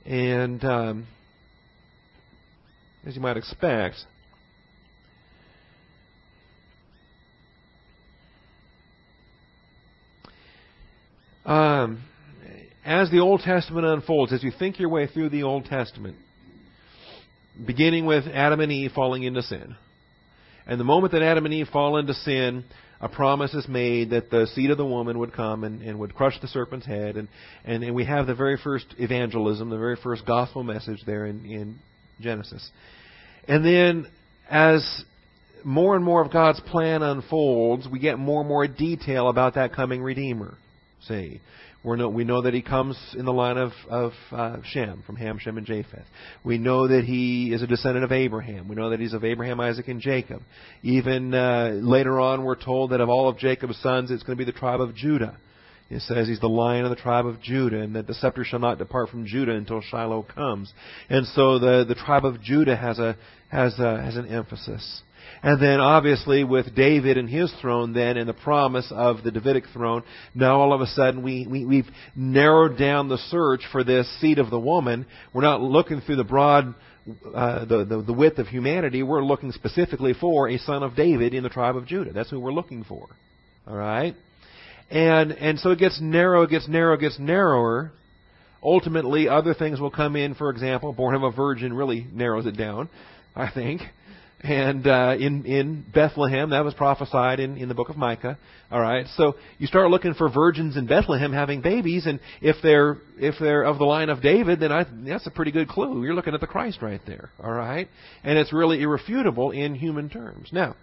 And 0.03 0.65
um, 0.65 1.07
as 3.05 3.15
you 3.15 3.21
might 3.21 3.37
expect, 3.37 3.97
um, 11.45 12.03
as 12.85 13.11
the 13.11 13.19
Old 13.19 13.41
Testament 13.41 13.85
unfolds, 13.85 14.33
as 14.33 14.43
you 14.43 14.51
think 14.57 14.79
your 14.79 14.89
way 14.89 15.07
through 15.07 15.29
the 15.29 15.43
Old 15.43 15.65
Testament, 15.65 16.17
beginning 17.65 18.05
with 18.05 18.25
Adam 18.27 18.59
and 18.59 18.71
Eve 18.71 18.91
falling 18.93 19.23
into 19.23 19.41
sin, 19.41 19.75
and 20.65 20.79
the 20.79 20.85
moment 20.85 21.13
that 21.13 21.21
Adam 21.21 21.45
and 21.45 21.53
Eve 21.53 21.67
fall 21.71 21.97
into 21.97 22.13
sin, 22.13 22.63
a 23.01 23.09
promise 23.09 23.53
is 23.53 23.67
made 23.67 24.11
that 24.11 24.29
the 24.29 24.47
seed 24.53 24.69
of 24.69 24.77
the 24.77 24.85
woman 24.85 25.17
would 25.19 25.33
come 25.33 25.63
and, 25.63 25.81
and 25.81 25.99
would 25.99 26.13
crush 26.13 26.39
the 26.39 26.47
serpent's 26.47 26.85
head. 26.85 27.17
And, 27.17 27.27
and, 27.65 27.83
and 27.83 27.95
we 27.95 28.05
have 28.05 28.27
the 28.27 28.35
very 28.35 28.57
first 28.63 28.85
evangelism, 28.99 29.69
the 29.69 29.77
very 29.77 29.97
first 30.01 30.25
gospel 30.25 30.63
message 30.63 30.99
there 31.05 31.25
in, 31.25 31.45
in 31.45 31.79
Genesis. 32.19 32.69
And 33.47 33.65
then 33.65 34.07
as 34.49 35.03
more 35.63 35.95
and 35.95 36.05
more 36.05 36.23
of 36.23 36.31
God's 36.31 36.59
plan 36.59 37.01
unfolds, 37.01 37.87
we 37.91 37.99
get 37.99 38.19
more 38.19 38.41
and 38.41 38.47
more 38.47 38.67
detail 38.67 39.29
about 39.29 39.55
that 39.55 39.73
coming 39.73 40.03
Redeemer. 40.03 40.55
See, 41.07 41.41
we 41.83 41.97
know, 41.97 42.09
we 42.09 42.23
know 42.23 42.43
that 42.43 42.53
he 42.53 42.61
comes 42.61 42.95
in 43.17 43.25
the 43.25 43.33
line 43.33 43.57
of, 43.57 43.71
of 43.89 44.11
uh, 44.31 44.57
Shem, 44.65 45.01
from 45.05 45.15
Ham, 45.15 45.39
Shem, 45.39 45.57
and 45.57 45.65
Japheth. 45.65 46.05
We 46.43 46.59
know 46.59 46.87
that 46.87 47.05
he 47.05 47.51
is 47.51 47.63
a 47.63 47.67
descendant 47.67 48.05
of 48.05 48.11
Abraham. 48.11 48.67
We 48.67 48.75
know 48.75 48.91
that 48.91 48.99
he's 48.99 49.13
of 49.13 49.23
Abraham, 49.23 49.59
Isaac, 49.59 49.87
and 49.87 49.99
Jacob. 49.99 50.43
Even 50.83 51.33
uh, 51.33 51.79
later 51.81 52.19
on, 52.19 52.43
we're 52.43 52.55
told 52.55 52.91
that 52.91 53.01
of 53.01 53.09
all 53.09 53.27
of 53.27 53.39
Jacob's 53.39 53.79
sons, 53.81 54.11
it's 54.11 54.21
going 54.21 54.37
to 54.37 54.45
be 54.45 54.49
the 54.49 54.57
tribe 54.57 54.79
of 54.79 54.93
Judah. 54.93 55.37
It 55.89 56.01
says 56.03 56.27
he's 56.27 56.39
the 56.39 56.47
lion 56.47 56.85
of 56.85 56.89
the 56.89 56.95
tribe 56.95 57.25
of 57.25 57.41
Judah, 57.41 57.81
and 57.81 57.95
that 57.95 58.07
the 58.07 58.13
scepter 58.13 58.45
shall 58.45 58.59
not 58.59 58.77
depart 58.77 59.09
from 59.09 59.25
Judah 59.25 59.53
until 59.53 59.81
Shiloh 59.81 60.23
comes. 60.23 60.71
And 61.09 61.25
so 61.27 61.59
the, 61.59 61.83
the 61.85 61.95
tribe 61.95 62.25
of 62.25 62.41
Judah 62.41 62.77
has 62.77 62.97
a 62.97 63.17
has 63.49 63.77
a, 63.77 64.01
has 64.01 64.15
an 64.15 64.27
emphasis. 64.27 65.01
And 65.43 65.61
then 65.61 65.79
obviously 65.79 66.43
with 66.43 66.75
David 66.75 67.17
and 67.17 67.29
his 67.29 67.51
throne 67.61 67.93
then 67.93 68.17
and 68.17 68.29
the 68.29 68.33
promise 68.33 68.91
of 68.91 69.23
the 69.23 69.31
Davidic 69.31 69.63
throne, 69.73 70.03
now 70.35 70.59
all 70.59 70.73
of 70.73 70.81
a 70.81 70.87
sudden 70.87 71.23
we, 71.23 71.47
we, 71.47 71.65
we've 71.65 71.89
narrowed 72.15 72.77
down 72.77 73.09
the 73.09 73.17
search 73.17 73.61
for 73.71 73.83
this 73.83 74.07
seed 74.19 74.37
of 74.37 74.49
the 74.49 74.59
woman. 74.59 75.05
We're 75.33 75.41
not 75.41 75.61
looking 75.61 76.01
through 76.01 76.17
the 76.17 76.23
broad 76.23 76.75
uh, 77.33 77.65
the, 77.65 77.83
the, 77.83 78.01
the 78.03 78.13
width 78.13 78.37
of 78.37 78.47
humanity, 78.47 79.01
we're 79.01 79.23
looking 79.23 79.51
specifically 79.51 80.13
for 80.13 80.47
a 80.47 80.57
son 80.59 80.83
of 80.83 80.95
David 80.95 81.33
in 81.33 81.41
the 81.41 81.49
tribe 81.49 81.75
of 81.75 81.87
Judah. 81.87 82.13
That's 82.13 82.29
who 82.29 82.39
we're 82.39 82.53
looking 82.53 82.83
for. 82.83 83.07
All 83.67 83.75
right, 83.75 84.15
and 84.89 85.31
and 85.31 85.59
so 85.59 85.71
it 85.71 85.79
gets 85.79 85.99
narrow, 85.99 86.43
it 86.43 86.51
gets 86.51 86.67
narrow, 86.67 86.93
it 86.93 86.99
gets 86.99 87.17
narrower. 87.19 87.91
Ultimately, 88.63 89.27
other 89.27 89.55
things 89.55 89.79
will 89.79 89.89
come 89.89 90.15
in. 90.15 90.35
For 90.35 90.51
example, 90.51 90.93
born 90.93 91.15
of 91.15 91.23
a 91.23 91.31
virgin 91.31 91.73
really 91.73 92.05
narrows 92.11 92.45
it 92.45 92.55
down. 92.55 92.89
I 93.35 93.49
think 93.49 93.81
and 94.43 94.87
uh, 94.87 95.15
in 95.19 95.45
in 95.45 95.85
Bethlehem 95.93 96.49
that 96.49 96.63
was 96.65 96.73
prophesied 96.73 97.39
in 97.39 97.57
in 97.57 97.69
the 97.69 97.75
book 97.75 97.89
of 97.89 97.97
Micah. 97.97 98.37
All 98.71 98.79
right, 98.79 99.05
so 99.17 99.35
you 99.57 99.67
start 99.67 99.89
looking 99.91 100.13
for 100.13 100.29
virgins 100.29 100.77
in 100.77 100.87
Bethlehem 100.87 101.33
having 101.33 101.61
babies, 101.61 102.05
and 102.05 102.19
if 102.41 102.55
they're 102.63 102.97
if 103.19 103.35
they're 103.39 103.63
of 103.63 103.77
the 103.77 103.85
line 103.85 104.09
of 104.09 104.21
David, 104.21 104.59
then 104.59 104.71
I, 104.71 104.85
that's 105.05 105.27
a 105.27 105.31
pretty 105.31 105.51
good 105.51 105.67
clue. 105.67 106.03
You're 106.03 106.13
looking 106.13 106.33
at 106.33 106.39
the 106.39 106.47
Christ 106.47 106.81
right 106.81 107.01
there. 107.05 107.31
All 107.43 107.51
right, 107.51 107.87
and 108.23 108.37
it's 108.37 108.53
really 108.53 108.81
irrefutable 108.81 109.51
in 109.51 109.75
human 109.75 110.09
terms. 110.09 110.49
Now, 110.51 110.75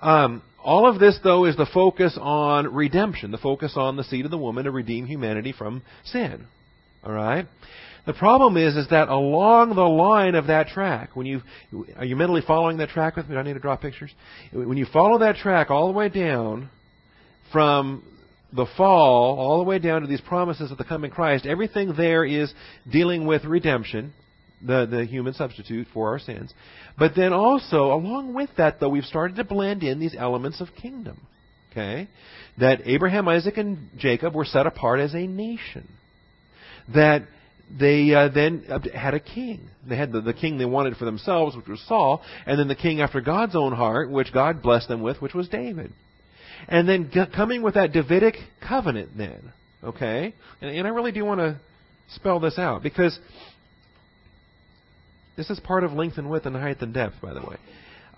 Um, 0.00 0.42
all 0.62 0.86
of 0.86 0.98
this, 0.98 1.18
though, 1.22 1.46
is 1.46 1.56
the 1.56 1.66
focus 1.72 2.18
on 2.20 2.74
redemption, 2.74 3.30
the 3.30 3.38
focus 3.38 3.74
on 3.76 3.96
the 3.96 4.04
seed 4.04 4.24
of 4.24 4.30
the 4.30 4.38
woman 4.38 4.64
to 4.64 4.70
redeem 4.70 5.06
humanity 5.06 5.52
from 5.52 5.82
sin. 6.04 6.46
All 7.02 7.12
right. 7.12 7.46
The 8.06 8.14
problem 8.14 8.56
is, 8.56 8.76
is 8.76 8.88
that 8.88 9.08
along 9.08 9.74
the 9.74 9.82
line 9.82 10.34
of 10.34 10.46
that 10.46 10.68
track, 10.68 11.14
when 11.14 11.26
you 11.26 11.42
are 11.96 12.04
you 12.04 12.16
mentally 12.16 12.42
following 12.46 12.78
that 12.78 12.88
track 12.88 13.16
with 13.16 13.28
me? 13.28 13.34
Do 13.34 13.40
I 13.40 13.42
need 13.42 13.54
to 13.54 13.60
draw 13.60 13.76
pictures. 13.76 14.10
When 14.52 14.78
you 14.78 14.86
follow 14.92 15.18
that 15.18 15.36
track 15.36 15.70
all 15.70 15.86
the 15.86 15.98
way 15.98 16.08
down 16.08 16.70
from 17.52 18.02
the 18.52 18.66
fall 18.76 19.38
all 19.38 19.58
the 19.58 19.64
way 19.64 19.78
down 19.78 20.00
to 20.00 20.06
these 20.06 20.20
promises 20.20 20.70
of 20.70 20.78
the 20.78 20.84
coming 20.84 21.10
Christ, 21.10 21.46
everything 21.46 21.94
there 21.96 22.24
is 22.24 22.52
dealing 22.90 23.26
with 23.26 23.44
redemption, 23.44 24.12
the, 24.64 24.86
the 24.90 25.04
human 25.04 25.34
substitute 25.34 25.86
for 25.92 26.10
our 26.10 26.18
sins. 26.18 26.52
But 26.98 27.12
then 27.14 27.32
also, 27.32 27.92
along 27.92 28.34
with 28.34 28.50
that, 28.56 28.80
though, 28.80 28.88
we've 28.88 29.04
started 29.04 29.36
to 29.36 29.44
blend 29.44 29.82
in 29.82 30.00
these 30.00 30.14
elements 30.18 30.60
of 30.60 30.68
kingdom. 30.80 31.20
Okay? 31.70 32.08
That 32.58 32.80
Abraham, 32.84 33.28
Isaac, 33.28 33.56
and 33.56 33.88
Jacob 33.96 34.34
were 34.34 34.44
set 34.44 34.66
apart 34.66 35.00
as 35.00 35.14
a 35.14 35.26
nation. 35.26 35.88
That 36.92 37.22
they 37.78 38.12
uh, 38.14 38.28
then 38.28 38.64
had 38.94 39.14
a 39.14 39.20
king. 39.20 39.68
They 39.86 39.96
had 39.96 40.12
the, 40.12 40.20
the 40.20 40.34
king 40.34 40.58
they 40.58 40.64
wanted 40.64 40.96
for 40.96 41.04
themselves, 41.04 41.56
which 41.56 41.66
was 41.66 41.80
Saul, 41.86 42.22
and 42.46 42.58
then 42.58 42.68
the 42.68 42.74
king 42.74 43.00
after 43.00 43.20
God's 43.20 43.54
own 43.54 43.72
heart, 43.72 44.10
which 44.10 44.32
God 44.32 44.62
blessed 44.62 44.88
them 44.88 45.02
with, 45.02 45.22
which 45.22 45.34
was 45.34 45.48
David. 45.48 45.92
And 46.68 46.88
then 46.88 47.10
g- 47.12 47.24
coming 47.34 47.62
with 47.62 47.74
that 47.74 47.92
Davidic 47.92 48.34
covenant, 48.66 49.10
then, 49.16 49.52
okay? 49.82 50.34
And, 50.60 50.70
and 50.70 50.86
I 50.86 50.90
really 50.90 51.12
do 51.12 51.24
want 51.24 51.40
to 51.40 51.58
spell 52.14 52.40
this 52.40 52.58
out 52.58 52.82
because 52.82 53.18
this 55.36 55.48
is 55.48 55.60
part 55.60 55.84
of 55.84 55.92
length 55.92 56.18
and 56.18 56.28
width 56.28 56.46
and 56.46 56.56
height 56.56 56.82
and 56.82 56.92
depth, 56.92 57.14
by 57.22 57.32
the 57.32 57.40
way. 57.40 57.56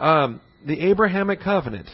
Um, 0.00 0.40
the 0.66 0.90
Abrahamic 0.90 1.40
covenant. 1.40 1.88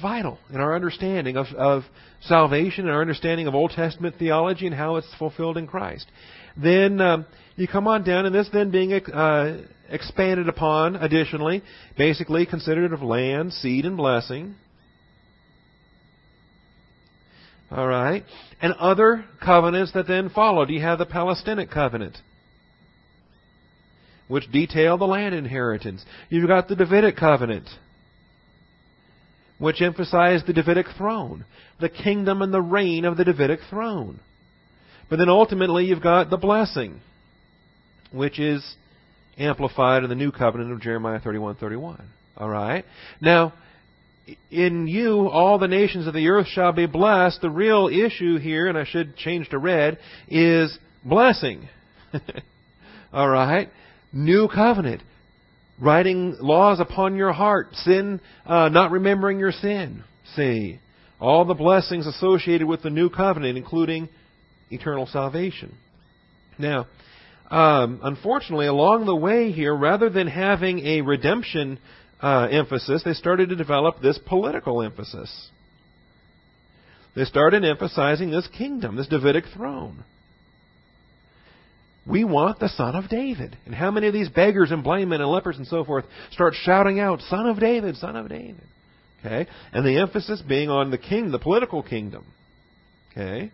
Vital 0.00 0.38
in 0.50 0.60
our 0.60 0.74
understanding 0.74 1.36
of, 1.36 1.46
of 1.56 1.82
salvation 2.20 2.84
and 2.84 2.94
our 2.94 3.00
understanding 3.00 3.48
of 3.48 3.54
Old 3.54 3.72
Testament 3.72 4.14
theology 4.18 4.66
and 4.66 4.74
how 4.74 4.96
it's 4.96 5.12
fulfilled 5.18 5.56
in 5.56 5.66
Christ. 5.66 6.06
Then 6.56 7.00
um, 7.00 7.26
you 7.56 7.66
come 7.66 7.88
on 7.88 8.04
down, 8.04 8.24
and 8.24 8.34
this 8.34 8.48
then 8.52 8.70
being 8.70 8.92
uh, 8.92 9.62
expanded 9.88 10.48
upon 10.48 10.96
additionally, 10.96 11.62
basically 11.98 12.46
considered 12.46 12.92
of 12.92 13.02
land, 13.02 13.52
seed, 13.52 13.84
and 13.84 13.96
blessing. 13.96 14.54
All 17.70 17.86
right. 17.86 18.24
And 18.60 18.72
other 18.74 19.24
covenants 19.44 19.92
that 19.92 20.06
then 20.06 20.30
followed. 20.30 20.70
You 20.70 20.80
have 20.80 20.98
the 20.98 21.06
Palestinic 21.06 21.70
covenant, 21.70 22.16
which 24.28 24.50
detail 24.50 24.98
the 24.98 25.04
land 25.04 25.34
inheritance. 25.34 26.04
You've 26.28 26.48
got 26.48 26.68
the 26.68 26.76
Davidic 26.76 27.16
covenant, 27.16 27.68
which 29.60 29.82
emphasized 29.82 30.46
the 30.46 30.54
Davidic 30.54 30.86
throne, 30.96 31.44
the 31.80 31.90
kingdom 31.90 32.40
and 32.42 32.52
the 32.52 32.62
reign 32.62 33.04
of 33.04 33.16
the 33.16 33.24
Davidic 33.24 33.60
throne. 33.68 34.18
But 35.10 35.18
then 35.18 35.28
ultimately 35.28 35.84
you've 35.84 36.02
got 36.02 36.30
the 36.30 36.38
blessing, 36.38 37.00
which 38.10 38.40
is 38.40 38.64
amplified 39.38 40.02
in 40.02 40.08
the 40.08 40.16
new 40.16 40.32
covenant 40.32 40.72
of 40.72 40.80
Jeremiah 40.80 41.20
31:31. 41.20 42.02
All 42.38 42.48
right? 42.48 42.86
Now, 43.20 43.52
in 44.50 44.86
you 44.86 45.28
all 45.28 45.58
the 45.58 45.68
nations 45.68 46.06
of 46.06 46.14
the 46.14 46.28
earth 46.28 46.46
shall 46.46 46.72
be 46.72 46.86
blessed. 46.86 47.42
The 47.42 47.50
real 47.50 47.88
issue 47.88 48.38
here, 48.38 48.66
and 48.66 48.78
I 48.78 48.84
should 48.84 49.16
change 49.16 49.50
to 49.50 49.58
red, 49.58 49.98
is 50.26 50.76
blessing. 51.04 51.68
all 53.12 53.28
right? 53.28 53.68
New 54.10 54.48
covenant. 54.48 55.02
Writing 55.80 56.36
laws 56.40 56.78
upon 56.80 57.16
your 57.16 57.32
heart. 57.32 57.74
Sin, 57.74 58.20
uh, 58.46 58.68
not 58.68 58.90
remembering 58.90 59.38
your 59.38 59.52
sin. 59.52 60.04
See. 60.36 60.78
All 61.20 61.44
the 61.44 61.54
blessings 61.54 62.06
associated 62.06 62.66
with 62.66 62.82
the 62.82 62.90
new 62.90 63.10
covenant, 63.10 63.58
including 63.58 64.08
eternal 64.70 65.06
salvation. 65.06 65.76
Now, 66.58 66.86
um, 67.50 68.00
unfortunately, 68.02 68.66
along 68.66 69.06
the 69.06 69.16
way 69.16 69.52
here, 69.52 69.74
rather 69.74 70.08
than 70.08 70.28
having 70.28 70.86
a 70.86 71.00
redemption 71.02 71.78
uh, 72.22 72.48
emphasis, 72.50 73.02
they 73.04 73.12
started 73.12 73.48
to 73.50 73.56
develop 73.56 74.00
this 74.00 74.18
political 74.26 74.82
emphasis. 74.82 75.50
They 77.16 77.24
started 77.24 77.64
emphasizing 77.64 78.30
this 78.30 78.48
kingdom, 78.56 78.96
this 78.96 79.08
Davidic 79.08 79.44
throne. 79.54 80.04
We 82.06 82.24
want 82.24 82.58
the 82.58 82.68
Son 82.68 82.96
of 82.96 83.08
David. 83.08 83.56
And 83.66 83.74
how 83.74 83.90
many 83.90 84.06
of 84.06 84.14
these 84.14 84.28
beggars 84.28 84.70
and 84.70 84.82
blind 84.82 85.10
men 85.10 85.20
and 85.20 85.30
lepers 85.30 85.58
and 85.58 85.66
so 85.66 85.84
forth 85.84 86.04
start 86.32 86.54
shouting 86.62 86.98
out, 86.98 87.20
Son 87.28 87.46
of 87.46 87.60
David, 87.60 87.96
Son 87.96 88.16
of 88.16 88.28
David? 88.28 88.62
Okay? 89.20 89.46
And 89.72 89.84
the 89.84 89.98
emphasis 89.98 90.42
being 90.46 90.70
on 90.70 90.90
the 90.90 90.98
king, 90.98 91.30
the 91.30 91.38
political 91.38 91.82
kingdom. 91.82 92.24
Okay? 93.12 93.52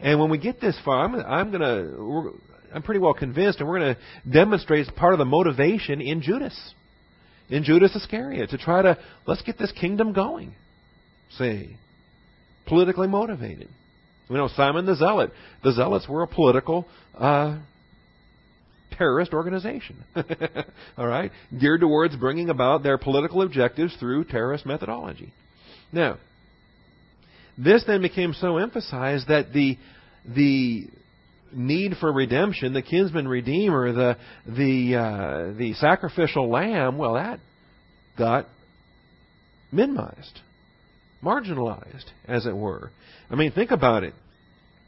And 0.00 0.20
when 0.20 0.30
we 0.30 0.38
get 0.38 0.60
this 0.60 0.78
far, 0.84 1.04
I'm, 1.04 1.14
I'm 1.14 1.50
going 1.50 1.60
to 1.60 2.40
I'm 2.74 2.82
pretty 2.82 3.00
well 3.00 3.14
convinced, 3.14 3.60
and 3.60 3.68
we're 3.68 3.78
going 3.78 3.94
to 3.94 4.30
demonstrate 4.30 4.86
part 4.96 5.14
of 5.14 5.18
the 5.18 5.24
motivation 5.24 6.00
in 6.00 6.20
Judas, 6.20 6.74
in 7.48 7.64
Judas 7.64 7.94
Iscariot, 7.94 8.50
to 8.50 8.58
try 8.58 8.82
to 8.82 8.98
let's 9.26 9.42
get 9.42 9.58
this 9.58 9.72
kingdom 9.72 10.12
going. 10.12 10.54
See, 11.38 11.76
politically 12.66 13.08
motivated. 13.08 13.68
You 14.28 14.36
know, 14.36 14.48
Simon 14.56 14.86
the 14.86 14.96
Zealot. 14.96 15.32
The 15.62 15.72
Zealots 15.72 16.08
were 16.08 16.22
a 16.22 16.26
political 16.26 16.86
uh, 17.16 17.58
terrorist 18.92 19.32
organization. 19.32 20.02
All 20.98 21.06
right, 21.06 21.30
geared 21.58 21.80
towards 21.80 22.16
bringing 22.16 22.50
about 22.50 22.82
their 22.82 22.98
political 22.98 23.42
objectives 23.42 23.94
through 23.96 24.24
terrorist 24.24 24.66
methodology. 24.66 25.32
Now, 25.92 26.18
this 27.56 27.84
then 27.86 28.02
became 28.02 28.34
so 28.34 28.58
emphasized 28.58 29.28
that 29.28 29.52
the 29.52 29.78
the 30.28 30.88
need 31.52 31.96
for 32.00 32.12
redemption, 32.12 32.72
the 32.72 32.82
kinsman 32.82 33.28
redeemer, 33.28 33.92
the 33.92 34.16
the 34.46 34.96
uh, 34.96 35.56
the 35.56 35.74
sacrificial 35.74 36.50
lamb, 36.50 36.98
well, 36.98 37.14
that 37.14 37.40
got 38.18 38.46
minimized, 39.70 40.40
marginalized, 41.22 42.04
as 42.26 42.46
it 42.46 42.56
were. 42.56 42.90
I 43.30 43.34
mean, 43.34 43.52
think 43.52 43.70
about 43.70 44.04
it. 44.04 44.14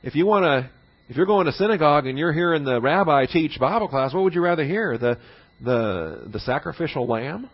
If 0.03 0.14
you 0.14 0.26
want 0.26 0.45
to, 0.45 0.70
if 1.09 1.16
you're 1.16 1.26
going 1.26 1.47
to 1.47 1.53
synagogue 1.53 2.07
and 2.07 2.18
you're 2.18 2.33
hearing 2.33 2.64
the 2.64 2.81
rabbi 2.81 3.26
teach 3.26 3.59
Bible 3.59 3.89
class, 3.89 4.14
what 4.14 4.24
would 4.24 4.35
you 4.35 4.43
rather 4.43 4.64
hear? 4.64 4.99
The 4.99 5.18
the 5.61 6.29
the 6.33 6.41
sacrificial 6.41 7.07
lamb, 7.07 7.51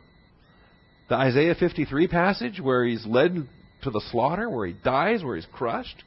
the 1.09 1.15
Isaiah 1.15 1.55
53 1.55 2.09
passage 2.09 2.61
where 2.61 2.85
he's 2.85 3.07
led 3.07 3.49
to 3.83 3.91
the 3.91 4.03
slaughter, 4.11 4.49
where 4.51 4.67
he 4.67 4.73
dies, 4.73 5.23
where 5.23 5.37
he's 5.37 5.47
crushed, 5.53 6.03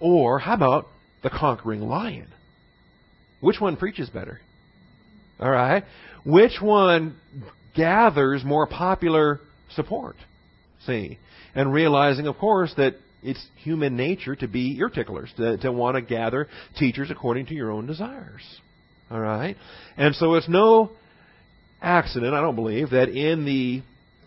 or 0.00 0.38
how 0.38 0.54
about 0.54 0.86
the 1.22 1.30
conquering 1.30 1.80
lion. 1.80 2.28
Which 3.40 3.60
one 3.60 3.76
preaches 3.76 4.08
better? 4.10 4.40
All 5.40 5.50
right. 5.50 5.84
Which 6.24 6.60
one 6.60 7.16
gathers 7.74 8.44
more 8.44 8.66
popular 8.66 9.40
support? 9.74 10.16
See, 10.86 11.18
and 11.54 11.72
realizing, 11.72 12.26
of 12.26 12.36
course, 12.38 12.72
that 12.76 12.94
it's 13.22 13.44
human 13.56 13.96
nature 13.96 14.36
to 14.36 14.46
be 14.46 14.76
ear 14.78 14.90
ticklers, 14.90 15.32
to, 15.36 15.56
to 15.58 15.72
want 15.72 15.96
to 15.96 16.02
gather 16.02 16.48
teachers 16.78 17.10
according 17.10 17.46
to 17.46 17.54
your 17.54 17.70
own 17.70 17.86
desires. 17.86 18.42
All 19.10 19.20
right? 19.20 19.56
And 19.96 20.14
so 20.14 20.34
it's 20.34 20.48
no 20.48 20.90
accident, 21.80 22.34
I 22.34 22.40
don't 22.40 22.56
believe, 22.56 22.90
that 22.90 23.08
in 23.08 23.44
the 23.44 23.82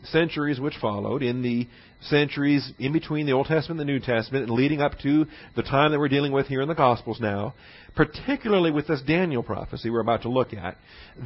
centuries 0.06 0.60
which 0.60 0.76
followed, 0.82 1.22
in 1.22 1.42
the 1.42 1.68
centuries 2.02 2.72
in 2.80 2.94
between 2.94 3.26
the 3.26 3.32
Old 3.34 3.48
Testament 3.48 3.80
and 3.80 3.90
the 3.90 3.94
New 3.94 4.00
Testament, 4.00 4.46
and 4.46 4.52
leading 4.52 4.82
up 4.82 5.00
to 5.00 5.26
the 5.56 5.64
time 5.64 5.92
that 5.92 6.00
we're 6.00 6.08
dealing 6.08 6.32
with 6.32 6.48
here 6.48 6.62
in 6.62 6.68
the 6.68 6.76
Gospels 6.76 7.20
now, 7.20 7.54
particularly 7.96 8.72
with 8.72 8.88
this 8.88 9.02
Daniel 9.02 9.44
prophecy 9.44 9.90
we're 9.90 10.02
about 10.02 10.22
to 10.22 10.30
look 10.30 10.54
at, 10.54 10.78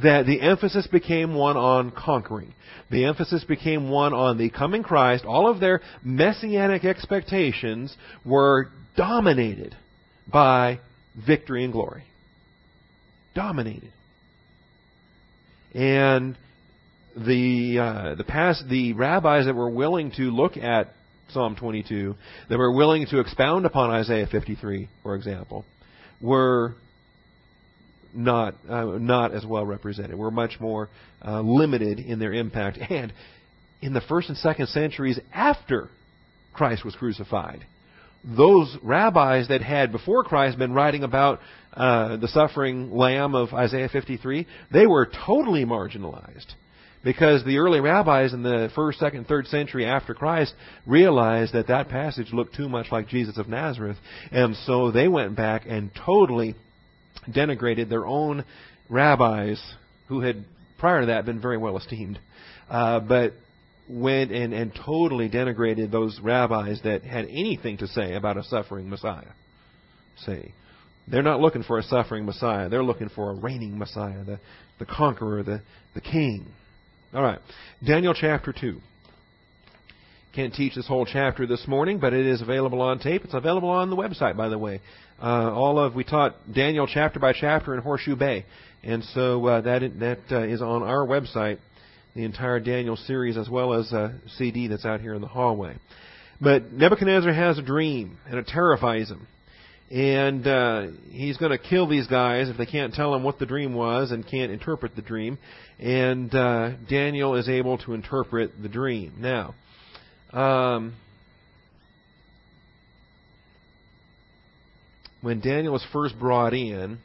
that 0.02 0.26
the 0.26 0.40
emphasis 0.40 0.86
became 0.86 1.34
one 1.34 1.56
on 1.56 1.90
conquering. 1.90 2.54
The 2.90 3.04
emphasis 3.04 3.44
became 3.44 3.90
one 3.90 4.14
on 4.14 4.38
the 4.38 4.50
coming 4.50 4.82
Christ. 4.82 5.24
All 5.24 5.48
of 5.48 5.60
their 5.60 5.82
messianic 6.02 6.84
expectations 6.84 7.94
were 8.24 8.68
dominated 8.96 9.76
by 10.30 10.80
victory 11.26 11.64
and 11.64 11.72
glory. 11.72 12.04
Dominated. 13.34 13.92
And 15.74 16.36
the 17.16 17.78
uh, 17.78 18.14
the 18.14 18.24
past 18.24 18.68
the 18.68 18.92
rabbis 18.94 19.46
that 19.46 19.54
were 19.54 19.70
willing 19.70 20.12
to 20.12 20.30
look 20.30 20.56
at 20.56 20.92
Psalm 21.32 21.56
22, 21.56 22.14
that 22.48 22.58
were 22.58 22.72
willing 22.72 23.06
to 23.06 23.20
expound 23.20 23.64
upon 23.64 23.90
Isaiah 23.90 24.26
53, 24.26 24.88
for 25.02 25.14
example, 25.14 25.64
were 26.20 26.74
not 28.14 28.54
uh, 28.68 28.84
not 28.98 29.32
as 29.32 29.44
well 29.44 29.64
represented. 29.64 30.16
Were 30.16 30.30
much 30.30 30.60
more 30.60 30.88
uh, 31.24 31.40
limited 31.40 31.98
in 31.98 32.18
their 32.18 32.32
impact, 32.32 32.78
and 32.90 33.12
in 33.80 33.92
the 33.92 34.02
first 34.02 34.28
and 34.28 34.38
second 34.38 34.68
centuries 34.68 35.18
after 35.32 35.88
Christ 36.52 36.84
was 36.84 36.94
crucified, 36.94 37.64
those 38.24 38.76
rabbis 38.82 39.48
that 39.48 39.62
had 39.62 39.90
before 39.90 40.24
Christ 40.24 40.58
been 40.58 40.72
writing 40.72 41.02
about 41.02 41.40
uh, 41.72 42.16
the 42.18 42.28
suffering 42.28 42.92
Lamb 42.92 43.34
of 43.34 43.54
Isaiah 43.54 43.88
53, 43.88 44.46
they 44.70 44.86
were 44.86 45.10
totally 45.26 45.64
marginalized 45.64 46.52
because 47.04 47.44
the 47.44 47.58
early 47.58 47.80
rabbis 47.80 48.32
in 48.32 48.42
the 48.42 48.70
first, 48.74 48.98
second, 48.98 49.26
third 49.26 49.46
century 49.46 49.84
after 49.86 50.14
Christ 50.14 50.54
realized 50.86 51.52
that 51.54 51.68
that 51.68 51.88
passage 51.88 52.32
looked 52.32 52.54
too 52.54 52.68
much 52.68 52.86
like 52.92 53.08
Jesus 53.08 53.38
of 53.38 53.48
Nazareth, 53.48 53.96
and 54.30 54.56
so 54.64 54.90
they 54.90 55.08
went 55.08 55.36
back 55.36 55.64
and 55.66 55.90
totally 56.06 56.54
denigrated 57.28 57.88
their 57.88 58.06
own 58.06 58.44
rabbis 58.88 59.60
who 60.08 60.20
had 60.20 60.44
prior 60.78 61.00
to 61.00 61.06
that 61.06 61.24
been 61.24 61.40
very 61.40 61.58
well 61.58 61.76
esteemed, 61.76 62.18
uh, 62.68 63.00
but 63.00 63.32
went 63.88 64.30
and, 64.30 64.52
and 64.52 64.72
totally 64.74 65.28
denigrated 65.28 65.90
those 65.90 66.18
rabbis 66.20 66.80
that 66.84 67.02
had 67.02 67.26
anything 67.26 67.76
to 67.78 67.86
say 67.88 68.14
about 68.14 68.36
a 68.36 68.42
suffering 68.44 68.88
Messiah. 68.88 69.32
See, 70.24 70.52
they're 71.08 71.22
not 71.22 71.40
looking 71.40 71.62
for 71.62 71.78
a 71.78 71.82
suffering 71.82 72.24
Messiah. 72.24 72.68
They're 72.68 72.84
looking 72.84 73.08
for 73.08 73.30
a 73.30 73.34
reigning 73.34 73.78
Messiah, 73.78 74.24
the, 74.24 74.40
the 74.78 74.86
conqueror, 74.86 75.42
the, 75.42 75.62
the 75.94 76.00
king. 76.00 76.46
All 77.14 77.22
right. 77.22 77.40
Daniel 77.84 78.14
chapter 78.14 78.54
2. 78.58 78.80
Can't 80.34 80.54
teach 80.54 80.74
this 80.74 80.86
whole 80.86 81.04
chapter 81.04 81.46
this 81.46 81.68
morning, 81.68 81.98
but 81.98 82.14
it 82.14 82.24
is 82.24 82.40
available 82.40 82.80
on 82.80 83.00
tape. 83.00 83.22
It's 83.22 83.34
available 83.34 83.68
on 83.68 83.90
the 83.90 83.96
website, 83.96 84.34
by 84.34 84.48
the 84.48 84.56
way. 84.56 84.80
Uh, 85.22 85.52
all 85.52 85.78
of 85.78 85.94
we 85.94 86.04
taught 86.04 86.36
Daniel 86.50 86.86
chapter 86.86 87.20
by 87.20 87.34
chapter 87.34 87.74
in 87.74 87.82
Horseshoe 87.82 88.16
Bay, 88.16 88.46
and 88.82 89.04
so 89.04 89.44
uh, 89.46 89.60
that 89.60 89.82
that 90.00 90.20
uh, 90.30 90.40
is 90.44 90.62
on 90.62 90.82
our 90.82 91.06
website, 91.06 91.58
the 92.14 92.24
entire 92.24 92.60
Daniel 92.60 92.96
series, 92.96 93.36
as 93.36 93.46
well 93.46 93.74
as 93.74 93.92
a 93.92 94.18
CD 94.38 94.68
that's 94.68 94.86
out 94.86 95.02
here 95.02 95.12
in 95.12 95.20
the 95.20 95.28
hallway. 95.28 95.76
But 96.40 96.72
Nebuchadnezzar 96.72 97.32
has 97.34 97.58
a 97.58 97.62
dream, 97.62 98.16
and 98.26 98.38
it 98.38 98.46
terrifies 98.46 99.10
him 99.10 99.26
and 99.92 100.46
uh, 100.46 100.86
he's 101.10 101.36
going 101.36 101.52
to 101.52 101.58
kill 101.58 101.86
these 101.86 102.06
guys 102.06 102.48
if 102.48 102.56
they 102.56 102.64
can't 102.64 102.94
tell 102.94 103.14
him 103.14 103.22
what 103.22 103.38
the 103.38 103.44
dream 103.44 103.74
was 103.74 104.10
and 104.10 104.26
can't 104.26 104.50
interpret 104.50 104.96
the 104.96 105.02
dream. 105.02 105.36
And 105.78 106.34
uh, 106.34 106.70
Daniel 106.88 107.34
is 107.34 107.46
able 107.46 107.76
to 107.78 107.92
interpret 107.92 108.52
the 108.62 108.70
dream. 108.70 109.12
Now, 109.18 109.54
um, 110.32 110.94
when 115.20 115.40
Daniel 115.40 115.74
was 115.74 115.84
first 115.92 116.18
brought 116.18 116.54
in, 116.54 116.98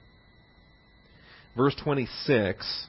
verse 1.58 1.76
26 1.84 2.88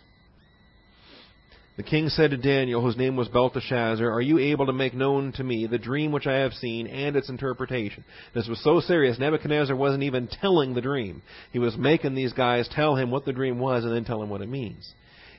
the 1.78 1.84
king 1.84 2.08
said 2.08 2.32
to 2.32 2.36
Daniel, 2.36 2.82
whose 2.82 2.96
name 2.96 3.14
was 3.14 3.28
Belteshazzar, 3.28 4.10
Are 4.10 4.20
you 4.20 4.40
able 4.40 4.66
to 4.66 4.72
make 4.72 4.94
known 4.94 5.30
to 5.34 5.44
me 5.44 5.68
the 5.68 5.78
dream 5.78 6.10
which 6.10 6.26
I 6.26 6.38
have 6.38 6.52
seen 6.54 6.88
and 6.88 7.14
its 7.14 7.28
interpretation? 7.28 8.02
This 8.34 8.48
was 8.48 8.60
so 8.64 8.80
serious, 8.80 9.16
Nebuchadnezzar 9.16 9.76
wasn't 9.76 10.02
even 10.02 10.26
telling 10.26 10.74
the 10.74 10.80
dream. 10.80 11.22
He 11.52 11.60
was 11.60 11.76
making 11.76 12.16
these 12.16 12.32
guys 12.32 12.68
tell 12.68 12.96
him 12.96 13.12
what 13.12 13.24
the 13.24 13.32
dream 13.32 13.60
was 13.60 13.84
and 13.84 13.94
then 13.94 14.04
tell 14.04 14.20
him 14.20 14.28
what 14.28 14.40
it 14.40 14.48
means. 14.48 14.92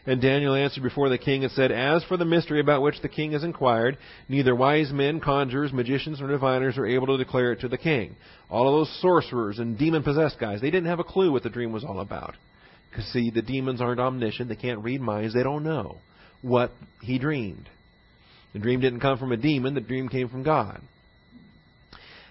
And 0.05 0.21
Daniel 0.21 0.55
answered 0.55 0.81
before 0.81 1.09
the 1.09 1.17
king 1.17 1.43
and 1.43 1.51
said, 1.51 1.73
As 1.73 2.05
for 2.05 2.15
the 2.15 2.23
mystery 2.23 2.61
about 2.61 2.83
which 2.83 3.01
the 3.01 3.09
king 3.09 3.33
has 3.33 3.43
inquired, 3.43 3.97
neither 4.29 4.55
wise 4.55 4.93
men, 4.93 5.19
conjurers, 5.19 5.73
magicians, 5.73 6.21
nor 6.21 6.29
diviners 6.29 6.77
are 6.77 6.87
able 6.87 7.07
to 7.07 7.17
declare 7.17 7.51
it 7.51 7.59
to 7.59 7.67
the 7.67 7.77
king. 7.77 8.15
All 8.49 8.65
of 8.65 8.79
those 8.79 9.01
sorcerers 9.01 9.59
and 9.59 9.77
demon 9.77 10.03
possessed 10.03 10.39
guys, 10.39 10.61
they 10.61 10.71
didn't 10.71 10.87
have 10.87 10.99
a 10.99 11.03
clue 11.03 11.33
what 11.33 11.43
the 11.43 11.49
dream 11.49 11.73
was 11.73 11.83
all 11.83 11.99
about. 11.99 12.37
Because, 12.89 13.11
see, 13.11 13.29
the 13.29 13.41
demons 13.41 13.81
aren't 13.81 13.99
omniscient. 13.99 14.47
They 14.47 14.55
can't 14.55 14.85
read 14.85 15.01
minds. 15.01 15.33
They 15.33 15.43
don't 15.43 15.65
know 15.65 15.97
what 16.41 16.71
he 17.01 17.19
dreamed. 17.19 17.69
The 18.53 18.59
dream 18.59 18.79
didn't 18.79 19.01
come 19.01 19.17
from 19.17 19.31
a 19.31 19.37
demon, 19.37 19.73
the 19.73 19.81
dream 19.81 20.09
came 20.09 20.29
from 20.29 20.43
God. 20.43 20.81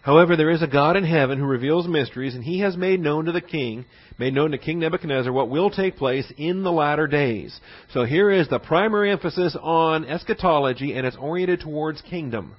However, 0.02 0.36
there 0.36 0.50
is 0.50 0.62
a 0.62 0.66
God 0.66 0.96
in 0.96 1.04
heaven 1.04 1.38
who 1.38 1.44
reveals 1.44 1.86
mysteries, 1.86 2.34
and 2.34 2.42
he 2.42 2.60
has 2.60 2.76
made 2.76 3.00
known 3.00 3.26
to 3.26 3.32
the 3.32 3.40
king, 3.40 3.84
made 4.18 4.32
known 4.32 4.52
to 4.52 4.58
King 4.58 4.78
Nebuchadnezzar 4.78 5.32
what 5.32 5.50
will 5.50 5.70
take 5.70 5.96
place 5.96 6.30
in 6.38 6.62
the 6.62 6.72
latter 6.72 7.06
days. 7.06 7.58
So 7.92 8.04
here 8.04 8.30
is 8.30 8.48
the 8.48 8.58
primary 8.58 9.10
emphasis 9.10 9.56
on 9.60 10.04
eschatology, 10.04 10.94
and 10.94 11.06
it's 11.06 11.16
oriented 11.16 11.60
towards 11.60 12.00
kingdom. 12.02 12.54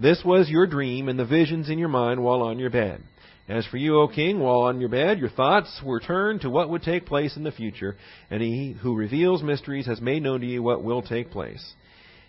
This 0.00 0.22
was 0.24 0.48
your 0.48 0.66
dream 0.66 1.08
and 1.08 1.18
the 1.18 1.24
visions 1.24 1.68
in 1.68 1.78
your 1.78 1.88
mind 1.88 2.22
while 2.22 2.42
on 2.42 2.58
your 2.58 2.70
bed. 2.70 3.02
As 3.48 3.66
for 3.66 3.76
you, 3.76 4.00
O 4.00 4.08
king, 4.08 4.40
while 4.40 4.62
on 4.62 4.80
your 4.80 4.88
bed, 4.88 5.18
your 5.18 5.28
thoughts 5.28 5.80
were 5.84 6.00
turned 6.00 6.40
to 6.42 6.50
what 6.50 6.70
would 6.70 6.82
take 6.82 7.04
place 7.04 7.36
in 7.36 7.44
the 7.44 7.52
future, 7.52 7.96
and 8.30 8.40
he 8.40 8.74
who 8.80 8.94
reveals 8.94 9.42
mysteries 9.42 9.86
has 9.86 10.00
made 10.00 10.22
known 10.22 10.40
to 10.40 10.46
you 10.46 10.62
what 10.62 10.82
will 10.82 11.02
take 11.02 11.30
place. 11.30 11.74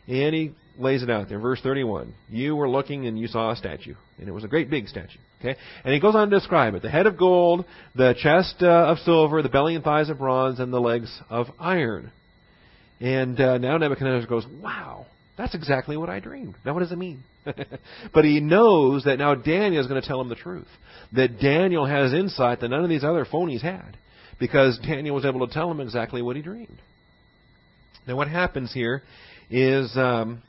And 0.08 0.36
he 0.36 0.52
lays 0.78 1.04
it 1.04 1.10
out 1.10 1.30
there. 1.30 1.40
Verse 1.40 1.62
31. 1.62 2.14
You 2.30 2.56
were 2.56 2.70
looking 2.70 3.08
and 3.08 3.18
you 3.18 3.28
saw 3.28 3.52
a 3.52 3.56
statue, 3.56 3.96
and 4.20 4.28
it 4.28 4.34
was 4.34 4.44
a 4.44 4.50
great 4.50 4.70
big 4.70 4.88
statue. 4.90 5.20
Okay? 5.40 5.58
And 5.86 5.94
he 5.94 6.02
goes 6.02 6.16
on 6.16 6.30
to 6.30 6.38
describe 6.38 6.76
it. 6.76 6.82
The 6.82 6.90
head 6.90 7.08
of 7.08 7.18
gold, 7.18 7.66
the 7.96 8.14
chest 8.22 8.56
uh, 8.62 8.66
of 8.66 8.98
silver, 9.00 9.42
the 9.42 9.50
belly 9.50 9.76
and 9.76 9.84
thighs 9.84 10.10
of 10.10 10.18
bronze, 10.18 10.60
and 10.60 10.72
the 10.74 10.82
legs 10.82 11.22
of 11.30 11.48
iron. 11.60 12.12
And 13.00 13.40
uh, 13.40 13.58
now 13.58 13.78
Nebuchadnezzar 13.78 14.28
goes, 14.28 14.46
wow, 14.62 15.06
that's 15.38 15.56
exactly 15.56 15.96
what 15.96 16.10
I 16.10 16.20
dreamed. 16.20 16.56
Now 16.66 16.74
what 16.74 16.82
does 16.82 16.92
it 16.92 16.98
mean? 16.98 17.24
but 18.14 18.26
he 18.26 18.40
knows 18.40 19.04
that 19.04 19.20
now 19.20 19.36
Daniel 19.36 19.82
is 19.82 19.88
going 19.88 20.02
to 20.02 20.08
tell 20.08 20.22
him 20.22 20.30
the 20.30 20.36
truth. 20.36 20.68
That 21.14 21.40
Daniel 21.40 21.86
has 21.86 22.14
insight 22.14 22.62
that 22.62 22.70
none 22.70 22.84
of 22.84 22.90
these 22.90 23.04
other 23.04 23.26
phonies 23.26 23.62
had. 23.62 23.98
Because 24.40 24.78
Daniel 24.80 25.16
was 25.16 25.26
able 25.26 25.48
to 25.48 25.54
tell 25.54 25.72
him 25.72 25.80
exactly 25.80 26.22
what 26.22 26.36
he 26.36 26.42
dreamed. 26.42 26.82
Now 28.08 28.16
what 28.18 28.28
happens 28.28 28.74
here 28.74 29.02
is 29.50 29.96
um, 29.96 30.42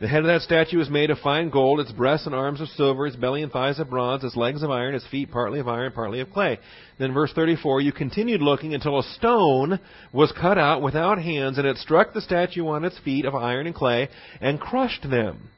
the 0.00 0.08
head 0.08 0.20
of 0.20 0.26
that 0.28 0.40
statue 0.40 0.80
is 0.80 0.88
made 0.88 1.10
of 1.10 1.18
fine 1.18 1.50
gold, 1.50 1.78
its 1.78 1.92
breasts 1.92 2.24
and 2.24 2.34
arms 2.34 2.62
of 2.62 2.68
silver, 2.68 3.06
its 3.06 3.16
belly 3.16 3.42
and 3.42 3.52
thighs 3.52 3.78
of 3.78 3.90
bronze, 3.90 4.24
its 4.24 4.34
legs 4.34 4.62
of 4.62 4.70
iron, 4.70 4.94
its 4.94 5.06
feet 5.08 5.30
partly 5.30 5.60
of 5.60 5.68
iron, 5.68 5.92
partly 5.92 6.20
of 6.20 6.30
clay. 6.30 6.58
Then 6.98 7.12
verse 7.12 7.32
34, 7.34 7.82
you 7.82 7.92
continued 7.92 8.40
looking 8.40 8.72
until 8.72 8.98
a 8.98 9.02
stone 9.02 9.78
was 10.10 10.32
cut 10.32 10.56
out 10.56 10.80
without 10.80 11.20
hands, 11.20 11.58
and 11.58 11.66
it 11.66 11.76
struck 11.76 12.14
the 12.14 12.22
statue 12.22 12.66
on 12.66 12.84
its 12.84 12.98
feet 13.00 13.26
of 13.26 13.34
iron 13.34 13.66
and 13.66 13.74
clay, 13.74 14.08
and 14.40 14.58
crushed 14.58 15.02
them. 15.02 15.50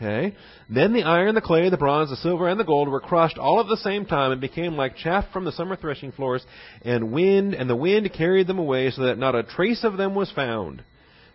Okay? 0.00 0.36
Then 0.70 0.92
the 0.92 1.02
iron, 1.02 1.34
the 1.34 1.40
clay, 1.40 1.68
the 1.70 1.76
bronze, 1.76 2.10
the 2.10 2.16
silver, 2.16 2.48
and 2.48 2.58
the 2.58 2.64
gold 2.64 2.88
were 2.88 3.00
crushed 3.00 3.36
all 3.36 3.60
at 3.60 3.66
the 3.66 3.76
same 3.76 4.06
time 4.06 4.30
and 4.30 4.40
became 4.40 4.76
like 4.76 4.96
chaff 4.96 5.24
from 5.32 5.44
the 5.44 5.52
summer 5.52 5.74
threshing 5.74 6.12
floors, 6.12 6.44
and 6.82 7.12
wind, 7.12 7.54
and 7.54 7.68
the 7.68 7.76
wind 7.76 8.12
carried 8.12 8.46
them 8.46 8.58
away 8.58 8.90
so 8.90 9.02
that 9.02 9.18
not 9.18 9.34
a 9.34 9.42
trace 9.42 9.82
of 9.82 9.96
them 9.96 10.14
was 10.14 10.30
found. 10.30 10.84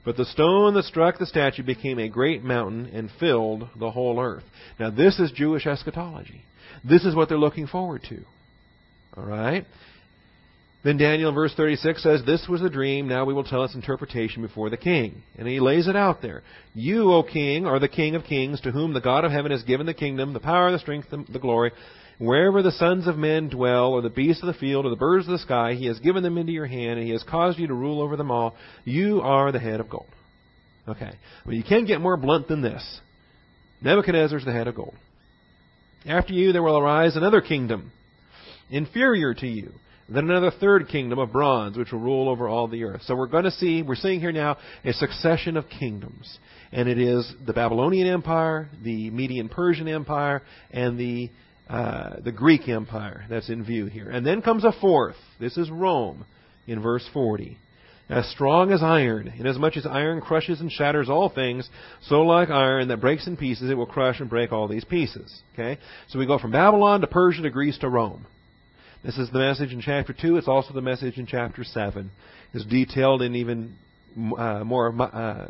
But 0.05 0.17
the 0.17 0.25
stone 0.25 0.73
that 0.75 0.83
struck 0.83 1.17
the 1.17 1.25
statue 1.25 1.63
became 1.63 1.99
a 1.99 2.09
great 2.09 2.43
mountain 2.43 2.87
and 2.93 3.09
filled 3.19 3.67
the 3.77 3.91
whole 3.91 4.19
earth. 4.19 4.43
Now 4.79 4.89
this 4.89 5.19
is 5.19 5.31
Jewish 5.31 5.65
eschatology. 5.65 6.43
This 6.83 7.05
is 7.05 7.15
what 7.15 7.29
they're 7.29 7.37
looking 7.37 7.67
forward 7.67 8.03
to. 8.09 8.23
Alright? 9.17 9.65
Then 10.83 10.97
Daniel 10.97 11.29
in 11.29 11.35
verse 11.35 11.53
36 11.55 12.03
says, 12.03 12.21
This 12.25 12.45
was 12.49 12.59
the 12.59 12.69
dream, 12.69 13.07
now 13.07 13.23
we 13.23 13.33
will 13.33 13.45
tell 13.45 13.63
its 13.63 13.73
interpretation 13.73 14.41
before 14.41 14.69
the 14.69 14.75
king. 14.75 15.23
And 15.37 15.47
he 15.47 15.61
lays 15.61 15.87
it 15.87 15.95
out 15.95 16.21
there. 16.21 16.43
You, 16.73 17.13
O 17.13 17.23
king, 17.23 17.65
are 17.65 17.79
the 17.79 17.87
king 17.87 18.15
of 18.15 18.25
kings, 18.25 18.59
to 18.61 18.71
whom 18.71 18.93
the 18.93 18.99
God 18.99 19.23
of 19.23 19.31
heaven 19.31 19.51
has 19.51 19.63
given 19.63 19.85
the 19.85 19.93
kingdom, 19.93 20.33
the 20.33 20.41
power, 20.41 20.71
the 20.71 20.79
strength, 20.79 21.07
the 21.09 21.39
glory. 21.39 21.71
Wherever 22.19 22.61
the 22.61 22.73
sons 22.73 23.07
of 23.07 23.17
men 23.17 23.47
dwell, 23.47 23.93
or 23.93 24.01
the 24.01 24.09
beasts 24.09 24.43
of 24.43 24.47
the 24.47 24.59
field, 24.59 24.85
or 24.85 24.89
the 24.89 24.97
birds 24.97 25.25
of 25.25 25.31
the 25.31 25.39
sky, 25.39 25.73
he 25.73 25.85
has 25.85 25.99
given 25.99 26.21
them 26.21 26.37
into 26.37 26.51
your 26.51 26.67
hand, 26.67 26.99
and 26.99 27.07
he 27.07 27.13
has 27.13 27.23
caused 27.23 27.59
you 27.59 27.67
to 27.67 27.73
rule 27.73 28.01
over 28.01 28.17
them 28.17 28.29
all. 28.29 28.55
You 28.83 29.21
are 29.21 29.53
the 29.53 29.59
head 29.59 29.79
of 29.79 29.89
gold. 29.89 30.09
Okay. 30.87 31.11
Well, 31.45 31.55
you 31.55 31.63
can't 31.63 31.87
get 31.87 32.01
more 32.01 32.17
blunt 32.17 32.49
than 32.49 32.61
this. 32.61 32.99
Nebuchadnezzar 33.81 34.37
is 34.37 34.45
the 34.45 34.51
head 34.51 34.67
of 34.67 34.75
gold. 34.75 34.95
After 36.05 36.33
you, 36.33 36.51
there 36.51 36.61
will 36.61 36.77
arise 36.77 37.15
another 37.15 37.39
kingdom, 37.39 37.93
inferior 38.69 39.33
to 39.35 39.47
you 39.47 39.71
then 40.15 40.29
another 40.29 40.51
third 40.51 40.87
kingdom 40.87 41.19
of 41.19 41.31
bronze, 41.31 41.77
which 41.77 41.91
will 41.91 41.99
rule 41.99 42.29
over 42.29 42.47
all 42.47 42.67
the 42.67 42.83
earth. 42.83 43.01
So 43.05 43.15
we're 43.15 43.27
going 43.27 43.45
to 43.45 43.51
see, 43.51 43.81
we're 43.81 43.95
seeing 43.95 44.19
here 44.19 44.31
now 44.31 44.57
a 44.83 44.93
succession 44.93 45.57
of 45.57 45.65
kingdoms. 45.69 46.39
And 46.71 46.89
it 46.89 46.99
is 46.99 47.31
the 47.45 47.53
Babylonian 47.53 48.07
Empire, 48.07 48.69
the 48.83 49.09
Median 49.11 49.49
Persian 49.49 49.87
Empire, 49.87 50.41
and 50.71 50.97
the, 50.97 51.29
uh, 51.69 52.17
the 52.23 52.31
Greek 52.31 52.67
Empire 52.67 53.25
that's 53.29 53.49
in 53.49 53.63
view 53.63 53.85
here. 53.85 54.09
And 54.09 54.25
then 54.25 54.41
comes 54.41 54.63
a 54.63 54.71
fourth. 54.71 55.15
This 55.39 55.57
is 55.57 55.69
Rome 55.69 56.25
in 56.67 56.81
verse 56.81 57.07
40. 57.13 57.57
As 58.09 58.29
strong 58.29 58.71
as 58.71 58.83
iron, 58.83 59.33
inasmuch 59.37 59.77
as 59.77 59.85
iron 59.85 60.19
crushes 60.19 60.59
and 60.59 60.71
shatters 60.71 61.09
all 61.09 61.29
things, 61.29 61.69
so 62.03 62.21
like 62.21 62.49
iron 62.49 62.89
that 62.89 62.99
breaks 62.99 63.27
in 63.27 63.37
pieces, 63.37 63.69
it 63.69 63.75
will 63.75 63.85
crush 63.85 64.19
and 64.19 64.29
break 64.29 64.51
all 64.51 64.67
these 64.67 64.83
pieces. 64.83 65.41
Okay? 65.53 65.79
So 66.09 66.19
we 66.19 66.25
go 66.25 66.37
from 66.37 66.51
Babylon 66.51 67.01
to 67.01 67.07
Persia 67.07 67.43
to 67.43 67.49
Greece 67.49 67.77
to 67.79 67.89
Rome. 67.89 68.25
This 69.03 69.17
is 69.17 69.29
the 69.31 69.39
message 69.39 69.73
in 69.73 69.81
chapter 69.81 70.13
2. 70.13 70.37
It's 70.37 70.47
also 70.47 70.73
the 70.73 70.81
message 70.81 71.17
in 71.17 71.25
chapter 71.25 71.65
7. 71.65 72.09
It's 72.53 72.65
detailed 72.65 73.21
in 73.21 73.35
even 73.35 73.75
uh, 74.37 74.63
more 74.63 74.93
uh, 75.01 75.47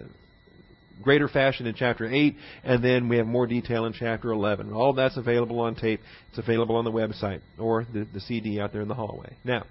greater 1.04 1.28
fashion 1.28 1.68
in 1.68 1.76
chapter 1.76 2.12
8, 2.12 2.36
and 2.64 2.84
then 2.84 3.10
we 3.10 3.18
have 3.18 3.28
more 3.28 3.46
detail 3.46 3.86
in 3.86 3.94
chapter 3.94 4.32
11. 4.32 4.74
All 4.74 4.94
that's 4.94 5.18
available 5.18 5.60
on 5.60 5.76
tape. 5.76 6.00
It's 6.30 6.40
available 6.40 6.78
on 6.78 6.84
the 6.84 6.92
website 6.92 7.42
or 7.60 7.86
the, 7.86 8.08
the 8.12 8.22
CD 8.22 8.60
out 8.60 8.74
there 8.74 8.82
in 8.82 8.88
the 8.88 8.96
hallway. 8.96 9.36
Now, 9.44 9.66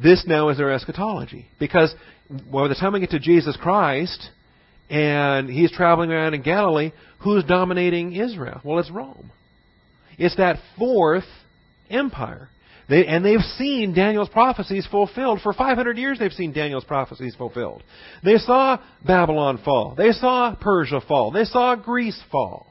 this 0.00 0.24
now 0.26 0.50
is 0.50 0.60
our 0.60 0.70
eschatology. 0.70 1.46
Because 1.58 1.94
by 2.28 2.68
the 2.68 2.74
time 2.74 2.92
we 2.92 3.00
get 3.00 3.10
to 3.10 3.18
Jesus 3.18 3.56
Christ, 3.56 4.28
and 4.90 5.48
he's 5.48 5.72
traveling 5.72 6.10
around 6.10 6.34
in 6.34 6.42
Galilee, 6.42 6.92
who's 7.20 7.44
dominating 7.44 8.12
Israel? 8.14 8.60
Well, 8.62 8.78
it's 8.78 8.90
Rome. 8.90 9.30
It's 10.18 10.36
that 10.36 10.58
fourth 10.76 11.24
empire. 11.90 12.48
They, 12.88 13.06
and 13.06 13.24
they've 13.24 13.40
seen 13.56 13.94
Daniel's 13.94 14.28
prophecies 14.28 14.86
fulfilled. 14.90 15.40
For 15.42 15.52
500 15.52 15.96
years 15.96 16.18
they've 16.18 16.32
seen 16.32 16.52
Daniel's 16.52 16.84
prophecies 16.84 17.36
fulfilled. 17.36 17.84
They 18.24 18.36
saw 18.38 18.78
Babylon 19.06 19.60
fall. 19.64 19.94
They 19.96 20.10
saw 20.10 20.56
Persia 20.60 21.00
fall. 21.06 21.30
They 21.30 21.44
saw 21.44 21.76
Greece 21.76 22.20
fall. 22.32 22.66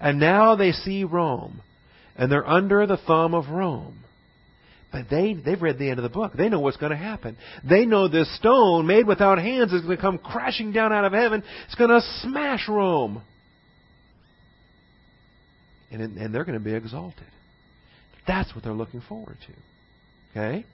And 0.00 0.18
now 0.18 0.56
they 0.56 0.72
see 0.72 1.04
Rome. 1.04 1.60
And 2.16 2.32
they're 2.32 2.48
under 2.48 2.86
the 2.86 2.96
thumb 2.96 3.34
of 3.34 3.48
Rome. 3.50 3.98
But 4.90 5.06
they, 5.10 5.34
they've 5.34 5.60
read 5.60 5.78
the 5.78 5.88
end 5.88 5.98
of 5.98 6.02
the 6.02 6.10
book. 6.10 6.32
They 6.34 6.48
know 6.48 6.60
what's 6.60 6.76
going 6.76 6.92
to 6.92 6.98
happen. 6.98 7.36
They 7.68 7.86
know 7.86 8.08
this 8.08 8.34
stone 8.36 8.86
made 8.86 9.06
without 9.06 9.38
hands 9.38 9.72
is 9.72 9.82
going 9.82 9.96
to 9.96 10.02
come 10.02 10.18
crashing 10.18 10.72
down 10.72 10.92
out 10.92 11.04
of 11.04 11.12
heaven. 11.12 11.42
It's 11.66 11.74
going 11.74 11.90
to 11.90 12.00
smash 12.20 12.68
Rome. 12.68 13.22
And, 15.90 16.16
and 16.16 16.34
they're 16.34 16.44
going 16.44 16.58
to 16.58 16.64
be 16.64 16.74
exalted. 16.74 17.26
That's 18.26 18.54
what 18.54 18.64
they're 18.64 18.72
looking 18.72 19.00
forward 19.00 19.36
to. 19.46 19.52
Okay? 20.30 20.64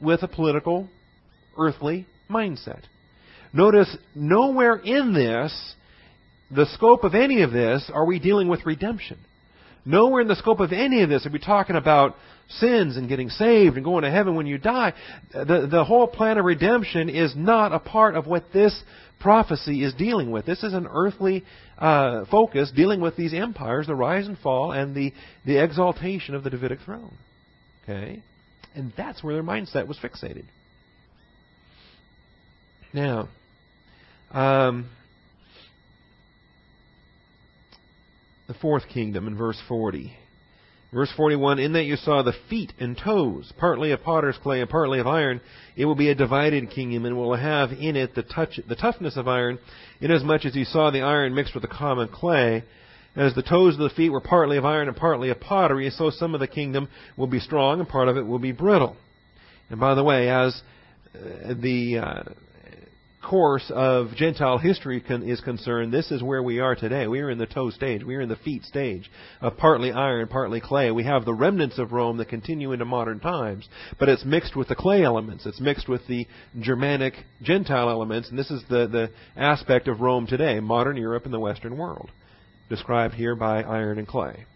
With 0.00 0.22
a 0.22 0.28
political, 0.28 0.88
earthly 1.58 2.06
mindset. 2.30 2.82
Notice 3.52 3.96
nowhere 4.14 4.76
in 4.76 5.14
this, 5.14 5.74
the 6.50 6.66
scope 6.74 7.04
of 7.04 7.14
any 7.14 7.42
of 7.42 7.52
this, 7.52 7.90
are 7.92 8.04
we 8.04 8.18
dealing 8.18 8.48
with 8.48 8.66
redemption. 8.66 9.18
Nowhere 9.84 10.20
in 10.20 10.28
the 10.28 10.36
scope 10.36 10.60
of 10.60 10.72
any 10.72 11.02
of 11.02 11.08
this 11.08 11.24
are 11.26 11.30
we 11.30 11.38
talking 11.38 11.76
about 11.76 12.16
sins 12.48 12.96
and 12.96 13.08
getting 13.08 13.30
saved 13.30 13.76
and 13.76 13.84
going 13.84 14.02
to 14.02 14.10
heaven 14.10 14.34
when 14.34 14.46
you 14.46 14.58
die. 14.58 14.92
The, 15.32 15.68
the 15.70 15.84
whole 15.84 16.08
plan 16.08 16.38
of 16.38 16.44
redemption 16.44 17.08
is 17.08 17.34
not 17.36 17.72
a 17.72 17.78
part 17.78 18.16
of 18.16 18.26
what 18.26 18.52
this 18.52 18.78
prophecy 19.20 19.82
is 19.82 19.94
dealing 19.94 20.30
with. 20.30 20.46
This 20.46 20.62
is 20.62 20.72
an 20.72 20.86
earthly 20.90 21.44
uh, 21.78 22.24
focus 22.30 22.70
dealing 22.74 23.00
with 23.00 23.16
these 23.16 23.34
empires, 23.34 23.86
the 23.86 23.94
rise 23.94 24.26
and 24.26 24.38
fall, 24.38 24.72
and 24.72 24.94
the, 24.94 25.12
the 25.44 25.62
exaltation 25.62 26.34
of 26.34 26.44
the 26.44 26.50
Davidic 26.50 26.80
throne. 26.84 27.16
Okay? 27.82 28.22
And 28.74 28.92
that's 28.96 29.22
where 29.22 29.34
their 29.34 29.42
mindset 29.42 29.86
was 29.86 29.98
fixated. 29.98 30.44
Now, 32.92 33.28
um, 34.30 34.88
the 38.48 38.54
fourth 38.54 38.88
kingdom 38.88 39.26
in 39.26 39.36
verse 39.36 39.60
40. 39.68 40.16
Verse 40.96 41.12
41, 41.14 41.58
In 41.58 41.74
that 41.74 41.84
you 41.84 41.96
saw 41.96 42.22
the 42.22 42.32
feet 42.48 42.72
and 42.80 42.96
toes, 42.96 43.52
partly 43.58 43.90
of 43.92 44.02
potter's 44.02 44.38
clay 44.42 44.62
and 44.62 44.70
partly 44.70 44.98
of 44.98 45.06
iron, 45.06 45.42
it 45.76 45.84
will 45.84 45.94
be 45.94 46.08
a 46.08 46.14
divided 46.14 46.70
kingdom 46.70 47.04
and 47.04 47.18
will 47.18 47.36
have 47.36 47.70
in 47.70 47.96
it 47.96 48.14
the, 48.14 48.22
touch, 48.22 48.58
the 48.66 48.74
toughness 48.74 49.18
of 49.18 49.28
iron, 49.28 49.58
inasmuch 50.00 50.46
as 50.46 50.56
you 50.56 50.64
saw 50.64 50.90
the 50.90 51.02
iron 51.02 51.34
mixed 51.34 51.52
with 51.52 51.60
the 51.60 51.68
common 51.68 52.08
clay. 52.08 52.64
As 53.14 53.34
the 53.34 53.42
toes 53.42 53.74
of 53.74 53.80
the 53.80 53.94
feet 53.94 54.08
were 54.08 54.22
partly 54.22 54.56
of 54.56 54.64
iron 54.64 54.88
and 54.88 54.96
partly 54.96 55.28
of 55.28 55.38
pottery, 55.38 55.90
so 55.90 56.08
some 56.08 56.32
of 56.32 56.40
the 56.40 56.46
kingdom 56.46 56.88
will 57.18 57.26
be 57.26 57.40
strong 57.40 57.78
and 57.78 57.86
part 57.86 58.08
of 58.08 58.16
it 58.16 58.26
will 58.26 58.38
be 58.38 58.52
brittle. 58.52 58.96
And 59.68 59.78
by 59.78 59.94
the 59.94 60.02
way, 60.02 60.30
as 60.30 60.62
uh, 61.14 61.52
the 61.60 61.98
uh, 61.98 62.22
course 63.26 63.72
of 63.74 64.14
Gentile 64.14 64.58
history 64.58 65.00
con- 65.00 65.24
is 65.24 65.40
concerned, 65.40 65.92
this 65.92 66.12
is 66.12 66.22
where 66.22 66.42
we 66.42 66.60
are 66.60 66.76
today. 66.76 67.08
We 67.08 67.20
are 67.20 67.30
in 67.30 67.38
the 67.38 67.46
toe 67.46 67.70
stage. 67.70 68.04
We 68.04 68.14
are 68.14 68.20
in 68.20 68.28
the 68.28 68.36
feet 68.36 68.62
stage 68.64 69.10
of 69.40 69.56
partly 69.56 69.90
iron, 69.90 70.28
partly 70.28 70.60
clay. 70.60 70.92
We 70.92 71.04
have 71.04 71.24
the 71.24 71.34
remnants 71.34 71.78
of 71.78 71.92
Rome 71.92 72.18
that 72.18 72.28
continue 72.28 72.70
into 72.70 72.84
modern 72.84 73.18
times, 73.18 73.68
but 73.98 74.08
it's 74.08 74.24
mixed 74.24 74.54
with 74.54 74.68
the 74.68 74.76
clay 74.76 75.02
elements. 75.02 75.44
It's 75.44 75.60
mixed 75.60 75.88
with 75.88 76.06
the 76.06 76.28
Germanic 76.60 77.14
Gentile 77.42 77.90
elements, 77.90 78.30
and 78.30 78.38
this 78.38 78.52
is 78.52 78.62
the, 78.68 78.86
the 78.86 79.10
aspect 79.36 79.88
of 79.88 80.00
Rome 80.00 80.28
today, 80.28 80.60
modern 80.60 80.96
Europe 80.96 81.24
and 81.24 81.34
the 81.34 81.40
Western 81.40 81.76
world, 81.76 82.12
described 82.68 83.14
here 83.14 83.34
by 83.34 83.62
iron 83.62 83.98
and 83.98 84.06
clay. 84.06 84.46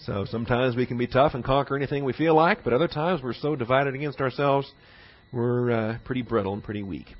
So 0.00 0.24
sometimes 0.28 0.74
we 0.74 0.86
can 0.86 0.98
be 0.98 1.06
tough 1.06 1.34
and 1.34 1.44
conquer 1.44 1.76
anything 1.76 2.04
we 2.04 2.12
feel 2.12 2.34
like, 2.34 2.64
but 2.64 2.72
other 2.72 2.88
times 2.88 3.22
we're 3.22 3.34
so 3.34 3.54
divided 3.54 3.94
against 3.94 4.20
ourselves, 4.20 4.72
we're 5.32 5.70
uh, 5.70 5.98
pretty 6.04 6.22
brittle 6.22 6.54
and 6.54 6.64
pretty 6.64 6.82
weak. 6.82 7.14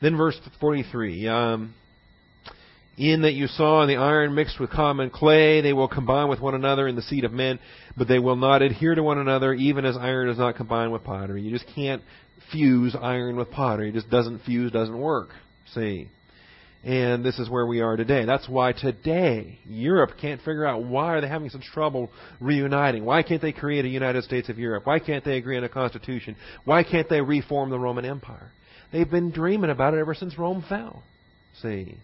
Then 0.00 0.16
verse 0.16 0.38
43. 0.60 1.28
Um, 1.28 1.74
in 2.96 3.22
that 3.22 3.34
you 3.34 3.46
saw 3.46 3.86
the 3.86 3.96
iron 3.96 4.34
mixed 4.34 4.58
with 4.58 4.70
common 4.70 5.10
clay, 5.10 5.60
they 5.60 5.72
will 5.72 5.88
combine 5.88 6.28
with 6.28 6.40
one 6.40 6.54
another 6.54 6.88
in 6.88 6.96
the 6.96 7.02
seed 7.02 7.24
of 7.24 7.32
men, 7.32 7.60
but 7.96 8.08
they 8.08 8.18
will 8.18 8.36
not 8.36 8.60
adhere 8.60 8.94
to 8.94 9.02
one 9.02 9.18
another, 9.18 9.54
even 9.54 9.84
as 9.84 9.96
iron 9.96 10.26
does 10.26 10.38
not 10.38 10.56
combine 10.56 10.90
with 10.90 11.04
pottery. 11.04 11.42
You 11.42 11.50
just 11.52 11.72
can't 11.74 12.02
fuse 12.50 12.96
iron 13.00 13.36
with 13.36 13.50
pottery. 13.50 13.90
It 13.90 13.94
just 13.94 14.10
doesn't 14.10 14.40
fuse, 14.40 14.72
doesn't 14.72 14.98
work. 14.98 15.28
See? 15.74 16.08
And 16.84 17.24
this 17.24 17.38
is 17.38 17.50
where 17.50 17.66
we 17.66 17.80
are 17.80 17.96
today. 17.96 18.24
That's 18.24 18.48
why 18.48 18.72
today 18.72 19.58
Europe 19.64 20.12
can't 20.20 20.40
figure 20.40 20.64
out 20.64 20.84
why 20.84 21.14
are 21.14 21.20
they 21.20 21.28
having 21.28 21.50
such 21.50 21.64
trouble 21.72 22.10
reuniting. 22.40 23.04
Why 23.04 23.22
can't 23.22 23.42
they 23.42 23.52
create 23.52 23.84
a 23.84 23.88
United 23.88 24.24
States 24.24 24.48
of 24.48 24.58
Europe? 24.58 24.86
Why 24.86 24.98
can't 25.00 25.24
they 25.24 25.36
agree 25.36 25.56
on 25.56 25.64
a 25.64 25.68
constitution? 25.68 26.36
Why 26.64 26.84
can't 26.84 27.08
they 27.08 27.20
reform 27.20 27.70
the 27.70 27.78
Roman 27.78 28.04
Empire? 28.04 28.52
They've 28.92 29.10
been 29.10 29.30
dreaming 29.30 29.70
about 29.70 29.94
it 29.94 30.00
ever 30.00 30.14
since 30.14 30.38
Rome 30.38 30.64
fell. 30.68 31.02
See? 31.62 31.96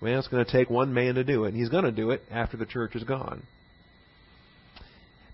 Well, 0.00 0.18
it's 0.18 0.28
going 0.28 0.44
to 0.44 0.50
take 0.50 0.68
one 0.68 0.92
man 0.92 1.14
to 1.14 1.24
do 1.24 1.44
it, 1.44 1.48
and 1.48 1.56
he's 1.56 1.68
going 1.68 1.84
to 1.84 1.92
do 1.92 2.10
it 2.10 2.22
after 2.30 2.56
the 2.56 2.66
church 2.66 2.96
is 2.96 3.04
gone. 3.04 3.42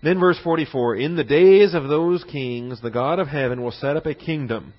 Then 0.03 0.19
verse 0.19 0.39
44, 0.43 0.95
In 0.95 1.15
the 1.15 1.23
days 1.23 1.73
of 1.73 1.87
those 1.87 2.23
kings, 2.23 2.81
the 2.81 2.91
God 2.91 3.19
of 3.19 3.27
heaven 3.27 3.61
will 3.61 3.71
set 3.71 3.97
up 3.97 4.05
a 4.05 4.13
kingdom 4.13 4.73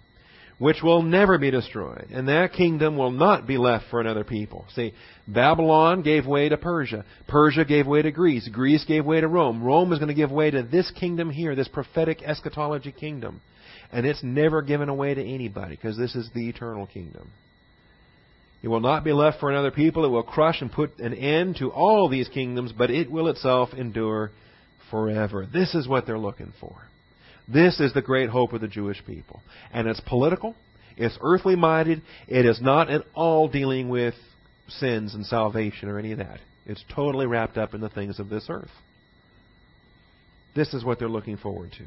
which 0.60 0.82
will 0.82 1.02
never 1.02 1.38
be 1.38 1.50
destroyed, 1.50 2.08
and 2.12 2.28
that 2.28 2.52
kingdom 2.52 2.94
will 2.94 3.10
not 3.10 3.46
be 3.46 3.56
left 3.56 3.86
for 3.88 3.98
another 3.98 4.24
people. 4.24 4.66
See, 4.74 4.92
Babylon 5.26 6.02
gave 6.02 6.26
way 6.26 6.50
to 6.50 6.58
Persia. 6.58 7.06
Persia 7.26 7.64
gave 7.64 7.86
way 7.86 8.02
to 8.02 8.12
Greece. 8.12 8.46
Greece 8.46 8.84
gave 8.84 9.06
way 9.06 9.22
to 9.22 9.26
Rome. 9.26 9.62
Rome 9.64 9.90
is 9.90 9.98
going 9.98 10.08
to 10.10 10.14
give 10.14 10.30
way 10.30 10.50
to 10.50 10.62
this 10.62 10.90
kingdom 10.90 11.30
here, 11.30 11.56
this 11.56 11.66
prophetic 11.66 12.22
eschatology 12.22 12.92
kingdom. 12.92 13.40
And 13.92 14.06
it's 14.06 14.22
never 14.22 14.62
given 14.62 14.88
away 14.88 15.14
to 15.14 15.22
anybody 15.22 15.76
because 15.76 15.96
this 15.96 16.14
is 16.14 16.30
the 16.34 16.48
eternal 16.48 16.86
kingdom. 16.86 17.30
It 18.62 18.68
will 18.68 18.80
not 18.80 19.04
be 19.04 19.12
left 19.12 19.40
for 19.40 19.50
another 19.50 19.70
people. 19.70 20.04
It 20.04 20.10
will 20.10 20.22
crush 20.22 20.60
and 20.60 20.70
put 20.70 20.98
an 20.98 21.14
end 21.14 21.56
to 21.56 21.70
all 21.70 22.08
these 22.08 22.28
kingdoms, 22.28 22.72
but 22.72 22.90
it 22.90 23.10
will 23.10 23.28
itself 23.28 23.70
endure 23.72 24.30
forever. 24.90 25.46
This 25.50 25.74
is 25.74 25.88
what 25.88 26.06
they're 26.06 26.18
looking 26.18 26.52
for. 26.60 26.76
This 27.48 27.80
is 27.80 27.92
the 27.92 28.02
great 28.02 28.28
hope 28.28 28.52
of 28.52 28.60
the 28.60 28.68
Jewish 28.68 29.04
people. 29.06 29.42
And 29.72 29.88
it's 29.88 30.00
political, 30.00 30.54
it's 30.96 31.18
earthly 31.20 31.56
minded, 31.56 32.02
it 32.28 32.44
is 32.44 32.60
not 32.60 32.90
at 32.90 33.02
all 33.14 33.48
dealing 33.48 33.88
with 33.88 34.14
sins 34.68 35.14
and 35.14 35.26
salvation 35.26 35.88
or 35.88 35.98
any 35.98 36.12
of 36.12 36.18
that. 36.18 36.38
It's 36.66 36.84
totally 36.94 37.26
wrapped 37.26 37.56
up 37.56 37.74
in 37.74 37.80
the 37.80 37.88
things 37.88 38.20
of 38.20 38.28
this 38.28 38.46
earth. 38.48 38.70
This 40.54 40.74
is 40.74 40.84
what 40.84 40.98
they're 40.98 41.08
looking 41.08 41.38
forward 41.38 41.72
to. 41.78 41.84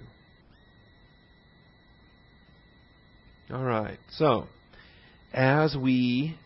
All 3.51 3.63
right. 3.63 3.97
So, 4.11 4.47
as 5.33 5.75
we 5.75 6.37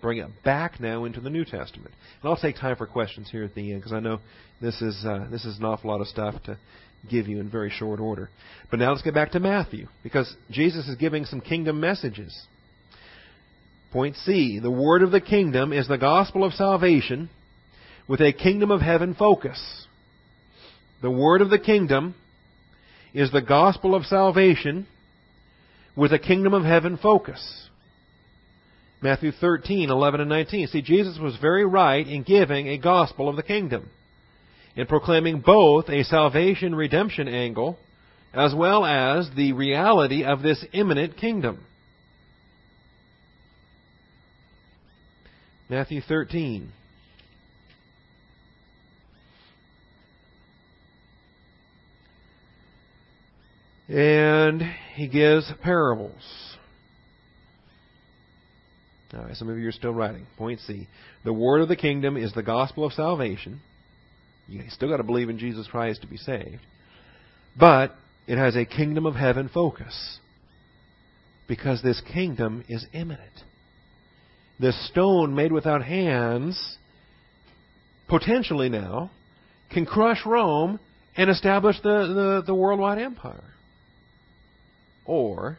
bring 0.00 0.18
it 0.18 0.28
back 0.42 0.80
now 0.80 1.04
into 1.04 1.20
the 1.20 1.28
New 1.28 1.44
Testament, 1.44 1.92
and 2.22 2.30
I'll 2.30 2.36
take 2.36 2.56
time 2.56 2.76
for 2.76 2.86
questions 2.86 3.28
here 3.30 3.44
at 3.44 3.54
the 3.54 3.72
end 3.72 3.80
because 3.80 3.92
I 3.92 4.00
know 4.00 4.20
this 4.60 4.80
is 4.80 5.04
uh, 5.06 5.26
this 5.30 5.44
is 5.44 5.58
an 5.58 5.64
awful 5.64 5.90
lot 5.90 6.00
of 6.00 6.06
stuff 6.06 6.42
to 6.44 6.58
give 7.10 7.28
you 7.28 7.40
in 7.40 7.50
very 7.50 7.70
short 7.70 8.00
order. 8.00 8.30
But 8.70 8.78
now 8.78 8.90
let's 8.90 9.02
get 9.02 9.14
back 9.14 9.32
to 9.32 9.40
Matthew 9.40 9.88
because 10.02 10.34
Jesus 10.50 10.88
is 10.88 10.96
giving 10.96 11.26
some 11.26 11.42
kingdom 11.42 11.78
messages. 11.78 12.34
Point 13.92 14.16
C: 14.16 14.58
the 14.58 14.70
word 14.70 15.02
of 15.02 15.10
the 15.10 15.20
kingdom 15.20 15.74
is 15.74 15.88
the 15.88 15.98
gospel 15.98 16.42
of 16.42 16.54
salvation 16.54 17.28
with 18.08 18.20
a 18.22 18.32
kingdom 18.32 18.70
of 18.70 18.80
heaven 18.80 19.14
focus. 19.14 19.86
The 21.02 21.10
word 21.10 21.42
of 21.42 21.50
the 21.50 21.58
kingdom 21.58 22.14
is 23.12 23.30
the 23.30 23.42
gospel 23.42 23.94
of 23.94 24.06
salvation 24.06 24.86
with 25.96 26.12
a 26.12 26.18
kingdom 26.18 26.54
of 26.54 26.64
heaven 26.64 26.98
focus. 26.98 27.68
Matthew 29.00 29.32
13, 29.32 29.90
11 29.90 30.20
and 30.20 30.30
19. 30.30 30.68
See, 30.68 30.82
Jesus 30.82 31.18
was 31.18 31.36
very 31.40 31.64
right 31.64 32.06
in 32.06 32.22
giving 32.22 32.68
a 32.68 32.78
gospel 32.78 33.28
of 33.28 33.36
the 33.36 33.42
kingdom, 33.42 33.90
in 34.74 34.86
proclaiming 34.86 35.40
both 35.40 35.88
a 35.88 36.04
salvation 36.04 36.74
redemption 36.74 37.28
angle 37.28 37.78
as 38.36 38.54
well 38.54 38.84
as 38.84 39.30
the 39.34 39.52
reality 39.52 40.22
of 40.22 40.42
this 40.42 40.62
imminent 40.72 41.16
kingdom. 41.16 41.64
Matthew 45.68 46.02
13. 46.02 46.70
And 53.88 54.62
he 54.94 55.08
gives 55.08 55.50
parables. 55.62 56.56
All 59.14 59.24
right, 59.24 59.36
some 59.36 59.48
of 59.48 59.58
you 59.58 59.68
are 59.68 59.72
still 59.72 59.94
writing. 59.94 60.26
Point 60.36 60.60
C. 60.60 60.88
The 61.24 61.32
word 61.32 61.60
of 61.60 61.68
the 61.68 61.76
kingdom 61.76 62.16
is 62.16 62.32
the 62.32 62.42
gospel 62.42 62.84
of 62.84 62.92
salvation. 62.92 63.60
You 64.48 64.62
still 64.70 64.88
got 64.88 64.98
to 64.98 65.02
believe 65.02 65.28
in 65.28 65.38
Jesus 65.38 65.66
Christ 65.68 66.02
to 66.02 66.06
be 66.06 66.16
saved. 66.16 66.60
But 67.58 67.94
it 68.26 68.38
has 68.38 68.56
a 68.56 68.64
kingdom 68.64 69.06
of 69.06 69.14
heaven 69.14 69.48
focus. 69.52 70.18
Because 71.48 71.82
this 71.82 72.00
kingdom 72.12 72.64
is 72.68 72.84
imminent. 72.92 73.32
This 74.58 74.88
stone 74.88 75.34
made 75.34 75.52
without 75.52 75.84
hands, 75.84 76.76
potentially 78.08 78.68
now, 78.68 79.10
can 79.72 79.86
crush 79.86 80.24
Rome 80.26 80.80
and 81.16 81.30
establish 81.30 81.76
the, 81.82 81.88
the, 81.88 82.42
the 82.46 82.54
worldwide 82.54 82.98
empire. 82.98 83.44
Or 85.06 85.58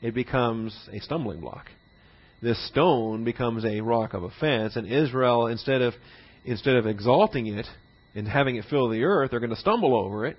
it 0.00 0.14
becomes 0.14 0.76
a 0.92 1.00
stumbling 1.00 1.40
block. 1.40 1.66
This 2.42 2.64
stone 2.68 3.24
becomes 3.24 3.64
a 3.64 3.80
rock 3.80 4.14
of 4.14 4.24
offense, 4.24 4.76
and 4.76 4.86
Israel, 4.86 5.46
instead 5.46 5.80
of 5.80 5.94
instead 6.44 6.74
of 6.74 6.86
exalting 6.86 7.46
it 7.46 7.66
and 8.14 8.26
having 8.26 8.56
it 8.56 8.64
fill 8.68 8.88
the 8.88 9.04
earth, 9.04 9.30
they're 9.30 9.40
going 9.40 9.50
to 9.50 9.56
stumble 9.56 9.94
over 9.96 10.26
it 10.26 10.36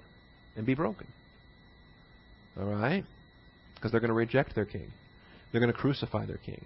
and 0.55 0.65
be 0.65 0.76
broken. 0.76 1.07
All 2.59 2.65
right? 2.65 3.03
Because 3.76 3.91
they're 3.91 3.99
going 3.99 4.09
to 4.09 4.15
reject 4.15 4.53
their 4.53 4.65
king. 4.65 4.91
They're 5.51 5.61
going 5.61 5.74
to 5.74 5.78
crucify 5.78 6.26
their 6.26 6.38
king. 6.38 6.65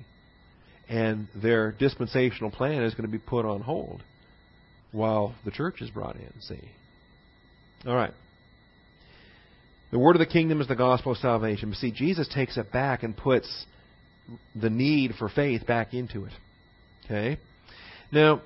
And 0.89 1.27
their 1.35 1.71
dispensational 1.71 2.51
plan 2.51 2.83
is 2.83 2.93
going 2.93 3.05
to 3.05 3.11
be 3.11 3.19
put 3.19 3.45
on 3.45 3.61
hold 3.61 4.01
while 4.91 5.35
the 5.45 5.51
church 5.51 5.81
is 5.81 5.89
brought 5.89 6.15
in, 6.15 6.31
see? 6.41 6.71
All 7.85 7.95
right. 7.95 8.13
The 9.91 9.99
word 9.99 10.15
of 10.15 10.19
the 10.19 10.25
kingdom 10.25 10.59
is 10.59 10.67
the 10.67 10.75
gospel 10.75 11.13
of 11.13 11.17
salvation. 11.19 11.69
But 11.69 11.77
see, 11.77 11.91
Jesus 11.91 12.27
takes 12.27 12.57
it 12.57 12.71
back 12.71 13.03
and 13.03 13.15
puts 13.15 13.65
the 14.55 14.69
need 14.69 15.13
for 15.17 15.29
faith 15.29 15.65
back 15.65 15.93
into 15.93 16.25
it. 16.25 16.33
Okay? 17.05 17.39
Now, 18.11 18.41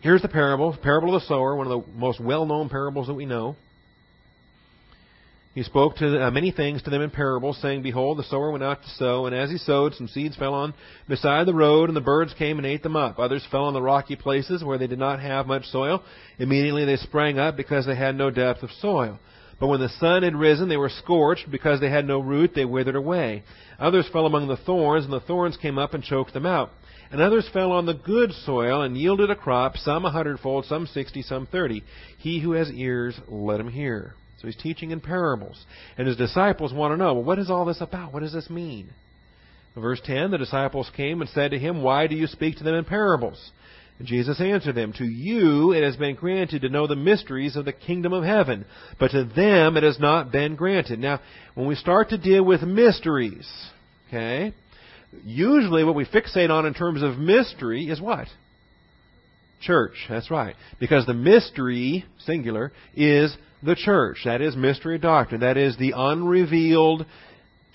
here's 0.00 0.22
the 0.22 0.28
parable, 0.28 0.76
parable 0.80 1.14
of 1.14 1.22
the 1.22 1.26
sower, 1.26 1.56
one 1.56 1.66
of 1.66 1.84
the 1.84 1.92
most 1.92 2.20
well-known 2.20 2.68
parables 2.68 3.08
that 3.08 3.14
we 3.14 3.26
know. 3.26 3.56
He 5.52 5.64
spoke 5.64 5.96
to 5.96 6.26
uh, 6.26 6.30
many 6.30 6.52
things 6.52 6.80
to 6.82 6.90
them 6.90 7.02
in 7.02 7.10
parables, 7.10 7.58
saying, 7.60 7.82
Behold, 7.82 8.18
the 8.18 8.24
sower 8.24 8.52
went 8.52 8.62
out 8.62 8.82
to 8.82 8.88
sow, 8.90 9.26
and 9.26 9.34
as 9.34 9.50
he 9.50 9.58
sowed, 9.58 9.94
some 9.94 10.06
seeds 10.06 10.36
fell 10.36 10.54
on 10.54 10.74
beside 11.08 11.44
the 11.44 11.54
road, 11.54 11.90
and 11.90 11.96
the 11.96 12.00
birds 12.00 12.32
came 12.38 12.58
and 12.58 12.66
ate 12.66 12.84
them 12.84 12.94
up. 12.94 13.18
Others 13.18 13.48
fell 13.50 13.64
on 13.64 13.74
the 13.74 13.82
rocky 13.82 14.14
places 14.14 14.62
where 14.62 14.78
they 14.78 14.86
did 14.86 15.00
not 15.00 15.18
have 15.18 15.48
much 15.48 15.64
soil. 15.64 16.04
Immediately 16.38 16.84
they 16.84 16.96
sprang 16.96 17.40
up 17.40 17.56
because 17.56 17.84
they 17.84 17.96
had 17.96 18.14
no 18.14 18.30
depth 18.30 18.62
of 18.62 18.70
soil. 18.80 19.18
But 19.60 19.66
when 19.66 19.80
the 19.80 19.90
sun 19.90 20.22
had 20.22 20.34
risen, 20.34 20.68
they 20.68 20.76
were 20.78 20.88
scorched. 20.88 21.50
Because 21.50 21.80
they 21.80 21.90
had 21.90 22.06
no 22.06 22.18
root, 22.18 22.52
they 22.54 22.64
withered 22.64 22.96
away. 22.96 23.44
Others 23.78 24.08
fell 24.12 24.26
among 24.26 24.48
the 24.48 24.56
thorns, 24.56 25.04
and 25.04 25.12
the 25.12 25.20
thorns 25.20 25.58
came 25.58 25.78
up 25.78 25.94
and 25.94 26.02
choked 26.02 26.32
them 26.32 26.46
out. 26.46 26.70
And 27.12 27.20
others 27.20 27.48
fell 27.52 27.72
on 27.72 27.86
the 27.86 27.94
good 27.94 28.32
soil 28.32 28.82
and 28.82 28.96
yielded 28.96 29.30
a 29.30 29.36
crop, 29.36 29.76
some 29.76 30.04
a 30.04 30.10
hundredfold, 30.10 30.64
some 30.64 30.86
sixty, 30.86 31.22
some 31.22 31.46
thirty. 31.46 31.82
He 32.18 32.40
who 32.40 32.52
has 32.52 32.70
ears, 32.70 33.20
let 33.28 33.60
him 33.60 33.68
hear. 33.68 34.14
So 34.40 34.46
he's 34.46 34.56
teaching 34.56 34.90
in 34.90 35.00
parables. 35.00 35.66
And 35.98 36.06
his 36.06 36.16
disciples 36.16 36.72
want 36.72 36.92
to 36.92 36.96
know, 36.96 37.14
well, 37.14 37.24
what 37.24 37.38
is 37.38 37.50
all 37.50 37.64
this 37.64 37.80
about? 37.80 38.12
What 38.12 38.20
does 38.20 38.32
this 38.32 38.48
mean? 38.48 38.90
Verse 39.76 40.00
10, 40.04 40.30
the 40.30 40.38
disciples 40.38 40.90
came 40.96 41.20
and 41.20 41.30
said 41.30 41.52
to 41.52 41.58
him, 41.58 41.82
Why 41.82 42.06
do 42.06 42.16
you 42.16 42.26
speak 42.26 42.56
to 42.58 42.64
them 42.64 42.74
in 42.74 42.84
parables? 42.84 43.50
Jesus 44.02 44.40
answered 44.40 44.74
them, 44.74 44.92
To 44.94 45.04
you 45.04 45.72
it 45.72 45.82
has 45.82 45.96
been 45.96 46.14
granted 46.16 46.62
to 46.62 46.68
know 46.68 46.86
the 46.86 46.96
mysteries 46.96 47.56
of 47.56 47.64
the 47.64 47.72
kingdom 47.72 48.12
of 48.12 48.24
heaven, 48.24 48.64
but 48.98 49.10
to 49.10 49.24
them 49.24 49.76
it 49.76 49.82
has 49.82 49.98
not 49.98 50.32
been 50.32 50.56
granted. 50.56 50.98
Now, 50.98 51.20
when 51.54 51.66
we 51.66 51.74
start 51.74 52.10
to 52.10 52.18
deal 52.18 52.44
with 52.44 52.62
mysteries, 52.62 53.48
okay, 54.08 54.54
usually 55.24 55.84
what 55.84 55.94
we 55.94 56.06
fixate 56.06 56.50
on 56.50 56.66
in 56.66 56.74
terms 56.74 57.02
of 57.02 57.18
mystery 57.18 57.88
is 57.88 58.00
what? 58.00 58.28
Church. 59.60 59.94
That's 60.08 60.30
right. 60.30 60.54
Because 60.78 61.04
the 61.04 61.14
mystery, 61.14 62.06
singular, 62.24 62.72
is 62.94 63.36
the 63.62 63.74
church. 63.74 64.22
That 64.24 64.40
is 64.40 64.56
mystery 64.56 64.98
doctrine. 64.98 65.42
That 65.42 65.58
is 65.58 65.76
the 65.76 65.92
unrevealed 65.94 67.04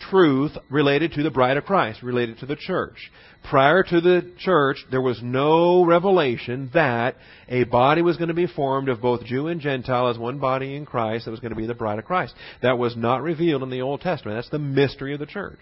truth 0.09 0.51
related 0.69 1.13
to 1.13 1.23
the 1.23 1.30
bride 1.30 1.57
of 1.57 1.65
Christ, 1.65 2.01
related 2.01 2.39
to 2.39 2.45
the 2.45 2.55
church. 2.55 3.11
Prior 3.49 3.83
to 3.83 4.01
the 4.01 4.31
church, 4.39 4.83
there 4.89 5.01
was 5.01 5.21
no 5.21 5.85
revelation 5.85 6.71
that 6.73 7.15
a 7.47 7.63
body 7.65 8.01
was 8.01 8.17
going 8.17 8.29
to 8.29 8.33
be 8.33 8.47
formed 8.47 8.89
of 8.89 9.01
both 9.01 9.23
Jew 9.23 9.47
and 9.47 9.61
Gentile 9.61 10.07
as 10.09 10.17
one 10.17 10.39
body 10.39 10.75
in 10.75 10.85
Christ 10.85 11.25
that 11.25 11.31
was 11.31 11.39
going 11.39 11.51
to 11.51 11.55
be 11.55 11.67
the 11.67 11.75
bride 11.75 11.99
of 11.99 12.05
Christ. 12.05 12.33
That 12.63 12.79
was 12.79 12.97
not 12.97 13.21
revealed 13.21 13.61
in 13.61 13.69
the 13.69 13.81
Old 13.81 14.01
Testament. 14.01 14.37
That's 14.37 14.49
the 14.49 14.57
mystery 14.57 15.13
of 15.13 15.19
the 15.19 15.27
church. 15.27 15.59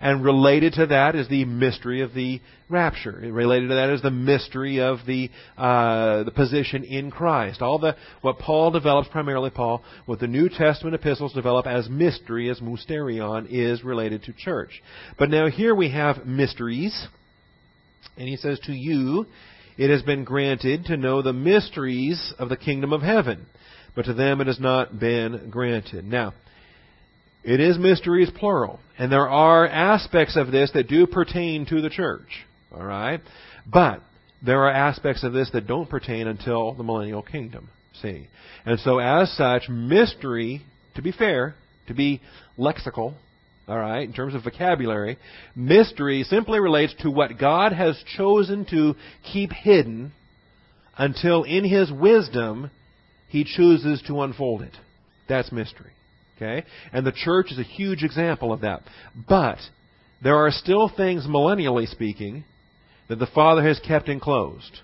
And 0.00 0.24
related 0.24 0.74
to 0.74 0.86
that 0.86 1.14
is 1.14 1.28
the 1.28 1.44
mystery 1.44 2.00
of 2.00 2.14
the 2.14 2.40
rapture. 2.68 3.12
Related 3.12 3.68
to 3.68 3.74
that 3.74 3.90
is 3.90 4.02
the 4.02 4.10
mystery 4.10 4.80
of 4.80 5.00
the 5.06 5.30
uh, 5.56 6.24
the 6.24 6.30
position 6.30 6.84
in 6.84 7.10
Christ. 7.10 7.60
All 7.60 7.78
the 7.78 7.96
what 8.22 8.38
Paul 8.38 8.70
develops 8.70 9.08
primarily, 9.08 9.50
Paul, 9.50 9.82
what 10.06 10.20
the 10.20 10.26
New 10.26 10.48
Testament 10.48 10.94
epistles 10.94 11.32
develop 11.32 11.66
as 11.66 11.88
mystery, 11.88 12.50
as 12.50 12.60
mysterion, 12.60 13.46
is 13.50 13.84
related 13.84 14.24
to 14.24 14.32
church. 14.32 14.82
But 15.18 15.30
now 15.30 15.48
here 15.48 15.74
we 15.74 15.90
have 15.90 16.26
mysteries, 16.26 17.08
and 18.16 18.28
he 18.28 18.36
says 18.36 18.58
to 18.60 18.72
you. 18.72 19.26
It 19.78 19.90
has 19.90 20.02
been 20.02 20.24
granted 20.24 20.86
to 20.86 20.96
know 20.96 21.20
the 21.20 21.34
mysteries 21.34 22.32
of 22.38 22.48
the 22.48 22.56
kingdom 22.56 22.92
of 22.92 23.02
heaven, 23.02 23.46
but 23.94 24.06
to 24.06 24.14
them 24.14 24.40
it 24.40 24.46
has 24.46 24.58
not 24.58 24.98
been 24.98 25.50
granted. 25.50 26.04
Now, 26.06 26.32
it 27.44 27.60
is 27.60 27.78
mysteries 27.78 28.30
plural. 28.36 28.80
And 28.98 29.12
there 29.12 29.28
are 29.28 29.66
aspects 29.66 30.36
of 30.36 30.50
this 30.50 30.70
that 30.72 30.88
do 30.88 31.06
pertain 31.06 31.66
to 31.66 31.80
the 31.80 31.90
church. 31.90 32.44
All 32.72 32.84
right? 32.84 33.20
But 33.70 34.00
there 34.44 34.62
are 34.62 34.70
aspects 34.70 35.22
of 35.22 35.32
this 35.32 35.50
that 35.52 35.66
don't 35.66 35.88
pertain 35.88 36.26
until 36.26 36.74
the 36.74 36.82
millennial 36.82 37.22
kingdom. 37.22 37.68
See? 38.02 38.28
And 38.64 38.80
so 38.80 38.98
as 38.98 39.30
such, 39.36 39.68
mystery, 39.68 40.62
to 40.96 41.02
be 41.02 41.12
fair, 41.12 41.54
to 41.86 41.94
be 41.94 42.20
lexical, 42.58 43.14
all 43.68 43.78
right, 43.78 44.06
in 44.06 44.12
terms 44.12 44.34
of 44.34 44.44
vocabulary, 44.44 45.18
mystery 45.54 46.22
simply 46.22 46.60
relates 46.60 46.94
to 47.00 47.10
what 47.10 47.38
God 47.38 47.72
has 47.72 48.00
chosen 48.16 48.64
to 48.70 48.94
keep 49.32 49.52
hidden 49.52 50.12
until 50.96 51.42
in 51.42 51.64
his 51.64 51.90
wisdom 51.90 52.70
he 53.28 53.44
chooses 53.44 54.02
to 54.06 54.22
unfold 54.22 54.62
it. 54.62 54.74
That's 55.28 55.50
mystery. 55.50 55.90
Okay? 56.36 56.64
And 56.92 57.04
the 57.04 57.12
church 57.12 57.50
is 57.50 57.58
a 57.58 57.64
huge 57.64 58.04
example 58.04 58.52
of 58.52 58.60
that. 58.60 58.82
But 59.28 59.58
there 60.22 60.36
are 60.36 60.50
still 60.50 60.88
things, 60.88 61.26
millennially 61.26 61.88
speaking, 61.88 62.44
that 63.08 63.18
the 63.18 63.26
Father 63.26 63.66
has 63.66 63.80
kept 63.80 64.08
enclosed 64.08 64.80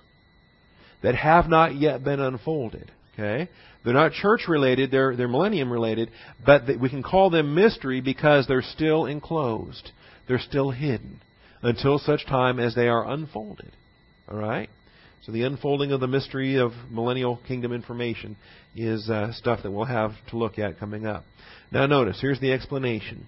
that 1.03 1.15
have 1.17 1.49
not 1.49 1.75
yet 1.77 2.05
been 2.05 2.21
unfolded. 2.21 2.91
Okay? 3.15 3.49
They're 3.85 3.95
not 3.95 4.13
church 4.13 4.43
related, 4.49 4.91
they're, 4.91 5.17
they're 5.17 5.29
millennium 5.29 5.73
related, 5.73 6.11
but 6.45 6.63
we 6.81 6.89
can 6.89 7.03
call 7.03 7.31
them 7.31 7.55
mystery 7.55 8.01
because 8.01 8.47
they're 8.47 8.63
still 8.63 9.07
enclosed. 9.07 9.91
They're 10.29 10.39
still 10.39 10.71
hidden 10.71 11.21
until 11.63 11.99
such 11.99 12.27
time 12.27 12.61
as 12.61 12.75
they 12.75 12.89
are 12.89 13.11
unfolded. 13.11 13.73
All 14.31 14.39
right? 14.39 14.69
So 15.27 15.33
the 15.33 15.43
unfolding 15.43 15.93
of 15.93 16.01
the 16.01 16.09
mystery 16.09 16.57
of 16.57 16.73
millennial 16.91 17.41
kingdom 17.47 17.73
information 17.73 18.37
is 18.75 19.09
uh, 19.09 19.33
stuff 19.33 19.61
that 19.63 19.71
we'll 19.71 19.85
have 19.85 20.13
to 20.31 20.37
look 20.37 20.59
at 20.59 20.79
coming 20.79 21.07
up. 21.07 21.25
Now 21.71 21.87
notice, 21.87 22.21
here's 22.21 22.41
the 22.41 22.53
explanation. 22.53 23.27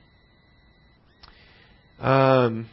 Um, 2.01 2.69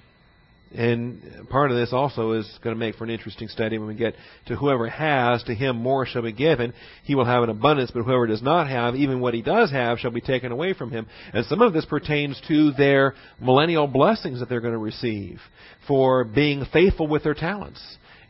and 0.73 1.21
part 1.49 1.69
of 1.69 1.77
this 1.77 1.91
also 1.91 2.31
is 2.31 2.49
going 2.63 2.75
to 2.75 2.79
make 2.79 2.95
for 2.95 3.03
an 3.03 3.09
interesting 3.09 3.49
study 3.49 3.77
when 3.77 3.89
we 3.89 3.95
get 3.95 4.15
to 4.47 4.55
whoever 4.55 4.87
has, 4.87 5.43
to 5.43 5.53
him 5.53 5.75
more 5.75 6.05
shall 6.05 6.21
be 6.21 6.31
given. 6.31 6.73
He 7.03 7.13
will 7.13 7.25
have 7.25 7.43
an 7.43 7.49
abundance, 7.49 7.91
but 7.91 8.03
whoever 8.03 8.25
does 8.27 8.41
not 8.41 8.69
have, 8.69 8.95
even 8.95 9.19
what 9.19 9.33
he 9.33 9.41
does 9.41 9.69
have, 9.71 9.99
shall 9.99 10.11
be 10.11 10.21
taken 10.21 10.51
away 10.51 10.73
from 10.73 10.89
him. 10.89 11.07
And 11.33 11.45
some 11.45 11.61
of 11.61 11.73
this 11.73 11.85
pertains 11.85 12.41
to 12.47 12.71
their 12.71 13.15
millennial 13.41 13.87
blessings 13.87 14.39
that 14.39 14.47
they're 14.47 14.61
going 14.61 14.73
to 14.73 14.79
receive 14.79 15.39
for 15.87 16.23
being 16.23 16.65
faithful 16.71 17.07
with 17.07 17.23
their 17.23 17.33
talents 17.33 17.81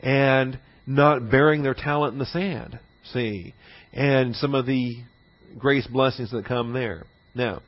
and 0.02 0.58
not 0.88 1.30
burying 1.30 1.62
their 1.62 1.76
talent 1.76 2.14
in 2.14 2.20
the 2.20 2.26
sand. 2.26 2.80
See? 3.14 3.54
And 3.94 4.36
some 4.36 4.56
of 4.56 4.66
the 4.66 4.96
grace 5.60 5.86
blessings 5.86 6.32
that 6.32 6.46
come 6.46 6.74
there. 6.74 7.06
Now, 7.36 7.62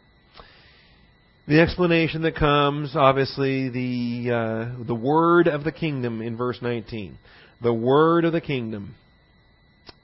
the 1.48 1.60
explanation 1.60 2.22
that 2.24 2.36
comes, 2.36 2.96
obviously, 2.96 3.70
the 3.70 4.32
uh, 4.32 4.84
the 4.86 4.96
word 4.96 5.48
of 5.48 5.64
the 5.64 5.72
kingdom 5.72 6.22
in 6.22 6.38
verse 6.38 6.60
19. 6.62 7.18
The 7.62 7.74
word 7.74 8.26
of 8.26 8.34
the 8.34 8.42
kingdom 8.42 8.96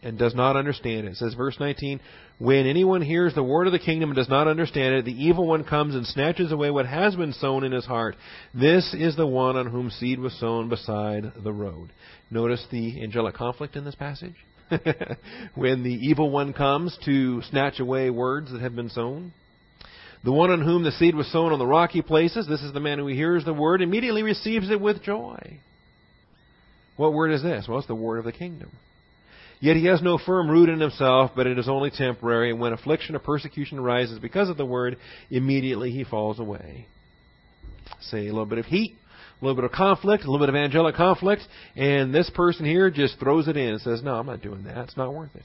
and 0.01 0.17
does 0.17 0.33
not 0.33 0.55
understand 0.55 1.07
it. 1.07 1.11
It 1.11 1.17
says, 1.17 1.33
verse 1.33 1.57
19, 1.59 1.99
When 2.37 2.65
anyone 2.65 3.01
hears 3.01 3.35
the 3.35 3.43
word 3.43 3.67
of 3.67 3.73
the 3.73 3.79
kingdom 3.79 4.09
and 4.09 4.17
does 4.17 4.29
not 4.29 4.47
understand 4.47 4.95
it, 4.95 5.05
the 5.05 5.11
evil 5.11 5.47
one 5.47 5.63
comes 5.63 5.95
and 5.95 6.05
snatches 6.05 6.51
away 6.51 6.71
what 6.71 6.85
has 6.85 7.15
been 7.15 7.33
sown 7.33 7.63
in 7.63 7.71
his 7.71 7.85
heart. 7.85 8.15
This 8.53 8.93
is 8.93 9.15
the 9.15 9.27
one 9.27 9.57
on 9.57 9.67
whom 9.67 9.89
seed 9.89 10.19
was 10.19 10.37
sown 10.39 10.69
beside 10.69 11.31
the 11.43 11.53
road. 11.53 11.89
Notice 12.31 12.65
the 12.71 13.01
angelic 13.03 13.35
conflict 13.35 13.75
in 13.75 13.83
this 13.83 13.95
passage? 13.95 14.35
when 15.55 15.83
the 15.83 15.97
evil 16.01 16.29
one 16.29 16.53
comes 16.53 16.97
to 17.03 17.41
snatch 17.49 17.79
away 17.79 18.09
words 18.09 18.51
that 18.51 18.61
have 18.61 18.75
been 18.75 18.89
sown. 18.89 19.33
The 20.24 20.32
one 20.32 20.51
on 20.51 20.61
whom 20.61 20.84
the 20.84 20.91
seed 20.91 21.15
was 21.15 21.32
sown 21.32 21.53
on 21.53 21.59
the 21.59 21.65
rocky 21.65 22.01
places, 22.01 22.47
this 22.47 22.61
is 22.61 22.74
the 22.74 22.80
man 22.80 22.99
who 22.99 23.07
hears 23.07 23.45
the 23.45 23.53
word, 23.53 23.82
immediately 23.82 24.24
receives 24.24 24.70
it 24.70 24.82
with 24.82 25.01
joy. 25.01 25.59
What 26.97 27.13
word 27.13 27.32
is 27.32 27.41
this? 27.41 27.65
Well, 27.67 27.80
it's 27.80 27.88
the 27.88 27.95
word 27.95 28.20
of 28.20 28.26
the 28.26 28.34
kingdom. 28.34 28.72
Yet 29.61 29.78
he 29.78 29.86
has 29.86 30.01
no 30.01 30.17
firm 30.17 30.49
root 30.49 30.70
in 30.70 30.80
himself, 30.80 31.32
but 31.36 31.47
it 31.47 31.57
is 31.57 31.70
only 31.70 31.91
temporary, 31.91 32.49
and 32.49 32.59
when 32.59 32.74
affliction 32.74 33.15
or 33.15 33.20
persecution 33.20 33.80
arises 33.80 34.20
because 34.20 34.49
of 34.49 34.57
the 34.57 34.65
word, 34.65 34.97
immediately 35.30 35.91
he 35.91 36.03
falls 36.03 36.39
away. 36.39 36.88
Say 38.01 38.28
a 38.28 38.32
little 38.32 38.45
bit 38.45 38.57
of 38.57 38.65
heat, 38.65 38.95
a 39.41 39.45
little 39.45 39.55
bit 39.55 39.65
of 39.65 39.72
conflict, 39.72 40.24
a 40.24 40.32
little 40.32 40.45
bit 40.45 40.53
of 40.53 40.55
angelic 40.55 40.95
conflict, 40.95 41.41
and 41.76 42.13
this 42.13 42.30
person 42.30 42.65
here 42.65 42.89
just 42.89 43.20
throws 43.20 43.47
it 43.47 43.57
in 43.57 43.70
and 43.70 43.82
says, 43.82 44.01
No, 44.01 44.15
I'm 44.15 44.28
not 44.28 44.41
doing 44.41 44.63
that. 44.63 44.78
It's 44.78 44.97
not 44.97 45.13
worth 45.13 45.36
it. 45.36 45.43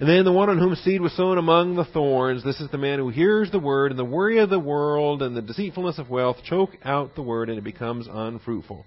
And 0.00 0.08
then 0.08 0.24
the 0.24 0.32
one 0.32 0.48
on 0.48 0.58
whom 0.58 0.76
seed 0.76 1.00
was 1.00 1.12
sown 1.16 1.38
among 1.38 1.74
the 1.74 1.84
thorns, 1.84 2.44
this 2.44 2.60
is 2.60 2.70
the 2.70 2.78
man 2.78 3.00
who 3.00 3.08
hears 3.08 3.50
the 3.50 3.58
word, 3.58 3.90
and 3.90 3.98
the 3.98 4.04
worry 4.04 4.38
of 4.38 4.48
the 4.48 4.60
world 4.60 5.22
and 5.22 5.36
the 5.36 5.42
deceitfulness 5.42 5.98
of 5.98 6.08
wealth 6.08 6.36
choke 6.44 6.70
out 6.84 7.16
the 7.16 7.22
word, 7.22 7.48
and 7.48 7.58
it 7.58 7.64
becomes 7.64 8.06
unfruitful. 8.08 8.86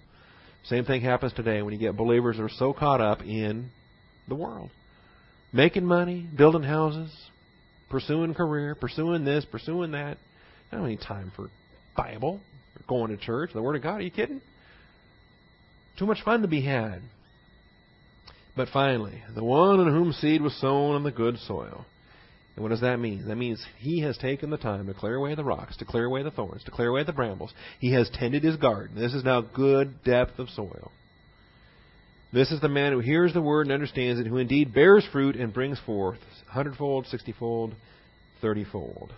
Same 0.63 0.85
thing 0.85 1.01
happens 1.01 1.33
today 1.33 1.61
when 1.61 1.73
you 1.73 1.79
get 1.79 1.97
believers 1.97 2.37
that 2.37 2.43
are 2.43 2.49
so 2.49 2.71
caught 2.71 3.01
up 3.01 3.21
in 3.23 3.71
the 4.29 4.35
world. 4.35 4.69
Making 5.51 5.85
money, 5.85 6.25
building 6.33 6.63
houses, 6.63 7.13
pursuing 7.89 8.33
career, 8.33 8.73
pursuing 8.73 9.25
this, 9.25 9.43
pursuing 9.43 9.91
that. 9.91 10.17
I 10.71 10.77
don't 10.77 10.87
need 10.87 11.01
time 11.01 11.33
for 11.35 11.49
Bible 11.97 12.39
or 12.77 12.83
going 12.87 13.09
to 13.09 13.17
church, 13.17 13.49
the 13.53 13.61
Word 13.61 13.75
of 13.75 13.83
God. 13.83 13.95
Are 13.95 14.01
you 14.01 14.11
kidding? 14.11 14.39
Too 15.99 16.05
much 16.05 16.21
fun 16.23 16.43
to 16.43 16.47
be 16.47 16.61
had. 16.61 17.01
But 18.55 18.69
finally, 18.69 19.23
the 19.33 19.43
one 19.43 19.79
in 19.79 19.87
whom 19.87 20.11
seed 20.11 20.41
was 20.41 20.55
sown 20.59 20.95
on 20.95 21.03
the 21.03 21.11
good 21.11 21.37
soil. 21.39 21.85
And 22.55 22.63
what 22.63 22.69
does 22.69 22.81
that 22.81 22.99
mean? 22.99 23.27
That 23.27 23.37
means 23.37 23.65
he 23.77 24.01
has 24.01 24.17
taken 24.17 24.49
the 24.49 24.57
time 24.57 24.87
to 24.87 24.93
clear 24.93 25.15
away 25.15 25.35
the 25.35 25.43
rocks, 25.43 25.77
to 25.77 25.85
clear 25.85 26.05
away 26.05 26.23
the 26.23 26.31
thorns, 26.31 26.63
to 26.65 26.71
clear 26.71 26.89
away 26.89 27.03
the 27.03 27.13
brambles. 27.13 27.53
He 27.79 27.93
has 27.93 28.09
tended 28.09 28.43
his 28.43 28.57
garden. 28.57 28.99
This 28.99 29.13
is 29.13 29.23
now 29.23 29.41
good 29.41 30.03
depth 30.03 30.37
of 30.37 30.49
soil. 30.49 30.91
This 32.33 32.51
is 32.51 32.61
the 32.61 32.69
man 32.69 32.91
who 32.91 32.99
hears 32.99 33.33
the 33.33 33.41
word 33.41 33.67
and 33.67 33.73
understands 33.73 34.19
it, 34.19 34.27
who 34.27 34.37
indeed 34.37 34.73
bears 34.73 35.05
fruit 35.11 35.35
and 35.35 35.53
brings 35.53 35.79
forth 35.85 36.19
hundredfold, 36.47 37.07
sixtyfold, 37.07 37.73
thirtyfold. 38.43 39.11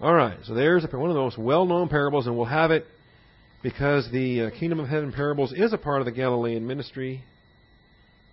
All 0.00 0.14
right, 0.14 0.38
so 0.44 0.54
there's 0.54 0.84
one 0.84 1.10
of 1.10 1.14
the 1.14 1.20
most 1.20 1.38
well-known 1.38 1.88
parables, 1.88 2.26
and 2.26 2.36
we'll 2.36 2.46
have 2.46 2.72
it 2.72 2.86
because 3.62 4.10
the 4.10 4.42
uh, 4.42 4.50
Kingdom 4.50 4.80
of 4.80 4.88
Heaven 4.88 5.12
parables 5.12 5.52
is 5.52 5.72
a 5.72 5.78
part 5.78 6.00
of 6.00 6.06
the 6.06 6.12
Galilean 6.12 6.66
ministry 6.66 7.22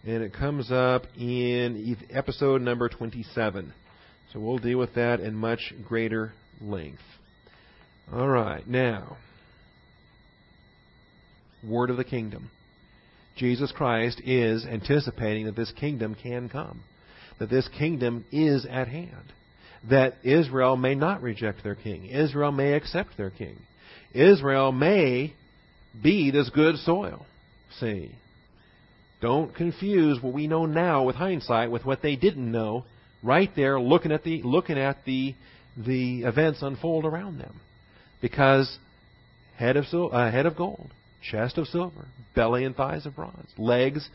and 0.06 0.24
it 0.24 0.34
comes 0.34 0.72
up 0.72 1.04
in 1.18 1.98
episode 2.10 2.62
number 2.62 2.90
27. 2.90 3.74
So 4.32 4.40
we'll 4.40 4.58
deal 4.58 4.78
with 4.78 4.96
that 4.96 5.20
in 5.20 5.36
much 5.36 5.74
greater 5.88 6.34
length. 6.62 7.02
All 8.12 8.28
right, 8.28 8.68
now, 8.68 9.18
word 11.64 11.90
of 11.90 11.98
the 11.98 12.04
kingdom. 12.04 12.50
Jesus 13.36 13.72
Christ 13.72 14.22
is 14.26 14.66
anticipating 14.66 15.46
that 15.46 15.56
this 15.56 15.72
kingdom 15.72 16.16
can 16.16 16.50
come, 16.50 16.82
that 17.40 17.50
this 17.50 17.68
kingdom 17.78 18.26
is 18.32 18.66
at 18.66 18.88
hand, 18.88 19.34
that 19.90 20.16
Israel 20.24 20.76
may 20.76 20.96
not 20.96 21.22
reject 21.22 21.64
their 21.64 21.76
king, 21.76 22.08
Israel 22.08 22.52
may 22.52 22.74
accept 22.74 23.16
their 23.18 23.30
king, 23.30 23.58
Israel 24.14 24.72
may 24.72 25.34
be 26.02 26.32
this 26.32 26.50
good 26.50 26.78
soil. 26.78 27.26
See, 27.80 28.12
don't 29.22 29.54
confuse 29.54 30.22
what 30.22 30.34
we 30.34 30.48
know 30.48 30.66
now 30.66 31.04
with 31.04 31.16
hindsight 31.16 31.72
with 31.72 31.86
what 31.86 32.02
they 32.02 32.16
didn't 32.16 32.52
know 32.52 32.86
right 33.22 33.50
there 33.56 33.80
looking 33.80 34.12
at 34.12 34.24
the 34.24 34.42
looking 34.44 34.78
at 34.78 35.04
the 35.06 35.36
the 35.78 36.24
events 36.24 36.62
unfold 36.62 37.06
around 37.06 37.40
them. 37.40 37.60
Because 38.22 38.78
head 39.58 39.78
of 39.78 39.86
sil- 39.88 40.14
uh, 40.14 40.32
head 40.32 40.46
of 40.46 40.56
gold, 40.56 40.92
chest 41.30 41.58
of 41.58 41.68
silver, 41.68 42.06
belly 42.36 42.64
and 42.64 42.76
thighs 42.76 43.06
of 43.06 43.16
bronze, 43.16 43.50
legs 43.58 44.08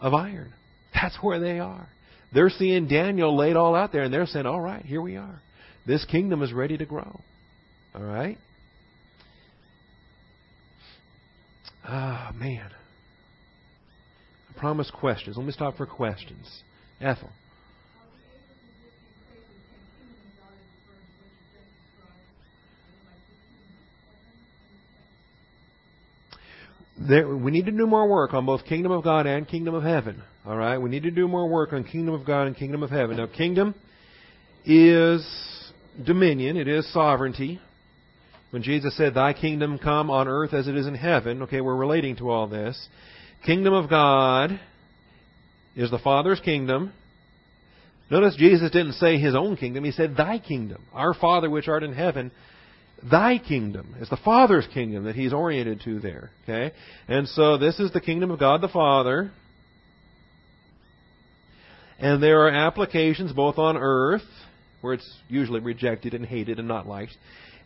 of 0.00 0.14
iron. 0.14 0.52
That's 0.94 1.16
where 1.16 1.40
they 1.40 1.58
are. 1.58 1.88
They're 2.32 2.50
seeing 2.50 2.88
Daniel 2.88 3.36
laid 3.36 3.56
all 3.56 3.74
out 3.74 3.92
there 3.92 4.02
and 4.02 4.14
they're 4.14 4.26
saying, 4.26 4.46
"All 4.46 4.60
right, 4.60 4.84
here 4.84 5.02
we 5.02 5.16
are. 5.16 5.40
This 5.86 6.04
kingdom 6.04 6.42
is 6.42 6.52
ready 6.52 6.76
to 6.78 6.86
grow." 6.86 7.20
All 7.94 8.02
right? 8.02 8.38
Ah, 11.84 12.30
oh, 12.30 12.36
man 12.38 12.70
promise 14.62 14.92
questions. 14.92 15.36
Let 15.36 15.44
me 15.44 15.50
stop 15.50 15.76
for 15.76 15.86
questions. 15.86 16.62
Ethel. 17.00 17.30
There, 26.96 27.36
we 27.36 27.50
need 27.50 27.66
to 27.66 27.72
do 27.72 27.88
more 27.88 28.08
work 28.08 28.34
on 28.34 28.46
both 28.46 28.64
kingdom 28.64 28.92
of 28.92 29.02
God 29.02 29.26
and 29.26 29.48
kingdom 29.48 29.74
of 29.74 29.82
heaven. 29.82 30.22
All 30.46 30.56
right, 30.56 30.78
we 30.78 30.88
need 30.90 31.02
to 31.02 31.10
do 31.10 31.26
more 31.26 31.48
work 31.48 31.72
on 31.72 31.82
kingdom 31.82 32.14
of 32.14 32.24
God 32.24 32.46
and 32.46 32.56
kingdom 32.56 32.84
of 32.84 32.90
heaven. 32.90 33.16
Now, 33.16 33.26
kingdom 33.26 33.74
is 34.64 35.26
dominion; 36.00 36.56
it 36.56 36.68
is 36.68 36.90
sovereignty. 36.92 37.58
When 38.52 38.62
Jesus 38.62 38.96
said, 38.96 39.14
"Thy 39.14 39.32
kingdom 39.32 39.80
come 39.80 40.08
on 40.08 40.28
earth 40.28 40.54
as 40.54 40.68
it 40.68 40.76
is 40.76 40.86
in 40.86 40.94
heaven," 40.94 41.42
okay, 41.42 41.60
we're 41.60 41.74
relating 41.74 42.14
to 42.18 42.30
all 42.30 42.46
this 42.46 42.88
kingdom 43.44 43.74
of 43.74 43.90
God 43.90 44.60
is 45.74 45.90
the 45.90 45.98
Father's 45.98 46.40
kingdom. 46.40 46.92
Notice 48.10 48.36
Jesus 48.36 48.70
didn't 48.70 48.94
say 48.94 49.18
his 49.18 49.34
own 49.34 49.56
kingdom, 49.56 49.84
he 49.84 49.92
said 49.92 50.16
thy 50.16 50.38
kingdom. 50.38 50.84
Our 50.92 51.14
Father 51.14 51.48
which 51.48 51.68
art 51.68 51.82
in 51.82 51.94
heaven, 51.94 52.30
thy 53.10 53.38
kingdom. 53.38 53.96
is 54.00 54.08
the 54.08 54.18
Father's 54.18 54.66
kingdom 54.72 55.04
that 55.04 55.16
he's 55.16 55.32
oriented 55.32 55.80
to 55.84 55.98
there. 55.98 56.30
Okay? 56.44 56.74
And 57.08 57.26
so 57.28 57.56
this 57.58 57.80
is 57.80 57.92
the 57.92 58.00
kingdom 58.00 58.30
of 58.30 58.38
God 58.38 58.60
the 58.60 58.68
Father. 58.68 59.32
And 61.98 62.22
there 62.22 62.42
are 62.42 62.50
applications 62.50 63.32
both 63.32 63.58
on 63.58 63.76
earth, 63.76 64.22
where 64.80 64.94
it's 64.94 65.16
usually 65.28 65.60
rejected 65.60 66.14
and 66.14 66.26
hated 66.26 66.58
and 66.58 66.68
not 66.68 66.86
liked, 66.86 67.16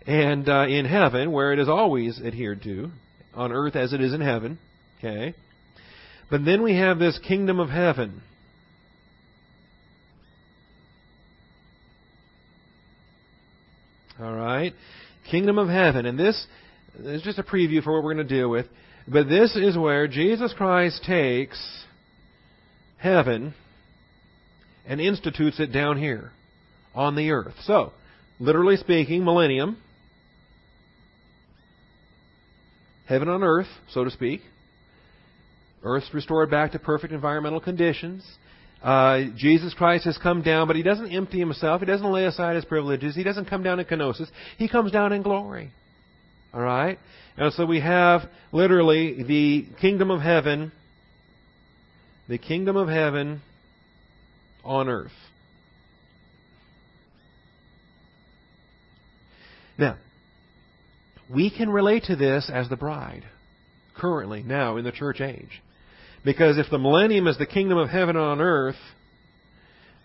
and 0.06 0.48
uh, 0.48 0.66
in 0.68 0.84
heaven, 0.84 1.32
where 1.32 1.52
it 1.52 1.58
is 1.58 1.68
always 1.68 2.20
adhered 2.20 2.62
to, 2.62 2.90
on 3.34 3.50
earth 3.50 3.74
as 3.74 3.92
it 3.92 4.00
is 4.00 4.12
in 4.12 4.20
heaven. 4.20 4.58
Okay? 4.98 5.34
But 6.30 6.44
then 6.44 6.62
we 6.62 6.76
have 6.76 6.98
this 6.98 7.18
kingdom 7.26 7.60
of 7.60 7.68
heaven. 7.70 8.22
All 14.20 14.34
right? 14.34 14.72
Kingdom 15.30 15.58
of 15.58 15.68
heaven. 15.68 16.06
And 16.06 16.18
this 16.18 16.46
is 16.98 17.22
just 17.22 17.38
a 17.38 17.42
preview 17.42 17.82
for 17.82 17.92
what 17.92 18.02
we're 18.02 18.14
going 18.14 18.26
to 18.26 18.34
deal 18.34 18.48
with. 18.48 18.66
But 19.06 19.28
this 19.28 19.54
is 19.54 19.76
where 19.76 20.08
Jesus 20.08 20.52
Christ 20.56 21.04
takes 21.04 21.84
heaven 22.98 23.54
and 24.86 25.00
institutes 25.00 25.60
it 25.60 25.72
down 25.72 25.98
here 25.98 26.32
on 26.94 27.14
the 27.14 27.30
earth. 27.30 27.54
So, 27.64 27.92
literally 28.40 28.76
speaking, 28.76 29.24
millennium, 29.24 29.76
heaven 33.06 33.28
on 33.28 33.44
earth, 33.44 33.68
so 33.90 34.04
to 34.04 34.10
speak. 34.10 34.40
Earth's 35.86 36.12
restored 36.12 36.50
back 36.50 36.72
to 36.72 36.78
perfect 36.78 37.12
environmental 37.12 37.60
conditions. 37.60 38.26
Uh, 38.82 39.24
Jesus 39.36 39.72
Christ 39.72 40.04
has 40.04 40.18
come 40.18 40.42
down, 40.42 40.66
but 40.66 40.76
He 40.76 40.82
doesn't 40.82 41.12
empty 41.12 41.38
Himself. 41.38 41.80
He 41.80 41.86
doesn't 41.86 42.10
lay 42.10 42.24
aside 42.24 42.56
His 42.56 42.64
privileges. 42.64 43.14
He 43.14 43.22
doesn't 43.22 43.46
come 43.46 43.62
down 43.62 43.78
in 43.78 43.86
kenosis. 43.86 44.28
He 44.58 44.68
comes 44.68 44.90
down 44.90 45.12
in 45.12 45.22
glory. 45.22 45.70
All 46.52 46.60
right? 46.60 46.98
And 47.36 47.52
so 47.52 47.64
we 47.64 47.80
have 47.80 48.22
literally 48.50 49.22
the 49.22 49.66
kingdom 49.80 50.10
of 50.10 50.20
heaven, 50.20 50.72
the 52.28 52.38
kingdom 52.38 52.76
of 52.76 52.88
heaven 52.88 53.42
on 54.64 54.88
earth. 54.88 55.12
Now, 59.78 59.98
we 61.32 61.50
can 61.50 61.68
relate 61.68 62.04
to 62.04 62.16
this 62.16 62.50
as 62.52 62.68
the 62.68 62.76
bride, 62.76 63.24
currently, 63.96 64.42
now, 64.42 64.78
in 64.78 64.84
the 64.84 64.92
church 64.92 65.20
age. 65.20 65.62
Because 66.26 66.58
if 66.58 66.66
the 66.72 66.78
millennium 66.78 67.28
is 67.28 67.38
the 67.38 67.46
kingdom 67.46 67.78
of 67.78 67.88
heaven 67.88 68.16
on 68.16 68.40
earth, 68.40 68.74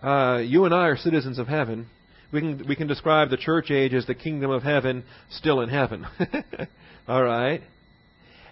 uh, 0.03 0.38
you 0.38 0.65
and 0.65 0.74
I 0.74 0.86
are 0.89 0.95
citizens 0.95 1.39
of 1.39 1.47
heaven. 1.47 1.88
We 2.32 2.41
can 2.41 2.65
we 2.67 2.76
can 2.76 2.86
describe 2.86 3.32
the 3.32 3.38
church 3.38 3.72
age 3.72 3.95
as 3.95 4.05
the 4.05 4.13
kingdom 4.13 4.51
of 4.51 4.61
heaven 4.61 5.03
still 5.32 5.61
in 5.61 5.69
heaven. 5.69 6.05
All 7.07 7.24
right, 7.24 7.61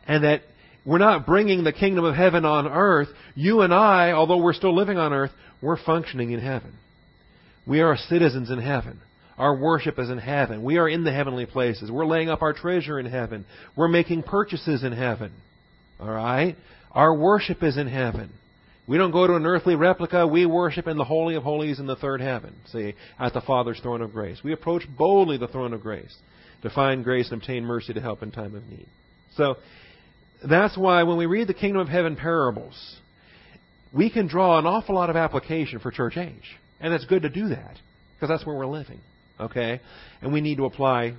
and 0.07 0.23
that 0.23 0.41
we're 0.83 0.97
not 0.97 1.27
bringing 1.27 1.63
the 1.63 1.71
kingdom 1.71 2.05
of 2.05 2.15
heaven 2.15 2.43
on 2.43 2.65
earth. 2.67 3.09
You 3.35 3.61
and 3.61 3.71
I, 3.71 4.13
although 4.13 4.41
we're 4.41 4.53
still 4.53 4.75
living 4.75 4.97
on 4.97 5.13
earth, 5.13 5.31
we're 5.61 5.77
functioning 5.77 6.31
in 6.31 6.39
heaven. 6.39 6.73
We 7.67 7.81
are 7.81 7.95
citizens 7.97 8.49
in 8.49 8.59
heaven. 8.59 8.99
Our 9.37 9.55
worship 9.55 9.99
is 9.99 10.09
in 10.09 10.17
heaven. 10.17 10.63
We 10.63 10.79
are 10.79 10.89
in 10.89 11.03
the 11.03 11.13
heavenly 11.13 11.45
places. 11.45 11.91
We're 11.91 12.07
laying 12.07 12.31
up 12.31 12.41
our 12.41 12.53
treasure 12.53 12.99
in 12.99 13.05
heaven. 13.05 13.45
We're 13.75 13.87
making 13.89 14.23
purchases 14.23 14.83
in 14.83 14.91
heaven. 14.91 15.31
All 15.99 16.09
right? 16.09 16.55
Our 16.91 17.13
worship 17.13 17.63
is 17.63 17.77
in 17.77 17.87
heaven. 17.87 18.31
We 18.87 18.97
don't 18.97 19.11
go 19.11 19.27
to 19.27 19.35
an 19.35 19.45
earthly 19.45 19.75
replica. 19.75 20.25
We 20.25 20.47
worship 20.47 20.87
in 20.87 20.97
the 20.97 21.03
Holy 21.03 21.35
of 21.35 21.43
Holies 21.43 21.79
in 21.79 21.85
the 21.85 21.95
third 21.95 22.21
heaven, 22.21 22.55
see, 22.71 22.95
at 23.19 23.33
the 23.33 23.41
Father's 23.41 23.79
throne 23.79 24.01
of 24.01 24.11
grace. 24.11 24.39
We 24.43 24.51
approach 24.51 24.83
boldly 24.97 25.37
the 25.37 25.47
throne 25.47 25.73
of 25.73 25.81
grace 25.81 26.15
to 26.63 26.69
find 26.71 27.03
grace 27.03 27.31
and 27.31 27.41
obtain 27.41 27.63
mercy 27.63 27.93
to 27.93 28.01
help 28.01 28.23
in 28.23 28.31
time 28.31 28.55
of 28.55 28.67
need. 28.67 28.87
So, 29.35 29.57
that's 30.47 30.77
why 30.77 31.03
when 31.03 31.17
we 31.17 31.25
read 31.25 31.47
the 31.47 31.53
kingdom 31.53 31.81
of 31.81 31.89
heaven 31.89 32.15
parables, 32.15 32.97
we 33.93 34.09
can 34.09 34.27
draw 34.27 34.57
an 34.57 34.65
awful 34.65 34.95
lot 34.95 35.09
of 35.09 35.15
application 35.15 35.79
for 35.79 35.91
church 35.91 36.17
age. 36.17 36.57
And 36.79 36.93
it's 36.93 37.05
good 37.05 37.23
to 37.23 37.29
do 37.29 37.49
that, 37.49 37.75
because 38.15 38.29
that's 38.29 38.45
where 38.45 38.55
we're 38.55 38.65
living. 38.65 39.01
Okay? 39.39 39.81
And 40.21 40.33
we 40.33 40.41
need 40.41 40.57
to 40.57 40.65
apply 40.65 41.13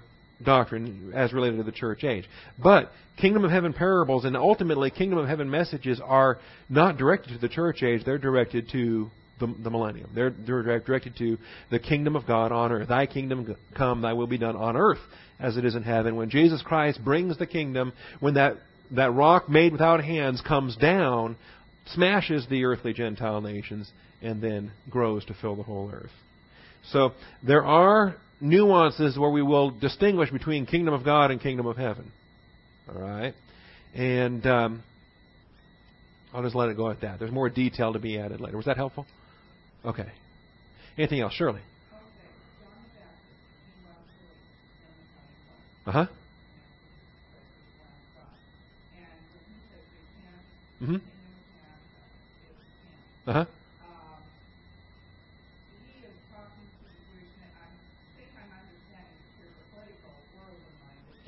doctrine 0.44 1.12
as 1.14 1.32
related 1.32 1.58
to 1.58 1.62
the 1.62 1.72
church 1.72 2.04
age. 2.04 2.24
But 2.62 2.90
kingdom 3.16 3.44
of 3.44 3.50
heaven 3.50 3.72
parables 3.72 4.24
and 4.24 4.36
ultimately 4.36 4.90
kingdom 4.90 5.18
of 5.18 5.28
heaven 5.28 5.50
messages 5.50 6.00
are 6.02 6.38
not 6.68 6.96
directed 6.96 7.34
to 7.34 7.38
the 7.38 7.48
church 7.48 7.82
age, 7.82 8.02
they're 8.04 8.18
directed 8.18 8.68
to 8.72 9.10
the, 9.38 9.54
the 9.62 9.70
millennium. 9.70 10.10
They're, 10.14 10.30
they're 10.30 10.62
directed 10.80 11.16
to 11.18 11.38
the 11.70 11.78
kingdom 11.78 12.14
of 12.14 12.26
God 12.26 12.52
on 12.52 12.72
earth. 12.72 12.88
Thy 12.88 13.06
kingdom 13.06 13.56
come, 13.76 14.02
thy 14.02 14.12
will 14.12 14.26
be 14.26 14.38
done 14.38 14.56
on 14.56 14.76
earth 14.76 14.98
as 15.38 15.56
it 15.56 15.64
is 15.64 15.74
in 15.74 15.82
heaven. 15.82 16.16
When 16.16 16.30
Jesus 16.30 16.62
Christ 16.62 17.02
brings 17.02 17.38
the 17.38 17.46
kingdom, 17.46 17.92
when 18.20 18.34
that, 18.34 18.56
that 18.92 19.12
rock 19.12 19.48
made 19.48 19.72
without 19.72 20.04
hands 20.04 20.42
comes 20.46 20.76
down, 20.76 21.36
smashes 21.94 22.46
the 22.48 22.64
earthly 22.64 22.92
Gentile 22.92 23.40
nations, 23.40 23.90
and 24.22 24.42
then 24.42 24.72
grows 24.90 25.24
to 25.24 25.34
fill 25.40 25.56
the 25.56 25.62
whole 25.62 25.90
earth. 25.92 26.10
So 26.88 27.12
there 27.46 27.64
are 27.64 28.16
nuances 28.40 29.18
where 29.18 29.30
we 29.30 29.42
will 29.42 29.70
distinguish 29.70 30.30
between 30.30 30.66
kingdom 30.66 30.94
of 30.94 31.04
God 31.04 31.30
and 31.30 31.40
kingdom 31.40 31.66
of 31.66 31.76
heaven. 31.76 32.10
All 32.88 33.00
right? 33.00 33.34
And 33.94 34.46
um, 34.46 34.82
I'll 36.32 36.42
just 36.42 36.54
let 36.54 36.68
it 36.68 36.76
go 36.76 36.90
at 36.90 37.00
that. 37.02 37.18
There's 37.18 37.32
more 37.32 37.48
detail 37.48 37.92
to 37.92 37.98
be 37.98 38.18
added 38.18 38.40
later. 38.40 38.56
Was 38.56 38.66
that 38.66 38.76
helpful? 38.76 39.06
Okay. 39.84 40.10
Anything 40.96 41.20
else? 41.20 41.32
Shirley. 41.34 41.60
Uh 45.86 45.92
huh. 45.92 46.06
Mm-hmm. 50.82 50.96
Uh 53.26 53.32
huh. 53.32 53.44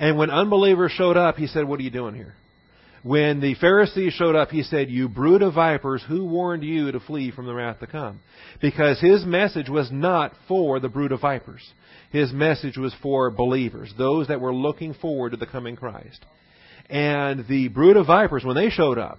And 0.00 0.16
when 0.16 0.30
unbelievers 0.30 0.92
showed 0.92 1.18
up, 1.18 1.36
he 1.36 1.46
said, 1.46 1.68
What 1.68 1.78
are 1.78 1.82
you 1.82 1.90
doing 1.90 2.14
here? 2.14 2.34
When 3.02 3.40
the 3.40 3.54
Pharisees 3.54 4.14
showed 4.14 4.34
up, 4.34 4.48
he 4.48 4.62
said, 4.62 4.88
You 4.88 5.10
brood 5.10 5.42
of 5.42 5.54
vipers, 5.54 6.02
who 6.08 6.24
warned 6.24 6.64
you 6.64 6.90
to 6.90 7.00
flee 7.00 7.30
from 7.30 7.44
the 7.46 7.54
wrath 7.54 7.80
to 7.80 7.86
come? 7.86 8.20
Because 8.62 8.98
his 8.98 9.26
message 9.26 9.68
was 9.68 9.90
not 9.92 10.32
for 10.48 10.80
the 10.80 10.88
brood 10.88 11.12
of 11.12 11.20
vipers. 11.20 11.62
His 12.12 12.32
message 12.32 12.78
was 12.78 12.94
for 13.02 13.30
believers, 13.30 13.92
those 13.96 14.28
that 14.28 14.40
were 14.40 14.54
looking 14.54 14.94
forward 14.94 15.30
to 15.30 15.36
the 15.36 15.46
coming 15.46 15.76
Christ. 15.76 16.24
And 16.88 17.46
the 17.46 17.68
brood 17.68 17.98
of 17.98 18.06
vipers, 18.06 18.42
when 18.42 18.56
they 18.56 18.70
showed 18.70 18.98
up, 18.98 19.18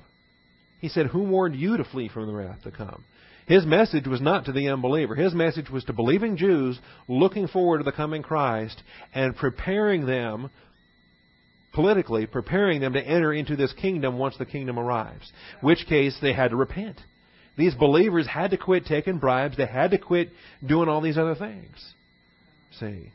he 0.80 0.90
said, 0.90 1.08
Who 1.08 1.24
warned 1.24 1.56
you 1.56 1.78
to 1.78 1.84
flee 1.84 2.10
from 2.10 2.26
the 2.26 2.34
wrath 2.34 2.64
to 2.64 2.72
come? 2.72 3.04
His 3.46 3.66
message 3.66 4.08
was 4.08 4.22
not 4.22 4.46
to 4.46 4.52
the 4.52 4.70
unbeliever. 4.70 5.14
His 5.14 5.34
message 5.34 5.70
was 5.70 5.84
to 5.86 5.94
believing 5.94 6.38
Jews 6.38 6.80
looking 7.08 7.48
forward 7.48 7.80
to 7.80 7.84
the 7.84 7.92
coming 7.92 8.24
Christ 8.24 8.82
and 9.14 9.36
preparing 9.36 10.06
them 10.06 10.50
politically, 11.74 12.26
preparing 12.26 12.82
them 12.82 12.94
to 12.94 13.02
enter 13.02 13.34
into 13.34 13.56
this 13.56 13.74
kingdom 13.74 14.18
once 14.18 14.36
the 14.38 14.46
kingdom 14.46 14.78
arrives. 14.78 15.32
Which 15.62 15.86
case 15.88 16.18
they 16.22 16.34
had 16.34 16.52
to 16.52 16.56
repent. 16.56 17.00
These 17.58 17.76
believers 17.76 18.28
had 18.28 18.52
to 18.52 18.58
quit 18.58 18.86
taking 18.86 19.18
bribes. 19.18 19.58
They 19.58 19.66
had 19.66 19.92
to 19.92 19.98
quit 19.98 20.30
doing 20.66 20.90
all 20.90 21.02
these 21.02 21.18
other 21.18 21.36
things. 21.36 21.94
See? 22.80 23.12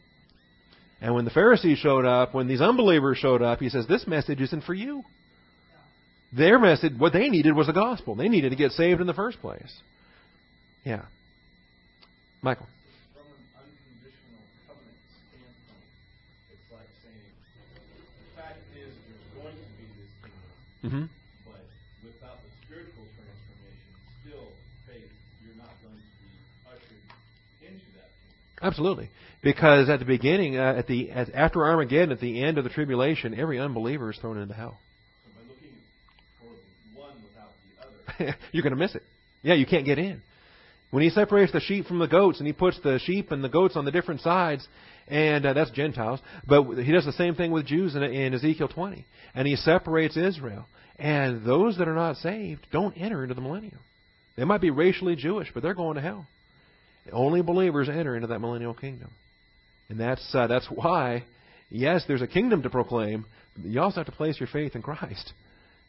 And 1.00 1.14
when 1.14 1.24
the 1.24 1.30
Pharisees 1.30 1.78
showed 1.78 2.04
up, 2.04 2.34
when 2.34 2.48
these 2.48 2.60
unbelievers 2.60 3.18
showed 3.18 3.42
up, 3.42 3.60
he 3.60 3.68
says, 3.68 3.86
This 3.86 4.06
message 4.06 4.40
isn't 4.40 4.64
for 4.64 4.74
you. 4.74 5.04
Their 6.32 6.58
message, 6.58 6.92
what 6.98 7.12
they 7.12 7.28
needed 7.28 7.54
was 7.54 7.66
the 7.66 7.72
gospel. 7.72 8.14
They 8.14 8.28
needed 8.28 8.50
to 8.50 8.56
get 8.56 8.72
saved 8.72 9.00
in 9.00 9.06
the 9.06 9.14
first 9.14 9.40
place. 9.40 9.72
Yeah. 10.84 11.02
Michael. 12.42 12.66
From 13.14 13.26
an 13.26 13.42
unconditional 13.56 14.42
covenant 14.66 14.98
standpoint, 15.30 15.86
it's 16.52 16.68
like 16.72 16.90
saying, 17.02 17.34
the 17.96 18.40
fact 18.40 18.58
is 18.74 18.92
there's 19.06 19.42
going 19.42 19.54
to 19.54 19.68
be 19.78 19.86
this 19.96 20.12
kingdom, 20.22 20.50
Mm-hmm. 20.86 21.04
but 21.44 21.62
without 22.04 22.38
the 22.42 22.50
spiritual 22.64 23.06
transformation, 23.18 23.90
still 24.22 24.48
faith, 24.86 25.10
you're 25.42 25.56
not 25.56 25.74
going 25.82 25.94
to 25.94 26.06
be 26.22 26.30
ushered 26.70 27.02
into 27.62 27.86
that. 27.98 28.08
Absolutely, 28.62 29.10
because 29.42 29.88
at 29.88 29.98
the 29.98 30.04
beginning, 30.04 30.56
uh, 30.56 30.74
at 30.78 30.86
the 30.86 31.10
at, 31.10 31.34
after 31.34 31.64
Armageddon, 31.64 32.12
at 32.12 32.20
the 32.20 32.42
end 32.42 32.58
of 32.58 32.64
the 32.64 32.70
tribulation, 32.70 33.38
every 33.38 33.58
unbeliever 33.58 34.10
is 34.10 34.18
thrown 34.18 34.38
into 34.38 34.54
hell. 34.54 34.78
So 35.24 35.30
by 35.34 35.48
looking 35.48 35.76
for 36.38 37.00
one 37.00 37.16
without 37.22 37.50
the 38.16 38.24
other, 38.26 38.36
You're 38.52 38.62
going 38.62 38.74
to 38.74 38.78
miss 38.78 38.94
it. 38.94 39.02
Yeah, 39.42 39.54
you 39.54 39.66
can't 39.66 39.84
get 39.84 39.98
in. 39.98 40.22
When 40.90 41.02
he 41.02 41.10
separates 41.10 41.52
the 41.52 41.60
sheep 41.60 41.86
from 41.86 41.98
the 41.98 42.06
goats, 42.06 42.38
and 42.38 42.46
he 42.46 42.52
puts 42.52 42.78
the 42.80 43.00
sheep 43.04 43.30
and 43.32 43.42
the 43.42 43.48
goats 43.48 43.76
on 43.76 43.84
the 43.84 43.90
different 43.90 44.20
sides, 44.20 44.66
and 45.08 45.44
uh, 45.44 45.52
that's 45.52 45.70
Gentiles. 45.72 46.20
But 46.46 46.64
he 46.78 46.92
does 46.92 47.04
the 47.04 47.12
same 47.12 47.34
thing 47.34 47.50
with 47.50 47.66
Jews 47.66 47.94
in, 47.94 48.02
in 48.02 48.34
Ezekiel 48.34 48.68
20, 48.68 49.04
and 49.34 49.46
he 49.46 49.56
separates 49.56 50.16
Israel. 50.16 50.66
And 50.98 51.44
those 51.44 51.76
that 51.78 51.88
are 51.88 51.94
not 51.94 52.16
saved 52.16 52.66
don't 52.72 52.96
enter 52.96 53.22
into 53.22 53.34
the 53.34 53.40
millennium. 53.40 53.78
They 54.36 54.44
might 54.44 54.60
be 54.60 54.70
racially 54.70 55.16
Jewish, 55.16 55.48
but 55.52 55.62
they're 55.62 55.74
going 55.74 55.96
to 55.96 56.00
hell. 56.00 56.26
Only 57.12 57.42
believers 57.42 57.88
enter 57.88 58.16
into 58.16 58.28
that 58.28 58.40
millennial 58.40 58.74
kingdom. 58.74 59.10
And 59.88 60.00
that's 60.00 60.34
uh, 60.34 60.46
that's 60.46 60.66
why, 60.66 61.24
yes, 61.70 62.04
there's 62.08 62.22
a 62.22 62.26
kingdom 62.26 62.62
to 62.62 62.70
proclaim. 62.70 63.24
But 63.56 63.66
you 63.66 63.80
also 63.80 64.00
have 64.00 64.06
to 64.06 64.12
place 64.12 64.38
your 64.40 64.48
faith 64.48 64.74
in 64.74 64.82
Christ, 64.82 65.32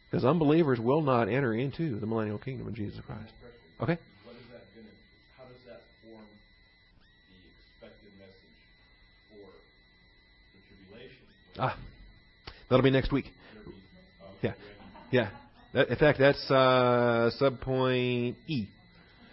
because 0.10 0.24
unbelievers 0.24 0.80
will 0.80 1.02
not 1.02 1.28
enter 1.28 1.54
into 1.54 2.00
the 2.00 2.06
millennial 2.06 2.38
kingdom 2.38 2.68
of 2.68 2.76
Jesus 2.76 3.00
Christ. 3.06 3.32
Okay. 3.82 3.98
what 4.24 4.36
is 4.36 4.48
that 4.52 4.64
going 4.76 4.86
to, 4.86 4.94
how 5.38 5.44
does 5.46 5.62
that 5.68 5.82
form 6.04 6.24
the 7.30 7.84
expected 7.84 8.12
message 8.20 8.56
for 9.30 9.50
the 10.54 10.60
tribulation? 10.68 11.24
Ah, 11.60 11.78
that'll 12.70 12.84
be 12.84 12.92
next 12.92 13.12
week. 13.12 13.26
Yeah, 14.42 14.54
yeah. 15.12 15.30
That, 15.74 15.90
in 15.90 15.96
fact, 15.98 16.20
that's 16.20 16.50
uh, 16.50 17.30
subpoint 17.40 18.36
E. 18.48 18.70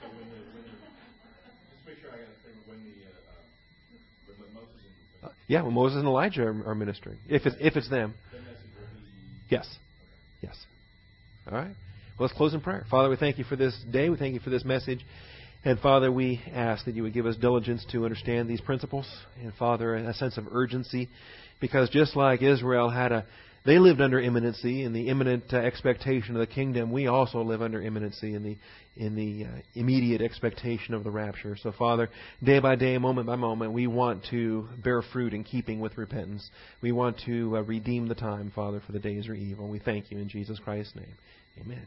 So 0.00 0.08
when 0.08 0.18
the, 0.18 0.36
when 0.52 0.64
the, 0.64 0.70
just 0.70 1.86
make 1.86 1.98
sure 2.00 2.10
I 2.10 2.16
got 2.16 2.28
it 2.28 2.36
straight, 2.40 2.56
when 2.66 2.78
the, 2.84 3.06
uh, 3.06 4.32
uh, 4.32 4.42
when 4.42 4.54
Moses 4.54 4.74
and, 5.22 5.32
yeah, 5.46 5.62
when 5.62 5.74
Moses 5.74 5.98
and 5.98 6.06
Elijah 6.06 6.42
are, 6.42 6.70
are 6.70 6.74
ministering, 6.74 7.18
if 7.28 7.46
it's 7.46 7.56
if 7.60 7.76
it's 7.76 7.88
them. 7.88 8.14
the 8.32 8.38
message 8.38 8.56
will 8.78 8.86
be, 9.00 9.54
Yes. 9.54 9.78
Yes. 10.42 10.56
All 11.50 11.56
right. 11.56 11.74
Well, 12.18 12.28
let's 12.28 12.34
close 12.34 12.54
in 12.54 12.60
prayer. 12.60 12.84
Father, 12.90 13.08
we 13.08 13.16
thank 13.16 13.38
you 13.38 13.44
for 13.44 13.56
this 13.56 13.76
day. 13.90 14.08
We 14.08 14.16
thank 14.16 14.34
you 14.34 14.40
for 14.40 14.50
this 14.50 14.64
message. 14.64 15.04
And 15.64 15.80
Father, 15.80 16.12
we 16.12 16.42
ask 16.52 16.84
that 16.84 16.94
you 16.94 17.02
would 17.04 17.14
give 17.14 17.24
us 17.24 17.36
diligence 17.36 17.86
to 17.92 18.04
understand 18.04 18.48
these 18.48 18.60
principles. 18.60 19.06
And 19.42 19.54
Father, 19.54 19.94
a 19.94 20.12
sense 20.14 20.36
of 20.36 20.46
urgency. 20.52 21.08
Because 21.60 21.88
just 21.88 22.14
like 22.14 22.42
Israel 22.42 22.90
had 22.90 23.12
a, 23.12 23.26
they 23.64 23.78
lived 23.78 24.00
under 24.00 24.20
imminency 24.20 24.82
in 24.82 24.92
the 24.92 25.08
imminent 25.08 25.44
uh, 25.52 25.56
expectation 25.56 26.36
of 26.36 26.40
the 26.40 26.46
kingdom. 26.46 26.92
We 26.92 27.06
also 27.06 27.42
live 27.42 27.62
under 27.62 27.80
imminency 27.80 28.34
in 28.34 28.42
the, 28.42 28.58
in 28.96 29.14
the 29.14 29.46
uh, 29.46 29.60
immediate 29.74 30.20
expectation 30.20 30.92
of 30.92 31.02
the 31.02 31.10
rapture. 31.10 31.56
So 31.62 31.72
Father, 31.72 32.10
day 32.42 32.58
by 32.58 32.76
day, 32.76 32.98
moment 32.98 33.26
by 33.26 33.36
moment, 33.36 33.72
we 33.72 33.86
want 33.86 34.24
to 34.30 34.68
bear 34.82 35.00
fruit 35.00 35.32
in 35.32 35.44
keeping 35.44 35.80
with 35.80 35.96
repentance. 35.96 36.50
We 36.82 36.92
want 36.92 37.18
to 37.24 37.56
uh, 37.56 37.62
redeem 37.62 38.06
the 38.06 38.14
time, 38.14 38.52
Father, 38.54 38.82
for 38.84 38.92
the 38.92 38.98
days 38.98 39.28
are 39.28 39.34
evil. 39.34 39.68
We 39.68 39.78
thank 39.78 40.10
you 40.10 40.18
in 40.18 40.28
Jesus 40.28 40.58
Christ's 40.58 40.94
name. 40.94 41.14
Amen. 41.58 41.86